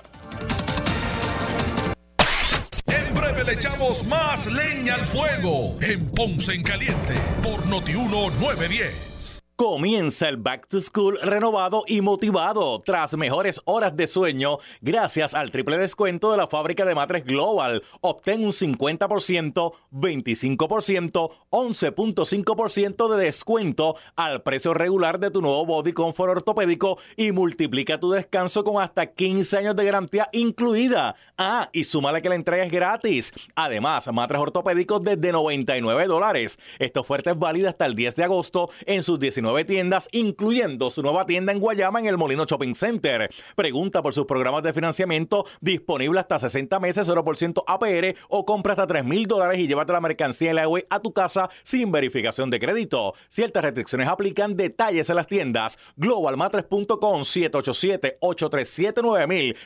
En 2.86 3.14
breve 3.14 3.44
le 3.44 3.52
echamos 3.54 4.06
más 4.06 4.52
leña 4.52 4.94
al 4.94 5.06
fuego 5.06 5.76
en 5.80 6.06
Ponce 6.10 6.52
en 6.52 6.62
Caliente 6.62 7.14
por 7.42 7.66
Noti 7.66 7.94
1 7.94 8.30
910. 8.38 9.47
Comienza 9.58 10.28
el 10.28 10.36
Back 10.36 10.68
to 10.68 10.80
School 10.80 11.18
renovado 11.20 11.82
y 11.88 12.00
motivado 12.00 12.78
tras 12.78 13.16
mejores 13.16 13.60
horas 13.64 13.96
de 13.96 14.06
sueño 14.06 14.58
gracias 14.80 15.34
al 15.34 15.50
triple 15.50 15.76
descuento 15.78 16.30
de 16.30 16.36
la 16.36 16.46
fábrica 16.46 16.84
de 16.84 16.94
matres 16.94 17.24
Global. 17.24 17.82
Obtén 18.00 18.44
un 18.44 18.52
50%, 18.52 19.72
25%, 19.90 21.30
11.5% 21.50 23.08
de 23.08 23.24
descuento 23.24 23.96
al 24.14 24.44
precio 24.44 24.74
regular 24.74 25.18
de 25.18 25.32
tu 25.32 25.42
nuevo 25.42 25.66
Body 25.66 25.92
Comfort 25.92 26.30
ortopédico 26.30 26.96
y 27.16 27.32
multiplica 27.32 27.98
tu 27.98 28.12
descanso 28.12 28.62
con 28.62 28.80
hasta 28.80 29.06
15 29.06 29.58
años 29.58 29.74
de 29.74 29.84
garantía 29.84 30.28
incluida. 30.30 31.16
Ah, 31.36 31.68
y 31.72 31.82
súmale 31.82 32.22
que 32.22 32.28
la 32.28 32.36
entrega 32.36 32.62
es 32.62 32.70
gratis. 32.70 33.32
Además, 33.56 34.08
matres 34.12 34.40
ortopédicos 34.40 35.02
desde 35.02 35.32
99 35.32 36.06
dólares. 36.06 36.60
Esta 36.78 37.00
oferta 37.00 37.32
es 37.32 37.38
válida 37.40 37.70
hasta 37.70 37.86
el 37.86 37.96
10 37.96 38.14
de 38.14 38.22
agosto 38.22 38.70
en 38.86 39.02
sus 39.02 39.18
19 39.18 39.47
tiendas, 39.66 40.08
incluyendo 40.12 40.90
su 40.90 41.02
nueva 41.02 41.26
tienda 41.26 41.52
en 41.52 41.58
Guayama 41.60 42.00
en 42.00 42.06
el 42.06 42.16
Molino 42.18 42.44
Shopping 42.44 42.74
Center. 42.74 43.30
Pregunta 43.56 44.02
por 44.02 44.12
sus 44.14 44.26
programas 44.26 44.62
de 44.62 44.72
financiamiento 44.72 45.44
disponible 45.60 46.20
hasta 46.20 46.38
60 46.38 46.78
meses, 46.80 47.08
0% 47.08 47.64
APR 47.66 48.16
o 48.28 48.44
compra 48.44 48.74
hasta 48.74 48.86
3 48.86 49.04
mil 49.04 49.26
dólares 49.26 49.58
y 49.58 49.66
llévate 49.66 49.92
la 49.92 50.00
mercancía 50.00 50.54
la 50.54 50.68
web 50.68 50.86
a 50.90 51.00
tu 51.00 51.12
casa 51.12 51.50
sin 51.62 51.90
verificación 51.90 52.50
de 52.50 52.60
crédito. 52.60 53.14
Ciertas 53.28 53.64
restricciones 53.64 54.08
aplican. 54.08 54.56
Detalles 54.56 55.10
en 55.10 55.16
las 55.16 55.26
tiendas. 55.26 55.78
Globalmatres.com 55.96 57.22
787-837-9000 57.22 59.56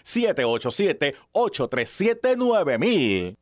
787-837-9000 1.34 3.41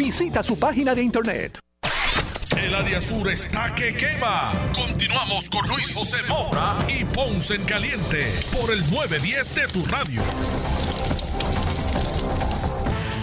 Visita 0.00 0.42
su 0.42 0.58
página 0.58 0.94
de 0.94 1.02
internet. 1.02 1.58
El 2.56 2.74
área 2.74 3.02
sur 3.02 3.28
está 3.28 3.74
que 3.74 3.94
quema. 3.94 4.50
Continuamos 4.74 5.50
con 5.50 5.68
Luis 5.68 5.94
José 5.94 6.16
Moura 6.26 6.78
y 6.88 7.04
Ponce 7.04 7.56
en 7.56 7.64
Caliente 7.64 8.32
por 8.58 8.72
el 8.72 8.80
910 8.90 9.54
de 9.54 9.68
tu 9.68 9.84
radio. 9.84 10.22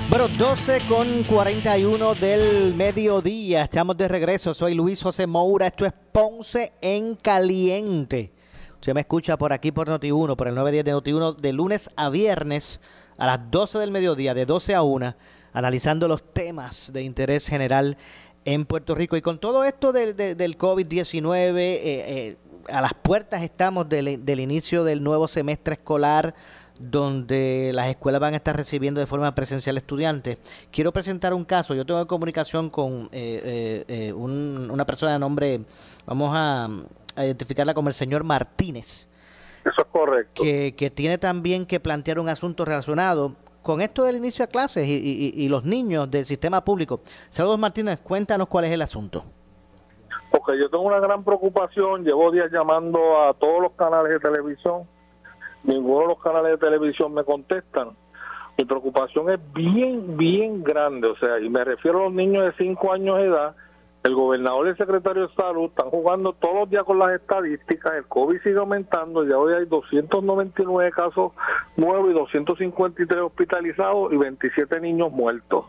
Bueno, 0.08 0.28
12 0.28 0.82
con 0.88 1.24
41 1.24 2.14
del 2.14 2.76
mediodía. 2.76 3.64
Estamos 3.64 3.98
de 3.98 4.08
regreso. 4.08 4.54
Soy 4.54 4.76
Luis 4.76 5.02
José 5.02 5.26
Moura. 5.26 5.66
Esto 5.66 5.84
es 5.84 5.94
Ponce 6.12 6.74
en 6.82 7.16
Caliente. 7.16 8.32
Usted 8.76 8.94
me 8.94 9.02
escucha 9.02 9.36
por 9.36 9.52
aquí 9.52 9.72
por 9.72 9.90
Noti1, 9.90 10.36
por 10.36 10.48
el 10.48 10.54
910 10.54 10.86
de 10.86 10.94
Noti1, 10.94 11.38
de 11.38 11.54
lunes 11.54 11.90
a 11.96 12.12
viernes 12.12 12.80
a 13.18 13.26
las 13.26 13.50
12 13.50 13.80
del 13.80 13.90
mediodía, 13.90 14.36
de 14.36 14.46
12 14.46 14.76
a 14.76 14.84
1, 14.84 15.16
analizando 15.58 16.08
los 16.08 16.22
temas 16.34 16.92
de 16.94 17.02
interés 17.02 17.48
general 17.48 17.98
en 18.46 18.66
Puerto 18.66 18.94
Rico. 18.94 19.18
Y 19.18 19.22
con 19.22 19.40
todo 19.40 19.64
esto 19.64 19.92
del, 19.92 20.16
del, 20.16 20.38
del 20.38 20.58
COVID-19, 20.58 21.58
eh, 21.58 21.80
eh, 21.84 22.38
a 22.70 22.80
las 22.82 22.94
puertas 22.94 23.42
estamos 23.42 23.90
del, 23.90 24.24
del 24.24 24.40
inicio 24.40 24.84
del 24.84 25.04
nuevo 25.04 25.28
semestre 25.28 25.74
escolar 25.74 26.36
donde 26.80 27.72
las 27.74 27.88
escuelas 27.88 28.22
van 28.22 28.36
a 28.36 28.38
estar 28.38 28.56
recibiendo 28.56 29.00
de 29.00 29.08
forma 29.08 29.34
presencial 29.34 29.78
estudiantes. 29.78 30.38
Quiero 30.72 30.94
presentar 30.94 31.34
un 31.34 31.44
caso. 31.44 31.74
Yo 31.74 31.86
tengo 31.88 32.06
comunicación 32.06 32.70
con 32.70 33.10
eh, 33.12 33.84
eh, 33.88 34.14
un, 34.14 34.70
una 34.70 34.86
persona 34.86 35.14
de 35.14 35.20
nombre, 35.20 35.62
vamos 36.06 36.32
a, 36.36 36.70
a, 37.16 37.26
identificarla 37.26 37.74
como 37.74 37.90
el 37.90 37.96
señor 37.96 38.24
Martínez. 38.24 39.08
Eso 39.66 39.82
es 39.82 39.88
correcto. 39.92 40.44
Que, 40.44 40.76
que, 40.78 40.92
tiene 40.92 41.18
también 41.18 41.66
que 41.66 41.80
plantear 41.80 42.20
un 42.20 42.30
asunto 42.30 42.64
relacionado 42.64 43.36
con 43.68 43.82
esto 43.82 44.04
del 44.04 44.16
inicio 44.16 44.46
de 44.46 44.52
clases 44.52 44.88
y, 44.88 45.34
y, 45.36 45.50
los 45.50 45.66
niños 45.66 46.10
del 46.10 46.26
sistema 46.26 46.64
público. 46.64 47.02
Saludos 47.30 47.60
Martínez, 47.60 48.00
cuéntanos 48.00 48.48
cuál 48.48 48.66
es 48.66 48.72
el 48.72 48.82
asunto. 48.82 49.24
Porque 50.32 50.58
yo 50.58 50.70
tengo 50.70 50.86
una 50.86 51.00
gran 51.00 51.24
preocupación, 51.24 52.04
llevo 52.04 52.32
días 52.32 52.50
llamando 52.52 53.22
a 53.22 53.34
todos 53.34 53.62
los 53.62 53.74
canales 53.74 54.14
de 54.14 54.20
televisión 54.20 54.88
ninguno 55.68 56.02
de 56.02 56.08
los 56.08 56.22
canales 56.22 56.52
de 56.52 56.58
televisión 56.58 57.14
me 57.14 57.24
contestan. 57.24 57.90
Mi 58.58 58.66
preocupación 58.66 59.30
es 59.30 59.40
bien, 59.54 60.18
bien 60.18 60.64
grande, 60.64 61.08
o 61.08 61.18
sea, 61.18 61.40
y 61.40 61.50
me 61.50 61.64
refiero 61.64 62.00
a 62.00 62.04
los 62.06 62.14
niños 62.14 62.46
de 62.46 62.54
5 62.54 62.94
años 62.94 63.18
de 63.18 63.26
edad. 63.26 63.56
El 64.04 64.16
gobernador 64.16 64.68
y 64.68 64.70
el 64.70 64.78
secretario 64.78 65.28
de 65.28 65.34
salud 65.36 65.66
están 65.66 65.90
jugando 65.90 66.34
todos 66.34 66.56
los 66.56 66.70
días 66.70 66.84
con 66.86 67.00
las 67.00 67.12
estadísticas. 67.12 67.94
El 67.94 68.06
COVID 68.06 68.42
sigue 68.42 68.58
aumentando. 68.58 69.26
Ya 69.26 69.38
hoy 69.38 69.54
hay 69.54 69.66
299 69.66 70.92
casos 70.92 71.34
nuevos 71.76 72.10
y 72.12 72.14
253 72.14 73.22
hospitalizados 73.22 74.14
y 74.14 74.18
27 74.18 74.80
niños 74.80 75.12
muertos. 75.12 75.66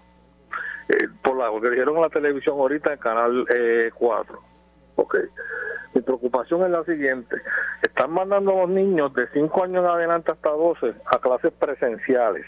Eh, 0.88 1.08
por 1.22 1.36
lo 1.36 1.60
que 1.60 1.70
dijeron 1.70 1.96
en 1.96 2.02
la 2.02 2.08
televisión 2.08 2.58
ahorita 2.58 2.92
en 2.92 2.98
Canal 2.98 3.44
eh, 3.54 3.90
4. 3.94 4.38
Ok. 4.96 5.16
Mi, 5.94 6.00
preocupación 6.00 6.64
es 6.64 6.70
la 6.70 6.84
siguiente. 6.84 7.36
Están 7.82 8.12
mandando 8.12 8.52
a 8.52 8.56
los 8.62 8.70
niños 8.70 9.12
de 9.14 9.26
5 9.32 9.64
años 9.64 9.84
en 9.84 9.90
adelante 9.90 10.32
hasta 10.32 10.50
12 10.50 10.94
a 11.06 11.18
clases 11.18 11.52
presenciales. 11.52 12.46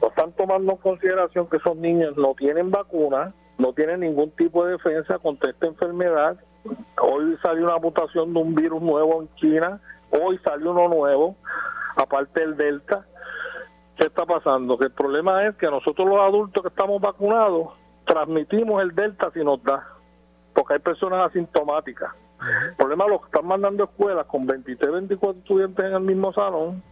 No 0.00 0.08
están 0.08 0.32
tomando 0.32 0.72
en 0.72 0.78
consideración 0.78 1.48
que 1.48 1.56
esos 1.56 1.76
niños 1.76 2.16
no 2.16 2.34
tienen 2.34 2.70
vacuna, 2.70 3.32
no 3.58 3.72
tienen 3.72 4.00
ningún 4.00 4.30
tipo 4.32 4.64
de 4.64 4.72
defensa 4.72 5.18
contra 5.18 5.50
esta 5.50 5.66
enfermedad. 5.66 6.36
Hoy 7.00 7.36
salió 7.42 7.64
una 7.64 7.78
mutación 7.78 8.32
de 8.32 8.40
un 8.40 8.54
virus 8.54 8.82
nuevo 8.82 9.22
en 9.22 9.34
China, 9.36 9.80
hoy 10.10 10.38
salió 10.44 10.72
uno 10.72 10.88
nuevo, 10.88 11.36
aparte 11.96 12.40
del 12.40 12.56
Delta. 12.56 13.04
¿Qué 13.96 14.06
está 14.06 14.26
pasando? 14.26 14.76
Que 14.76 14.86
el 14.86 14.92
problema 14.92 15.46
es 15.46 15.56
que 15.56 15.70
nosotros 15.70 16.06
los 16.06 16.20
adultos 16.20 16.62
que 16.62 16.68
estamos 16.68 17.00
vacunados 17.00 17.68
transmitimos 18.04 18.82
el 18.82 18.94
Delta 18.94 19.30
si 19.32 19.42
nos 19.42 19.62
da, 19.62 19.86
porque 20.54 20.74
hay 20.74 20.80
personas 20.80 21.26
asintomáticas. 21.26 22.12
El 22.68 22.76
problema 22.76 23.04
es 23.04 23.10
lo 23.10 23.20
que 23.20 23.26
están 23.26 23.46
mandando 23.46 23.84
a 23.84 23.86
escuelas 23.86 24.26
con 24.26 24.46
23, 24.46 24.92
24 24.92 25.40
estudiantes 25.40 25.84
en 25.86 25.94
el 25.94 26.00
mismo 26.00 26.32
salón, 26.32 26.82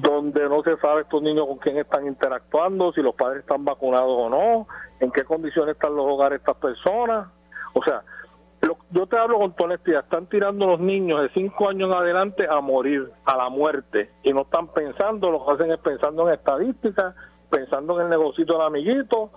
donde 0.00 0.48
no 0.48 0.62
se 0.62 0.76
sabe 0.78 1.02
estos 1.02 1.22
niños 1.22 1.46
con 1.46 1.58
quién 1.58 1.78
están 1.78 2.06
interactuando, 2.06 2.92
si 2.92 3.02
los 3.02 3.14
padres 3.14 3.40
están 3.40 3.64
vacunados 3.64 4.10
o 4.16 4.28
no, 4.28 4.66
en 5.00 5.10
qué 5.10 5.24
condiciones 5.24 5.74
están 5.76 5.94
los 5.94 6.06
hogares 6.06 6.38
de 6.38 6.50
estas 6.50 6.56
personas. 6.56 7.28
O 7.74 7.82
sea, 7.82 8.02
lo- 8.62 8.78
yo 8.90 9.06
te 9.06 9.16
hablo 9.16 9.38
con 9.38 9.52
toda 9.54 9.70
honestidad, 9.70 10.04
están 10.04 10.26
tirando 10.26 10.66
los 10.66 10.80
niños 10.80 11.22
de 11.22 11.30
5 11.30 11.68
años 11.68 11.88
en 11.90 11.96
adelante 11.96 12.46
a 12.48 12.60
morir, 12.60 13.10
a 13.24 13.36
la 13.36 13.48
muerte, 13.48 14.10
y 14.22 14.32
no 14.32 14.42
están 14.42 14.68
pensando, 14.68 15.30
lo 15.30 15.44
que 15.46 15.52
hacen 15.52 15.70
es 15.72 15.78
pensando 15.78 16.28
en 16.28 16.34
estadísticas, 16.34 17.14
pensando 17.50 17.96
en 17.98 18.04
el 18.04 18.10
negocito 18.10 18.52
del 18.52 18.62
amiguito, 18.66 19.30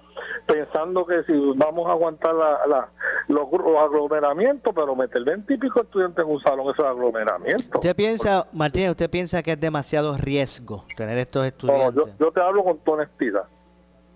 pensando 0.45 1.05
que 1.05 1.24
si 1.24 1.34
vamos 1.55 1.88
a 1.88 1.91
aguantar 1.93 2.34
la, 2.36 2.59
la- 2.68 2.89
los, 3.28 3.51
los 3.51 3.78
aglomeramientos, 3.78 4.74
pero 4.76 4.95
meter 4.95 5.24
20 5.24 5.53
y 5.53 5.57
pico 5.57 5.82
estudiantes 5.82 6.26
en 6.26 6.32
un 6.32 6.41
salón, 6.41 6.69
eso 6.74 6.84
es 6.84 6.89
aglomeramiento. 6.89 7.78
¿Usted 7.80 7.95
piensa, 7.95 8.45
Martínez, 8.53 8.91
usted 8.91 9.09
piensa 9.09 9.41
que 9.43 9.53
es 9.53 9.59
demasiado 9.59 10.17
riesgo 10.17 10.86
tener 10.97 11.17
estos 11.17 11.41
No, 11.41 11.47
estudiantes? 11.47 11.95
yo, 11.95 12.26
yo 12.26 12.32
te 12.32 12.41
hablo 12.41 12.63
con 12.63 12.78
toda 12.80 12.97
honestidad. 13.03 13.43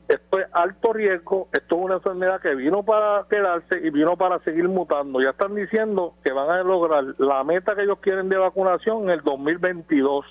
Esto 0.08 0.39
es 0.39 0.45
alto 0.53 0.93
riesgo, 0.93 1.49
esto 1.51 1.76
es 1.76 1.82
una 1.82 1.95
enfermedad 1.95 2.39
que 2.39 2.55
vino 2.55 2.82
para 2.82 3.26
quedarse 3.30 3.80
y 3.86 3.89
vino 3.89 4.16
para 4.16 4.39
seguir 4.39 4.70
mutando. 4.70 5.20
Ya 5.22 5.32
están 5.32 5.53
diciendo 5.53 6.14
que 6.24 6.32
van 6.32 6.49
a 6.49 6.64
lograr 6.64 7.03
la 7.18 7.43
meta 7.43 7.76
que 7.76 7.84
ellos 7.84 7.97
quieren 7.99 8.30
de 8.30 8.38
vacunación 8.38 9.03
en 9.03 9.10
el 9.10 9.22
2022, 9.22 10.26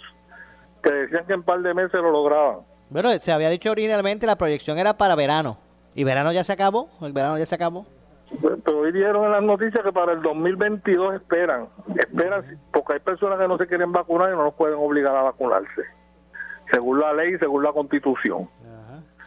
que 0.82 0.90
decían 0.92 1.26
que 1.26 1.34
en 1.34 1.40
un 1.40 1.44
par 1.44 1.60
de 1.60 1.74
meses 1.74 1.92
lo 2.00 2.10
lograban. 2.10 2.60
Bueno, 2.88 3.10
se 3.18 3.32
había 3.32 3.50
dicho 3.50 3.70
originalmente 3.70 4.26
la 4.26 4.36
proyección 4.38 4.78
era 4.78 4.96
para 4.96 5.14
verano. 5.14 5.58
¿Y 5.94 6.04
verano 6.04 6.32
ya 6.32 6.42
se 6.44 6.52
acabó? 6.54 6.88
¿El 7.02 7.12
verano 7.12 7.36
ya 7.36 7.44
se 7.44 7.54
acabó? 7.54 7.84
Pero 8.64 8.78
hoy 8.80 8.92
dijeron 8.92 9.24
en 9.26 9.32
las 9.32 9.42
noticias 9.42 9.82
que 9.84 9.92
para 9.92 10.12
el 10.12 10.22
2022 10.22 11.14
esperan, 11.14 11.68
esperan, 11.96 12.44
porque 12.72 12.94
hay 12.94 12.98
personas 13.00 13.38
que 13.38 13.46
no 13.48 13.56
se 13.56 13.66
quieren 13.66 13.92
vacunar 13.92 14.30
y 14.32 14.36
no 14.36 14.44
los 14.44 14.54
pueden 14.54 14.76
obligar 14.78 15.14
a 15.16 15.22
vacunarse, 15.22 15.82
según 16.70 16.98
la 17.00 17.12
ley 17.12 17.34
y 17.34 17.38
según 17.38 17.62
la 17.62 17.72
constitución. 17.72 18.48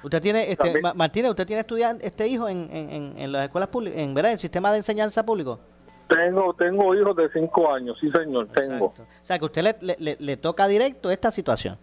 Usted 0.04 0.22
tiene, 0.22 0.43
este, 0.52 0.56
También- 0.72 0.97
Martínez, 0.97 1.30
usted 1.32 1.45
tiene 1.45 1.60
estudiante, 1.62 2.06
este 2.08 2.28
hijo 2.28 2.47
en, 2.47 2.70
en, 2.72 3.14
en, 3.18 3.32
las 3.32 3.45
escuelas 3.45 3.68
públicas, 3.70 4.00
en 4.00 4.14
¿verdad? 4.14 4.32
el 4.32 4.39
sistema 4.39 4.72
de 4.72 4.78
enseñanza 4.78 5.26
público. 5.26 5.60
Tengo, 6.08 6.54
tengo 6.54 6.95
hijos 6.95 7.16
de 7.18 7.30
5 7.34 7.74
años, 7.74 7.97
sí 8.00 8.10
señor, 8.12 8.47
tengo. 8.47 8.86
O 8.88 8.93
sea, 9.22 9.38
que 9.38 9.45
usted 9.45 9.62
le- 9.82 9.95
le- 10.00 10.18
le 10.20 10.38
toca 10.38 10.68
directo 10.68 11.12
esta 11.12 11.32
situación. 11.32 11.78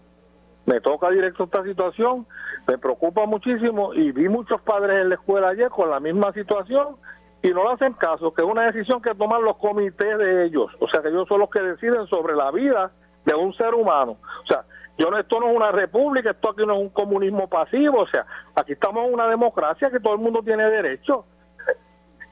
Me 0.67 0.81
toca 0.81 1.11
directo 1.11 1.45
esta 1.45 1.63
situación, 1.63 2.27
me 2.67 2.77
preocupa 2.77 3.25
muchísimo 3.25 3.95
y 3.95 4.13
vi 4.13 4.29
muchos 4.29 4.61
padres 4.63 5.03
en 5.03 5.09
la 5.11 5.15
escuela 5.15 5.49
ayer 5.49 5.71
con 5.71 5.89
la 5.91 6.01
misma 6.01 6.33
situación 6.33 6.97
y 7.43 7.51
no 7.51 7.65
le 7.65 7.75
hacen 7.75 7.93
caso, 7.93 8.35
que 8.35 8.43
es 8.43 8.49
una 8.49 8.67
decisión 8.67 9.01
que 9.01 9.15
toman 9.15 9.45
los 9.45 9.57
comités 9.57 10.19
de 10.19 10.47
ellos, 10.47 10.71
o 10.81 10.89
sea 10.89 11.01
que 11.01 11.09
ellos 11.09 11.29
son 11.29 11.41
los 11.41 11.51
que 11.51 11.63
deciden 11.63 12.07
sobre 12.09 12.35
la 12.35 12.51
vida 12.51 12.91
de 13.25 13.35
un 13.35 13.55
ser 13.55 13.75
humano. 13.75 14.17
O 14.43 14.47
sea, 14.47 14.65
yo 14.99 15.11
no, 15.11 15.19
esto 15.19 15.39
no 15.39 15.51
es 15.51 15.57
una 15.57 15.71
república, 15.71 16.31
esto 16.31 16.51
aquí 16.51 16.67
no 16.67 16.75
es 16.75 16.81
un 16.81 16.89
comunismo 16.89 17.49
pasivo, 17.49 18.01
o 18.01 18.09
sea, 18.09 18.27
aquí 18.57 18.73
estamos 18.73 19.07
en 19.07 19.15
una 19.15 19.29
democracia 19.29 19.91
que 19.91 20.01
todo 20.01 20.15
el 20.15 20.21
mundo 20.21 20.43
tiene 20.43 20.69
derecho. 20.69 21.25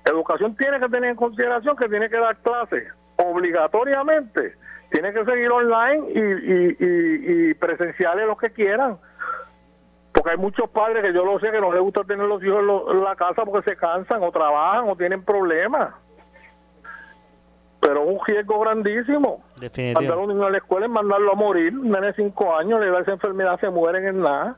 Educación 0.04 0.56
tiene 0.56 0.80
que 0.80 0.88
tener 0.88 1.10
en 1.10 1.16
consideración 1.16 1.76
que 1.76 1.88
tiene 1.88 2.08
que 2.08 2.18
dar 2.18 2.36
clases 2.38 2.84
obligatoriamente, 3.16 4.54
tiene 4.94 5.12
que 5.12 5.24
seguir 5.24 5.50
online 5.50 6.04
y, 6.14 6.20
y, 6.20 6.76
y, 6.78 7.50
y 7.50 7.54
presenciales 7.54 8.28
los 8.28 8.38
que 8.38 8.50
quieran. 8.50 8.96
Porque 10.12 10.30
hay 10.30 10.36
muchos 10.36 10.70
padres 10.70 11.02
que 11.02 11.12
yo 11.12 11.24
lo 11.24 11.40
sé 11.40 11.50
que 11.50 11.60
no 11.60 11.72
les 11.72 11.82
gusta 11.82 12.04
tener 12.04 12.24
los 12.26 12.40
hijos 12.44 12.62
en, 12.92 13.02
la 13.02 13.16
casa 13.16 13.44
porque 13.44 13.68
se 13.68 13.76
cansan 13.76 14.22
o 14.22 14.30
trabajan 14.30 14.88
o 14.88 14.94
tienen 14.94 15.24
problemas. 15.24 15.92
Pero 17.80 18.04
es 18.04 18.08
un 18.08 18.20
riesgo 18.24 18.60
grandísimo. 18.60 19.42
Mandar 19.94 20.12
a 20.12 20.20
un 20.20 20.28
niño 20.28 20.46
a 20.46 20.50
la 20.50 20.58
escuela 20.58 20.86
es 20.86 20.92
mandarlo 20.92 21.32
a 21.32 21.34
morir. 21.34 21.76
Un 21.76 21.90
nene 21.90 22.06
de 22.06 22.12
5 22.12 22.56
años 22.56 22.80
le 22.80 22.88
da 22.88 23.00
esa 23.00 23.12
enfermedad, 23.12 23.58
se 23.58 23.70
mueren 23.70 24.06
en 24.06 24.22
nada. 24.22 24.56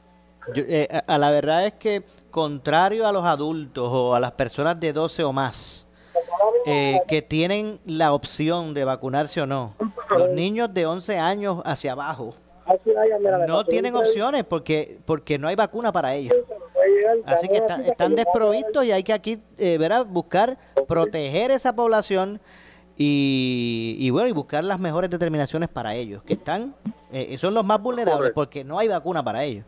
Yo, 0.52 0.64
eh, 0.68 0.86
a, 0.92 1.14
a 1.14 1.16
la 1.16 1.30
verdad 1.30 1.64
es 1.64 1.72
que, 1.72 2.02
contrario 2.30 3.08
a 3.08 3.12
los 3.12 3.24
adultos 3.24 3.88
o 3.90 4.14
a 4.14 4.20
las 4.20 4.32
personas 4.32 4.78
de 4.78 4.92
12 4.92 5.24
o 5.24 5.32
más, 5.32 5.86
eh, 6.66 7.00
que 7.06 7.22
tienen 7.22 7.78
la 7.86 8.12
opción 8.12 8.74
de 8.74 8.84
vacunarse 8.84 9.40
o 9.40 9.46
no, 9.46 9.74
los 10.10 10.30
niños 10.30 10.72
de 10.72 10.86
11 10.86 11.18
años 11.18 11.62
hacia 11.64 11.92
abajo 11.92 12.34
no 13.46 13.64
tienen 13.64 13.94
opciones 13.94 14.44
porque 14.44 14.98
porque 15.06 15.38
no 15.38 15.48
hay 15.48 15.54
vacuna 15.56 15.92
para 15.92 16.14
ellos. 16.14 16.34
Así 17.24 17.48
que 17.48 17.58
está- 17.58 17.80
están 17.86 18.14
desprovistos 18.14 18.84
y 18.84 18.90
hay 18.92 19.02
que 19.04 19.12
aquí 19.12 19.38
eh, 19.58 19.78
¿verdad? 19.78 20.04
buscar 20.06 20.56
proteger 20.88 21.50
esa 21.52 21.74
población 21.74 22.40
y, 22.98 23.96
y 24.00 24.10
bueno 24.10 24.28
y 24.28 24.32
buscar 24.32 24.64
las 24.64 24.80
mejores 24.80 25.10
determinaciones 25.10 25.68
para 25.68 25.94
ellos, 25.94 26.22
que 26.24 26.34
están 26.34 26.74
eh, 27.12 27.36
son 27.38 27.54
los 27.54 27.64
más 27.64 27.80
vulnerables 27.80 28.32
porque 28.34 28.64
no 28.64 28.78
hay 28.78 28.88
vacuna 28.88 29.22
para 29.22 29.44
ellos. 29.44 29.64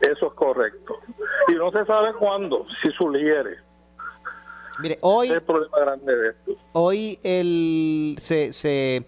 Eso 0.00 0.26
es 0.28 0.32
correcto. 0.34 0.96
Y 1.48 1.54
no 1.54 1.70
se 1.72 1.84
sabe 1.84 2.12
cuándo, 2.14 2.64
si 2.82 2.90
sugiere. 2.92 3.56
Mire, 4.80 4.98
hoy 5.02 5.26
Ese 5.26 5.36
es 5.36 5.40
el 5.42 5.46
problema 5.46 5.78
grande 5.80 6.16
de 6.16 6.28
esto. 6.30 6.52
Hoy 6.72 7.18
el, 7.22 8.16
se, 8.20 8.52
se 8.52 9.04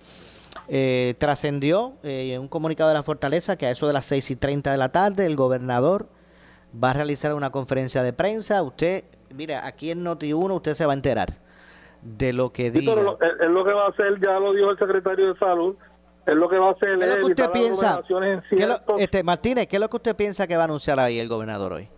eh, 0.69 1.15
trascendió 1.19 1.93
eh, 2.03 2.33
en 2.35 2.41
un 2.41 2.49
comunicado 2.49 2.89
de 2.91 2.95
la 2.95 3.03
Fortaleza 3.03 3.57
que 3.57 3.67
a 3.67 3.71
eso 3.71 3.87
de 3.87 3.93
las 3.93 4.05
6 4.07 4.31
y 4.33 4.37
30 4.37 4.71
de 4.73 4.79
la 4.79 4.91
tarde 4.91 5.27
el 5.27 5.37
gobernador 5.37 6.07
va 6.83 6.91
a 6.91 6.93
realizar 6.95 7.35
una 7.35 7.51
conferencia 7.51 8.03
de 8.03 8.13
prensa. 8.13 8.63
Usted, 8.63 9.05
mira, 9.35 9.67
aquí 9.67 9.91
en 9.91 10.05
Noti1 10.05 10.51
usted 10.57 10.75
se 10.75 10.87
va 10.87 10.93
a 10.93 10.97
enterar 10.97 11.29
de 12.03 12.33
lo 12.33 12.53
que 12.53 12.71
Sí, 12.73 12.81
diga. 12.81 12.95
pero 12.95 13.05
lo- 13.05 13.21
es, 13.21 13.41
es 13.41 13.49
lo 13.51 13.65
que 13.65 13.73
va 13.73 13.87
a 13.87 13.89
hacer, 13.91 14.21
ya 14.21 14.39
lo 14.41 14.53
dijo 14.53 14.71
el 14.71 14.79
secretario 14.79 15.33
de 15.33 15.39
Salud, 15.39 15.77
es 16.27 16.35
lo 16.35 16.49
que 16.49 16.57
va 16.59 16.69
a 16.69 16.73
hacer 16.73 16.99
¿Qué 16.99 17.05
es 17.05 17.11
lo 17.11 17.27
que 17.27 17.33
usted 17.33 17.51
piensa? 17.51 17.87
aglomeraciones 17.95 18.43
en 18.51 18.57
¿Qué 18.59 18.63
es 18.63 18.69
lo- 18.69 18.75
ciertos- 18.77 19.01
este, 19.01 19.23
Martínez, 19.23 19.67
¿qué 19.69 19.77
es 19.77 19.81
lo 19.81 19.89
que 19.89 19.97
usted 19.97 20.17
piensa 20.17 20.47
que 20.47 20.57
va 20.57 20.63
a 20.63 20.65
anunciar 20.65 20.99
ahí 21.01 21.19
el 21.19 21.29
gobernador 21.29 21.75
hoy? 21.75 21.89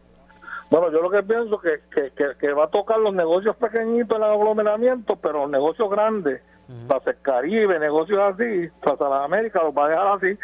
Bueno, 0.71 0.91
yo 0.91 1.01
lo 1.01 1.11
que 1.11 1.23
pienso 1.23 1.61
que, 1.61 1.81
que, 1.95 2.11
que, 2.11 2.25
que 2.41 2.53
va 2.53 2.65
a 2.65 2.69
tocar 2.69 2.99
los 2.99 3.15
negocios 3.15 3.55
pequeñitos 3.57 4.17
en 4.17 4.25
el 4.25 4.31
aglomeramiento, 4.31 5.15
pero 5.17 5.43
los 5.43 5.51
negocios 5.51 5.89
grandes, 5.89 6.43
Plaza 6.89 7.11
el 7.11 7.21
Caribe, 7.23 7.79
negocios 7.79 8.19
así, 8.19 8.69
Plaza 8.83 9.09
Las 9.09 9.25
Américas, 9.25 9.63
los 9.63 9.75
va 9.75 9.87
a 9.87 9.89
dejar 9.89 10.07
así. 10.17 10.39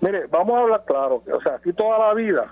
Mire, 0.00 0.26
vamos 0.26 0.56
a 0.56 0.60
hablar 0.60 0.84
claro, 0.86 1.22
o 1.32 1.40
sea, 1.40 1.54
aquí 1.54 1.72
toda 1.72 1.98
la 1.98 2.14
vida 2.14 2.46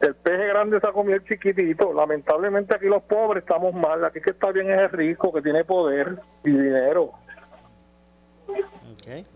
el 0.00 0.14
peje 0.14 0.46
grande 0.46 0.80
se 0.80 0.86
ha 0.86 0.92
comido 0.92 1.16
el 1.16 1.24
chiquitito. 1.24 1.92
Lamentablemente 1.92 2.74
aquí 2.74 2.86
los 2.86 3.02
pobres 3.02 3.42
estamos 3.42 3.74
mal, 3.74 4.04
aquí 4.04 4.20
que 4.20 4.30
está 4.30 4.52
bien 4.52 4.70
es 4.70 4.78
el 4.78 4.90
rico, 4.90 5.32
que 5.32 5.42
tiene 5.42 5.64
poder 5.64 6.20
y 6.44 6.50
dinero. 6.50 7.12
Ok. 8.48 9.26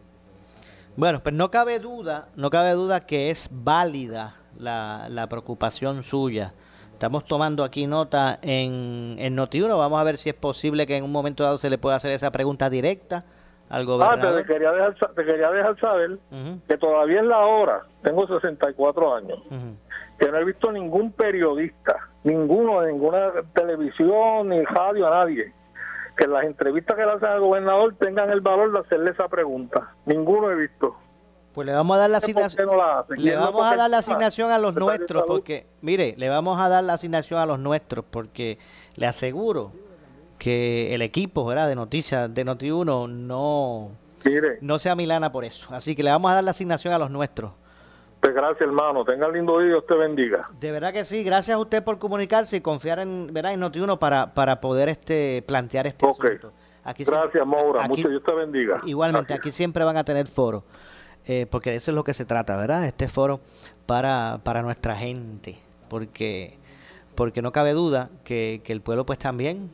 Bueno, 0.96 1.20
pues 1.22 1.34
no 1.34 1.50
cabe 1.50 1.78
duda, 1.78 2.28
no 2.36 2.50
cabe 2.50 2.72
duda 2.72 3.06
que 3.06 3.30
es 3.30 3.48
válida 3.50 4.34
la, 4.58 5.06
la 5.08 5.26
preocupación 5.28 6.02
suya. 6.02 6.52
Estamos 7.02 7.24
tomando 7.24 7.64
aquí 7.64 7.88
nota 7.88 8.38
en, 8.42 9.16
en 9.18 9.34
Notiuno. 9.34 9.76
Vamos 9.76 10.00
a 10.00 10.04
ver 10.04 10.16
si 10.16 10.28
es 10.28 10.36
posible 10.36 10.86
que 10.86 10.96
en 10.96 11.02
un 11.02 11.10
momento 11.10 11.42
dado 11.42 11.58
se 11.58 11.68
le 11.68 11.76
pueda 11.76 11.96
hacer 11.96 12.12
esa 12.12 12.30
pregunta 12.30 12.70
directa 12.70 13.24
al 13.70 13.82
Ah, 13.82 13.84
gobernador. 13.84 14.42
te 14.42 14.52
quería 14.52 14.70
dejar, 14.70 14.94
te 15.12 15.24
quería 15.24 15.50
dejar 15.50 15.80
saber 15.80 16.18
que 16.68 16.76
todavía 16.78 17.18
es 17.18 17.26
la 17.26 17.38
hora, 17.40 17.82
tengo 18.04 18.24
64 18.28 19.16
años, 19.16 19.40
ujú. 19.50 19.74
que 20.16 20.30
no 20.30 20.38
he 20.38 20.44
visto 20.44 20.70
ningún 20.70 21.10
periodista, 21.10 21.96
ninguno 22.22 22.82
de 22.82 22.92
ninguna 22.92 23.32
televisión 23.52 24.50
ni 24.50 24.62
radio, 24.64 25.08
a 25.08 25.24
nadie, 25.24 25.52
que 26.16 26.28
las 26.28 26.44
entrevistas 26.44 26.94
que 26.96 27.04
le 27.04 27.10
hacen 27.14 27.30
al 27.30 27.40
gobernador 27.40 27.96
tengan 27.98 28.30
el 28.30 28.42
valor 28.42 28.70
de 28.74 28.78
hacerle 28.78 29.10
esa 29.10 29.26
pregunta. 29.26 29.90
Ninguno 30.06 30.52
he 30.52 30.54
visto. 30.54 30.94
Pues 31.52 31.66
le 31.66 31.72
vamos 31.74 31.96
a 31.96 32.00
dar 32.00 32.10
la 32.10 32.18
asignación. 32.18 32.66
no 32.66 32.76
la 32.76 33.04
Le 33.16 33.36
vamos 33.36 33.66
a 33.66 33.76
dar 33.76 33.90
la 33.90 33.98
asignación 33.98 34.50
a 34.50 34.58
los 34.58 34.74
nuestros 34.74 35.24
porque, 35.26 35.66
mire, 35.82 36.14
le 36.16 36.28
vamos 36.28 36.58
a 36.60 36.68
dar 36.68 36.82
la 36.82 36.94
asignación 36.94 37.38
a 37.40 37.46
los 37.46 37.58
nuestros 37.58 38.04
porque 38.10 38.58
le 38.96 39.06
aseguro 39.06 39.70
que 40.38 40.94
el 40.94 41.02
equipo, 41.02 41.44
¿verdad? 41.44 41.68
De 41.68 41.74
noticias 41.74 42.32
de 42.34 42.44
Noti1 42.46 43.08
no 43.08 43.90
Mire, 44.24 44.58
no 44.60 44.78
sea 44.78 44.94
Milana 44.94 45.30
por 45.30 45.44
eso. 45.44 45.66
Así 45.74 45.94
que 45.94 46.02
le 46.02 46.10
vamos 46.10 46.30
a 46.30 46.34
dar 46.34 46.44
la 46.44 46.52
asignación 46.52 46.94
a 46.94 46.98
los 46.98 47.10
nuestros. 47.10 47.52
pues 48.20 48.34
gracias 48.34 48.60
hermano, 48.62 49.04
tenga 49.04 49.28
lindo 49.28 49.58
día 49.58 49.66
y 49.66 49.70
Dios 49.70 49.86
te 49.86 49.94
bendiga. 49.94 50.40
De 50.58 50.72
verdad 50.72 50.92
que 50.92 51.04
sí, 51.04 51.22
gracias 51.22 51.54
a 51.56 51.58
usted 51.58 51.82
por 51.84 51.98
comunicarse 51.98 52.56
y 52.56 52.60
confiar 52.60 52.98
en, 53.00 53.32
¿verdad? 53.32 53.52
en 53.52 53.60
Noti1 53.60 53.98
para, 53.98 54.32
para 54.32 54.60
poder 54.60 54.88
este 54.88 55.42
plantear 55.46 55.86
este 55.86 56.06
Ok. 56.06 56.24
asunto. 56.24 56.52
Aquí 56.84 57.04
Gracias, 57.04 57.46
Maura. 57.46 57.82
aquí- 57.84 57.90
Mucho 57.90 58.08
Dios 58.08 58.22
te 58.24 58.32
bendiga. 58.32 58.80
Igualmente, 58.86 59.34
aquí 59.34 59.52
siempre 59.52 59.84
van 59.84 59.96
a 59.96 60.02
tener 60.04 60.26
foro, 60.26 60.64
eh, 61.26 61.46
porque 61.50 61.70
de 61.70 61.76
eso 61.76 61.90
es 61.90 61.94
lo 61.94 62.04
que 62.04 62.14
se 62.14 62.24
trata, 62.24 62.56
¿verdad? 62.56 62.84
Este 62.86 63.08
foro 63.08 63.40
para, 63.86 64.40
para 64.42 64.62
nuestra 64.62 64.96
gente, 64.96 65.58
porque, 65.88 66.58
porque 67.14 67.42
no 67.42 67.52
cabe 67.52 67.72
duda 67.72 68.10
que, 68.24 68.60
que 68.64 68.72
el 68.72 68.80
pueblo 68.80 69.06
pues 69.06 69.18
también 69.18 69.70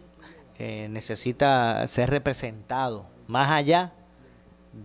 eh, 0.59 0.89
necesita 0.91 1.87
ser 1.87 2.11
representado, 2.11 3.07
más 3.27 3.51
allá 3.51 3.93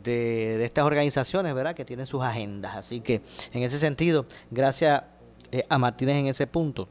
de, 0.03 0.57
de 0.57 0.66
estas 0.66 0.86
organizaciones, 0.86 1.53
¿verdad? 1.53 1.76
Que 1.76 1.84
tienen 1.84 2.05
sus 2.05 2.24
agendas. 2.24 2.78
Así 2.78 3.01
que, 3.01 3.22
en 3.51 3.64
ese 3.64 3.78
sentido, 3.78 4.26
gracias 4.49 5.03
eh, 5.51 5.64
a 5.68 5.78
Martínez 5.78 6.18
en 6.18 6.28
ese 6.28 6.47
punto. 6.47 6.88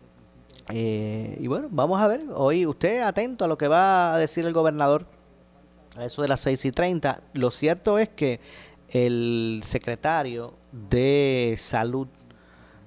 Y 0.71 1.47
bueno, 1.49 1.69
vamos 1.71 2.01
a 2.01 2.07
ver, 2.07 2.23
hoy 2.35 2.65
usted 2.65 3.03
atento 3.03 3.45
a 3.45 3.49
lo 3.49 3.59
que 3.59 3.69
va 3.69 4.15
a 4.15 4.19
decir 4.19 4.47
el 4.47 4.55
gobernador 4.55 5.05
a 5.97 6.05
eso 6.05 6.23
de 6.23 6.29
las 6.29 6.41
6 6.41 6.65
y 6.67 6.73
30. 6.73 7.21
Lo 7.35 7.51
cierto 7.51 7.99
es 7.99 8.09
que 8.09 8.41
el 8.93 9.63
secretario 9.65 10.55
de 10.71 11.57
salud 11.59 12.09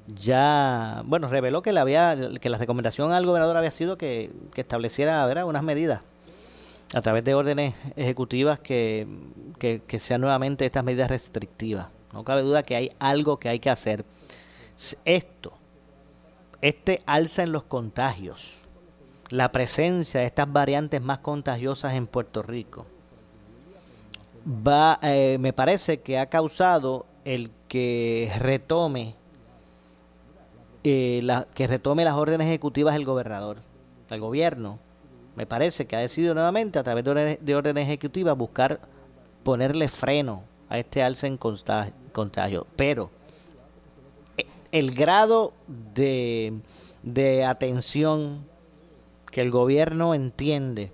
ya, 0.07 1.01
bueno, 1.05 1.27
reveló 1.27 1.63
que 1.63 1.73
le 1.73 1.79
había, 1.79 2.15
que 2.39 2.49
la 2.49 2.59
recomendación 2.59 3.11
al 3.11 3.25
gobernador 3.25 3.57
había 3.57 3.71
sido 3.71 3.97
que, 3.97 4.31
que 4.53 4.61
estableciera 4.61 5.25
¿verdad? 5.25 5.45
unas 5.45 5.63
medidas 5.63 6.01
a 6.93 7.01
través 7.01 7.25
de 7.25 7.33
órdenes 7.33 7.73
ejecutivas 7.95 8.59
que, 8.59 9.07
que, 9.57 9.81
que 9.85 9.99
sean 9.99 10.21
nuevamente 10.21 10.65
estas 10.65 10.83
medidas 10.83 11.09
restrictivas. 11.09 11.87
No 12.13 12.23
cabe 12.23 12.43
duda 12.43 12.61
que 12.61 12.75
hay 12.75 12.91
algo 12.99 13.39
que 13.39 13.49
hay 13.49 13.59
que 13.59 13.71
hacer. 13.71 14.05
Esto, 15.05 15.53
este 16.61 17.01
alza 17.07 17.41
en 17.41 17.51
los 17.51 17.63
contagios, 17.63 18.53
la 19.29 19.51
presencia 19.51 20.19
de 20.19 20.27
estas 20.27 20.51
variantes 20.53 21.01
más 21.01 21.19
contagiosas 21.19 21.95
en 21.95 22.05
Puerto 22.05 22.43
Rico, 22.43 22.85
va, 24.45 24.99
eh, 25.01 25.37
me 25.39 25.53
parece 25.53 26.01
que 26.01 26.19
ha 26.19 26.27
causado 26.27 27.05
el 27.25 27.51
que 27.67 28.31
retome 28.39 29.15
eh, 30.83 31.19
la, 31.23 31.47
que 31.55 31.65
retome 31.65 32.05
las 32.05 32.13
órdenes 32.13 32.47
ejecutivas 32.47 32.93
del 32.93 33.05
gobernador, 33.05 33.57
el 34.09 34.19
gobierno. 34.19 34.79
Me 35.35 35.47
parece 35.47 35.87
que 35.87 35.95
ha 35.95 35.99
decidido 35.99 36.33
nuevamente 36.33 36.79
a 36.79 36.83
través 36.83 37.03
de 37.03 37.11
órdenes, 37.11 37.39
de 37.41 37.81
ejecutivas 37.81 38.37
buscar 38.37 38.79
ponerle 39.43 39.87
freno 39.87 40.43
a 40.69 40.77
este 40.77 41.01
alza 41.01 41.27
en 41.27 41.37
contagio. 41.37 42.67
Pero 42.75 43.09
eh, 44.37 44.45
el 44.71 44.91
grado 44.93 45.53
de, 45.67 46.53
de 47.01 47.43
atención 47.43 48.45
que 49.31 49.41
el 49.41 49.49
gobierno 49.49 50.13
entiende 50.13 50.91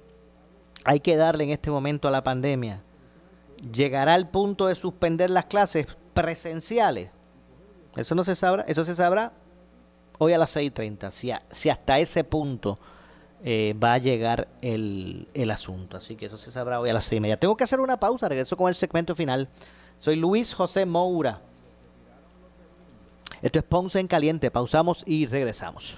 hay 0.85 1.01
que 1.01 1.17
darle 1.17 1.43
en 1.43 1.49
este 1.51 1.69
momento 1.69 2.07
a 2.07 2.11
la 2.11 2.23
pandemia 2.23 2.81
llegará 3.61 4.13
al 4.13 4.29
punto 4.29 4.67
de 4.67 4.75
suspender 4.75 5.29
las 5.29 5.45
clases 5.45 5.87
presenciales. 6.13 7.11
Eso 7.95 8.15
no 8.15 8.23
se 8.23 8.35
sabrá, 8.35 8.63
eso 8.67 8.83
se 8.83 8.95
sabrá 8.95 9.33
hoy 10.17 10.33
a 10.33 10.37
las 10.37 10.55
6.30, 10.55 11.11
si, 11.11 11.31
si 11.51 11.69
hasta 11.69 11.99
ese 11.99 12.23
punto 12.23 12.79
eh, 13.43 13.75
va 13.81 13.93
a 13.93 13.97
llegar 13.97 14.47
el, 14.61 15.27
el 15.33 15.51
asunto. 15.51 15.97
Así 15.97 16.15
que 16.15 16.27
eso 16.27 16.37
se 16.37 16.51
sabrá 16.51 16.79
hoy 16.79 16.89
a 16.89 16.93
las 16.93 17.05
6 17.05 17.17
y 17.17 17.21
media. 17.21 17.37
Tengo 17.37 17.57
que 17.57 17.63
hacer 17.63 17.79
una 17.79 17.99
pausa, 17.99 18.29
regreso 18.29 18.55
con 18.55 18.69
el 18.69 18.75
segmento 18.75 19.15
final. 19.15 19.49
Soy 19.99 20.15
Luis 20.15 20.53
José 20.53 20.85
Moura. 20.85 21.41
Esto 23.41 23.59
es 23.59 23.65
Ponce 23.65 23.99
en 23.99 24.07
Caliente. 24.07 24.51
Pausamos 24.51 25.03
y 25.05 25.25
regresamos. 25.25 25.97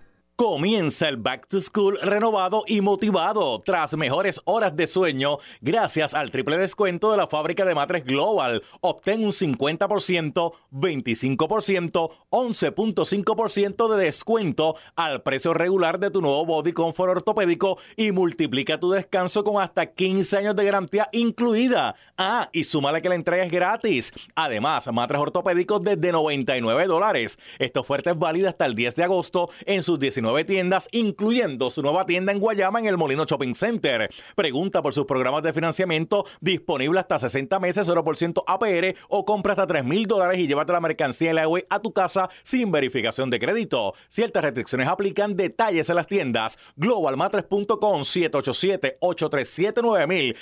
Comienza 0.41 1.07
el 1.07 1.17
Back 1.17 1.45
to 1.49 1.61
School 1.61 1.99
renovado 2.01 2.63
y 2.65 2.81
motivado 2.81 3.59
tras 3.59 3.95
mejores 3.95 4.41
horas 4.45 4.75
de 4.75 4.87
sueño 4.87 5.37
gracias 5.61 6.15
al 6.15 6.31
triple 6.31 6.57
descuento 6.57 7.11
de 7.11 7.17
la 7.17 7.27
fábrica 7.27 7.63
de 7.63 7.75
matres 7.75 8.03
Global. 8.03 8.63
Obtén 8.79 9.23
un 9.23 9.33
50%, 9.33 10.53
25%, 10.71 12.11
11.5% 12.31 13.95
de 13.95 14.03
descuento 14.03 14.75
al 14.95 15.21
precio 15.21 15.53
regular 15.53 15.99
de 15.99 16.09
tu 16.09 16.21
nuevo 16.21 16.43
Body 16.47 16.73
Comfort 16.73 17.17
ortopédico 17.17 17.77
y 17.95 18.11
multiplica 18.11 18.79
tu 18.79 18.89
descanso 18.89 19.43
con 19.43 19.61
hasta 19.61 19.93
15 19.93 20.37
años 20.37 20.55
de 20.55 20.65
garantía 20.65 21.07
incluida. 21.11 21.93
Ah, 22.17 22.49
y 22.51 22.63
súmale 22.63 23.03
que 23.03 23.09
la 23.09 23.15
entrega 23.15 23.43
es 23.43 23.51
gratis. 23.51 24.11
Además, 24.33 24.91
matres 24.91 25.21
ortopédicos 25.21 25.83
desde 25.83 26.11
99 26.11 26.87
dólares. 26.87 27.37
Esta 27.59 27.79
oferta 27.79 28.09
es 28.09 28.17
válida 28.17 28.49
hasta 28.49 28.65
el 28.65 28.73
10 28.73 28.95
de 28.95 29.03
agosto 29.03 29.51
en 29.67 29.83
sus 29.83 29.99
19 29.99 30.30
tiendas, 30.45 30.87
incluyendo 30.91 31.69
su 31.69 31.81
nueva 31.81 32.05
tienda 32.05 32.31
en 32.31 32.39
Guayama 32.39 32.79
en 32.79 32.85
el 32.87 32.97
Molino 32.97 33.25
Shopping 33.25 33.53
Center. 33.53 34.09
Pregunta 34.35 34.81
por 34.81 34.93
sus 34.93 35.05
programas 35.05 35.43
de 35.43 35.51
financiamiento 35.53 36.25
disponible 36.39 36.99
hasta 36.99 37.19
60 37.19 37.59
meses, 37.59 37.89
0% 37.89 38.43
APR 38.47 38.95
o 39.09 39.25
compra 39.25 39.51
hasta 39.53 39.67
3 39.67 39.83
mil 39.83 40.07
dólares 40.07 40.39
y 40.39 40.47
llévate 40.47 40.73
la 40.73 40.81
mercancía 40.81 41.29
en 41.31 41.35
la 41.35 41.47
web 41.47 41.65
a 41.69 41.79
tu 41.79 41.93
casa 41.93 42.29
sin 42.43 42.71
verificación 42.71 43.29
de 43.29 43.39
crédito. 43.39 43.93
Ciertas 44.07 44.43
restricciones 44.43 44.87
aplican. 44.87 45.35
Detalles 45.35 45.89
en 45.89 45.95
las 45.95 46.07
tiendas. 46.07 46.57
Globalmatres.com 46.77 48.01
787-837-9000 48.01 50.35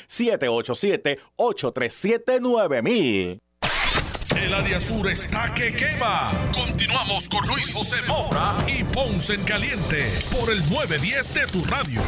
787-837-9000 1.37 3.48
El 4.41 4.53
área 4.53 4.79
sur 4.79 5.05
está 5.09 5.53
que 5.53 5.75
quema. 5.75 6.31
Continuamos 6.53 7.27
con 7.27 7.45
Luis 7.45 7.73
José 7.73 7.97
Moura 8.07 8.55
y 8.67 8.85
Ponce 8.85 9.33
en 9.33 9.43
Caliente 9.43 10.05
por 10.31 10.49
el 10.49 10.59
910 10.69 11.33
de 11.33 11.47
tu 11.47 11.63
radio. 11.65 12.01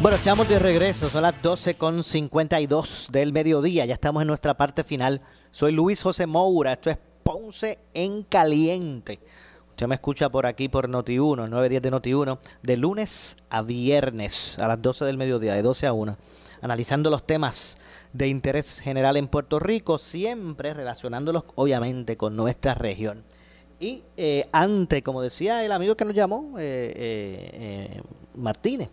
Bueno, 0.00 0.16
estamos 0.16 0.48
de 0.48 0.58
regreso, 0.58 1.10
son 1.10 1.22
las 1.22 1.34
12 1.42 1.74
con 1.74 2.02
52 2.02 3.08
del 3.12 3.34
mediodía, 3.34 3.84
ya 3.84 3.92
estamos 3.92 4.22
en 4.22 4.28
nuestra 4.28 4.54
parte 4.54 4.84
final. 4.84 5.20
Soy 5.50 5.72
Luis 5.72 6.02
José 6.02 6.26
Moura, 6.26 6.72
esto 6.72 6.88
es 6.88 6.96
Ponce 7.22 7.78
en 7.92 8.22
Caliente. 8.22 9.20
Usted 9.68 9.86
me 9.86 9.96
escucha 9.96 10.30
por 10.30 10.46
aquí 10.46 10.70
por 10.70 10.88
Noti1, 10.88 11.50
910 11.50 11.82
de 11.82 11.92
Noti1, 11.92 12.38
de 12.62 12.76
lunes 12.78 13.36
a 13.50 13.60
viernes 13.60 14.58
a 14.58 14.66
las 14.66 14.80
12 14.80 15.04
del 15.04 15.18
mediodía, 15.18 15.54
de 15.54 15.62
12 15.62 15.86
a 15.86 15.92
1, 15.92 16.16
analizando 16.62 17.10
los 17.10 17.26
temas 17.26 17.76
de 18.14 18.28
interés 18.28 18.80
general 18.80 19.18
en 19.18 19.28
Puerto 19.28 19.58
Rico, 19.58 19.98
siempre 19.98 20.72
relacionándolos 20.72 21.44
obviamente 21.56 22.16
con 22.16 22.36
nuestra 22.36 22.72
región. 22.72 23.24
Y 23.78 24.04
eh, 24.16 24.48
ante, 24.52 25.02
como 25.02 25.22
decía 25.22 25.64
el 25.64 25.72
amigo 25.72 25.96
que 25.96 26.04
nos 26.04 26.14
llamó, 26.14 26.54
eh, 26.58 26.92
eh, 26.96 28.00
Martínez, 28.36 28.88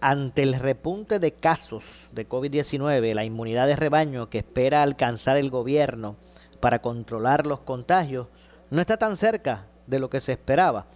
ante 0.00 0.42
el 0.42 0.54
repunte 0.54 1.18
de 1.18 1.32
casos 1.32 1.84
de 2.12 2.26
COVID-19, 2.26 3.12
la 3.12 3.24
inmunidad 3.24 3.66
de 3.66 3.76
rebaño 3.76 4.30
que 4.30 4.38
espera 4.38 4.82
alcanzar 4.82 5.36
el 5.36 5.50
gobierno 5.50 6.16
para 6.60 6.80
controlar 6.80 7.46
los 7.46 7.58
contagios, 7.60 8.28
no 8.70 8.80
está 8.80 8.96
tan 8.96 9.18
cerca 9.18 9.66
de 9.86 9.98
lo 9.98 10.08
que 10.08 10.20
se 10.20 10.32
esperaba. 10.32 10.86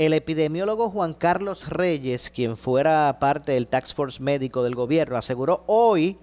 El 0.00 0.14
epidemiólogo 0.14 0.88
Juan 0.88 1.12
Carlos 1.12 1.68
Reyes, 1.68 2.30
quien 2.30 2.56
fuera 2.56 3.18
parte 3.20 3.52
del 3.52 3.66
Tax 3.66 3.92
Force 3.92 4.22
médico 4.22 4.62
del 4.62 4.74
gobierno, 4.74 5.14
aseguró 5.14 5.62
hoy 5.66 6.16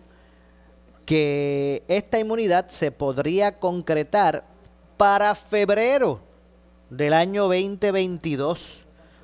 que 1.06 1.84
esta 1.88 2.18
inmunidad 2.18 2.70
se 2.70 2.92
podría 2.92 3.60
concretar 3.60 4.46
para 4.98 5.36
febrero 5.36 6.22
del 6.90 7.14
año 7.14 7.44
2022, 7.44 8.80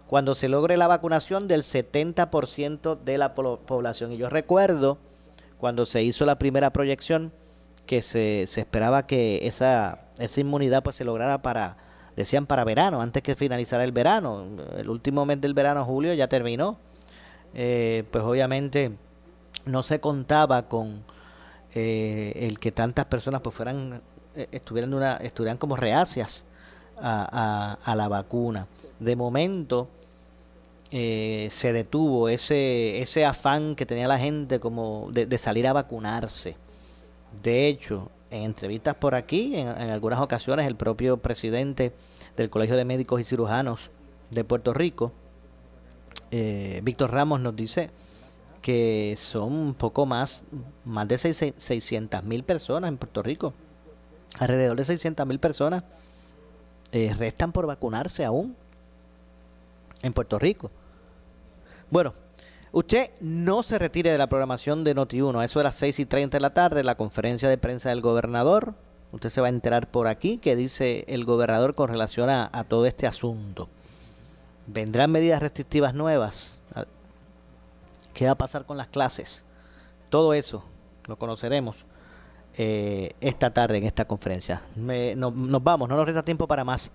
cuando 0.06 0.36
se 0.36 0.49
logre 0.49 0.78
la 0.78 0.86
vacunación 0.86 1.47
del 1.47 1.64
70% 1.64 2.99
de 3.04 3.18
la 3.18 3.34
población. 3.34 4.12
Y 4.12 4.18
yo 4.18 4.30
recuerdo 4.30 4.99
cuando 5.58 5.88
se 5.88 6.04
hizo 6.04 6.28
la 6.28 6.38
primera 6.38 6.72
proyección 6.72 7.34
que 7.88 8.04
se, 8.04 8.43
esperaba 8.43 9.08
que 9.08 9.47
esa, 9.47 10.01
esa 10.20 10.41
inmunidad 10.41 10.84
pues 10.84 10.95
se 10.95 11.06
lograra 11.06 11.41
para, 11.41 11.78
decían 12.16 12.45
para 12.45 12.64
verano, 12.64 13.01
antes 13.01 13.24
que 13.24 13.36
finalizara 13.36 13.84
el 13.84 13.91
verano. 13.91 14.45
El 14.78 14.89
último 14.89 15.26
mes 15.26 15.41
del 15.41 15.53
verano, 15.53 15.84
julio, 15.86 16.14
ya 16.14 16.28
terminó. 16.28 16.78
Eh, 17.53 18.03
pues 18.11 18.24
obviamente 18.24 18.91
no 19.66 19.84
se 19.84 19.99
contaba 19.99 20.64
con 20.68 21.03
eh, 21.76 22.34
el 22.36 22.59
que 22.59 22.72
tantas 22.72 23.05
personas 23.05 23.41
pues 23.41 23.55
fueran 23.55 24.01
eh, 24.36 24.47
estuvieran 24.51 25.57
como 25.57 25.76
reacias 25.76 26.45
a, 26.97 27.78
a, 27.84 27.95
la 27.95 28.07
vacuna 28.07 28.68
de 28.99 29.16
momento 29.16 29.89
se 30.89 31.74
detuvo 31.74 32.30
ese 32.30 33.01
ese 33.01 33.26
afán 33.26 33.76
que 33.76 33.86
tenía 33.86 34.07
la 34.07 34.18
gente 34.18 34.59
como 34.59 35.09
de, 35.11 35.38
salir 35.38 35.68
a 35.68 35.74
vacunarse 35.74 36.55
de 37.41 37.68
hecho 37.68 38.09
en 38.34 38.43
entrevistas 38.43 38.95
por 38.95 39.15
aquí 39.15 39.55
en, 39.55 39.67
algunas 39.67 40.19
ocasiones 40.19 40.67
el 40.67 40.75
propio 40.75 41.17
presidente 41.17 41.93
del 42.36 42.49
Colegio 42.49 42.75
de 42.75 42.86
Médicos 42.86 43.21
y 43.21 43.23
Cirujanos 43.23 43.91
de 44.31 44.43
Puerto 44.43 44.73
Rico 44.73 45.13
Víctor 46.31 47.11
Ramos 47.11 47.41
nos 47.41 47.55
dice 47.55 47.91
que 48.63 49.13
son 49.17 49.53
un 49.53 49.73
poco 49.75 50.05
más, 50.05 50.45
más 50.86 51.07
de 51.07 51.17
600 51.17 52.23
mil 52.23 52.43
personas 52.43 52.88
en 52.88 52.97
Puerto 52.97 53.21
Rico. 53.21 53.53
Alrededor 54.39 54.77
de 54.77 54.86
600 54.86 55.27
mil 55.27 55.38
personas 55.38 55.84
eh, 56.93 57.13
restan 57.15 57.51
por 57.51 57.67
vacunarse 57.67 58.23
aún 58.23 58.55
en 60.01 60.13
Puerto 60.13 60.39
Rico. 60.39 60.71
Bueno, 61.91 62.13
usted 62.74 63.11
no 63.21 63.63
se 63.63 63.80
retire 63.80 64.11
de 64.11 64.17
la 64.17 64.28
programación 64.28 64.84
de 64.84 64.93
Noti1. 64.93 65.39
A 65.39 65.45
eso 65.45 65.59
de 65.59 65.63
las 65.63 65.76
6 65.76 65.99
y 65.99 66.05
30 66.05 66.38
de 66.38 66.41
la 66.41 66.53
tarde, 66.53 66.84
la 66.84 66.95
conferencia 66.95 67.47
de 67.47 67.57
prensa 67.57 67.88
del 67.89 68.01
gobernador. 68.01 68.76
Usted 69.13 69.30
se 69.30 69.39
va 69.39 69.47
a 69.47 69.51
enterar 69.51 69.89
por 69.89 70.07
aquí 70.07 70.39
que 70.39 70.57
dice 70.57 71.05
el 71.07 71.24
gobernador 71.24 71.76
con 71.76 71.88
relación 71.88 72.30
a 72.30 72.65
todo 72.67 72.86
este 72.86 73.07
asunto. 73.07 73.69
¿Vendrán 74.67 75.11
medidas 75.11 75.41
restrictivas 75.41 75.93
nuevas? 75.93 76.61
¿Qué 78.13 78.26
va 78.26 78.32
a 78.32 78.38
pasar 78.38 78.65
con 78.65 78.78
las 78.78 78.88
clases? 78.88 79.45
Todo 80.09 80.34
eso 80.34 80.63
lo 81.05 81.17
conoceremos 81.17 81.86
eh, 82.55 83.13
esta 83.19 83.51
tarde 83.51 83.78
en 83.78 83.84
esta 83.84 84.05
conferencia. 84.05 84.61
nos 84.76 85.63
vamos, 85.63 85.89
no 85.89 85.97
nos 85.97 86.05
resta 86.05 86.24
tiempo 86.24 86.47
para 86.47 86.63
más. 86.63 86.91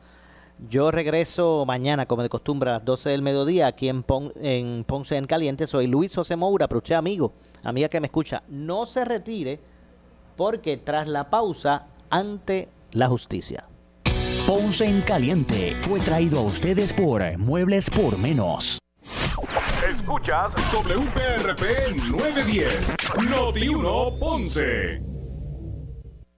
Yo 0.69 0.91
regreso 0.91 1.65
mañana, 1.67 2.07
como 2.07 2.23
de 2.23 2.29
costumbre, 2.29 2.71
a 2.71 2.75
las 2.75 2.85
12 2.85 3.11
del 3.11 3.23
mediodía, 3.23 3.69
aquí 3.69 3.89
en, 3.89 4.05
en 4.43 4.85
Ponce 4.85 5.17
en 5.17 5.27
Caliente. 5.27 5.67
Soy 5.67 5.87
Luis 5.87 6.15
José 6.15 6.35
Moura, 6.35 6.67
pero 6.67 6.79
usted, 6.79 6.97
amigo, 6.97 7.33
amiga 7.65 7.89
que 7.89 8.01
me 8.01 8.07
escucha, 8.09 8.43
no 8.49 8.85
se 8.85 9.05
retire 9.05 9.61
porque 10.37 10.77
tras 10.77 11.07
la 11.07 11.31
pausa, 11.31 11.87
ante 12.11 12.69
la 12.93 13.07
justicia. 13.07 13.67
Ponce 14.47 14.87
en 14.87 15.03
Caliente 15.03 15.77
fue 15.81 16.01
traído 16.01 16.41
a 16.41 16.43
ustedes 16.43 16.93
por 16.93 17.23
Muebles 17.39 17.91
por 17.91 18.19
Menos. 18.19 18.79
Escuchas 19.89 20.53
WPRP 20.73 21.97
910, 22.11 22.95
Noti 23.31 23.69
1 23.69 24.19
Ponce. 24.19 25.18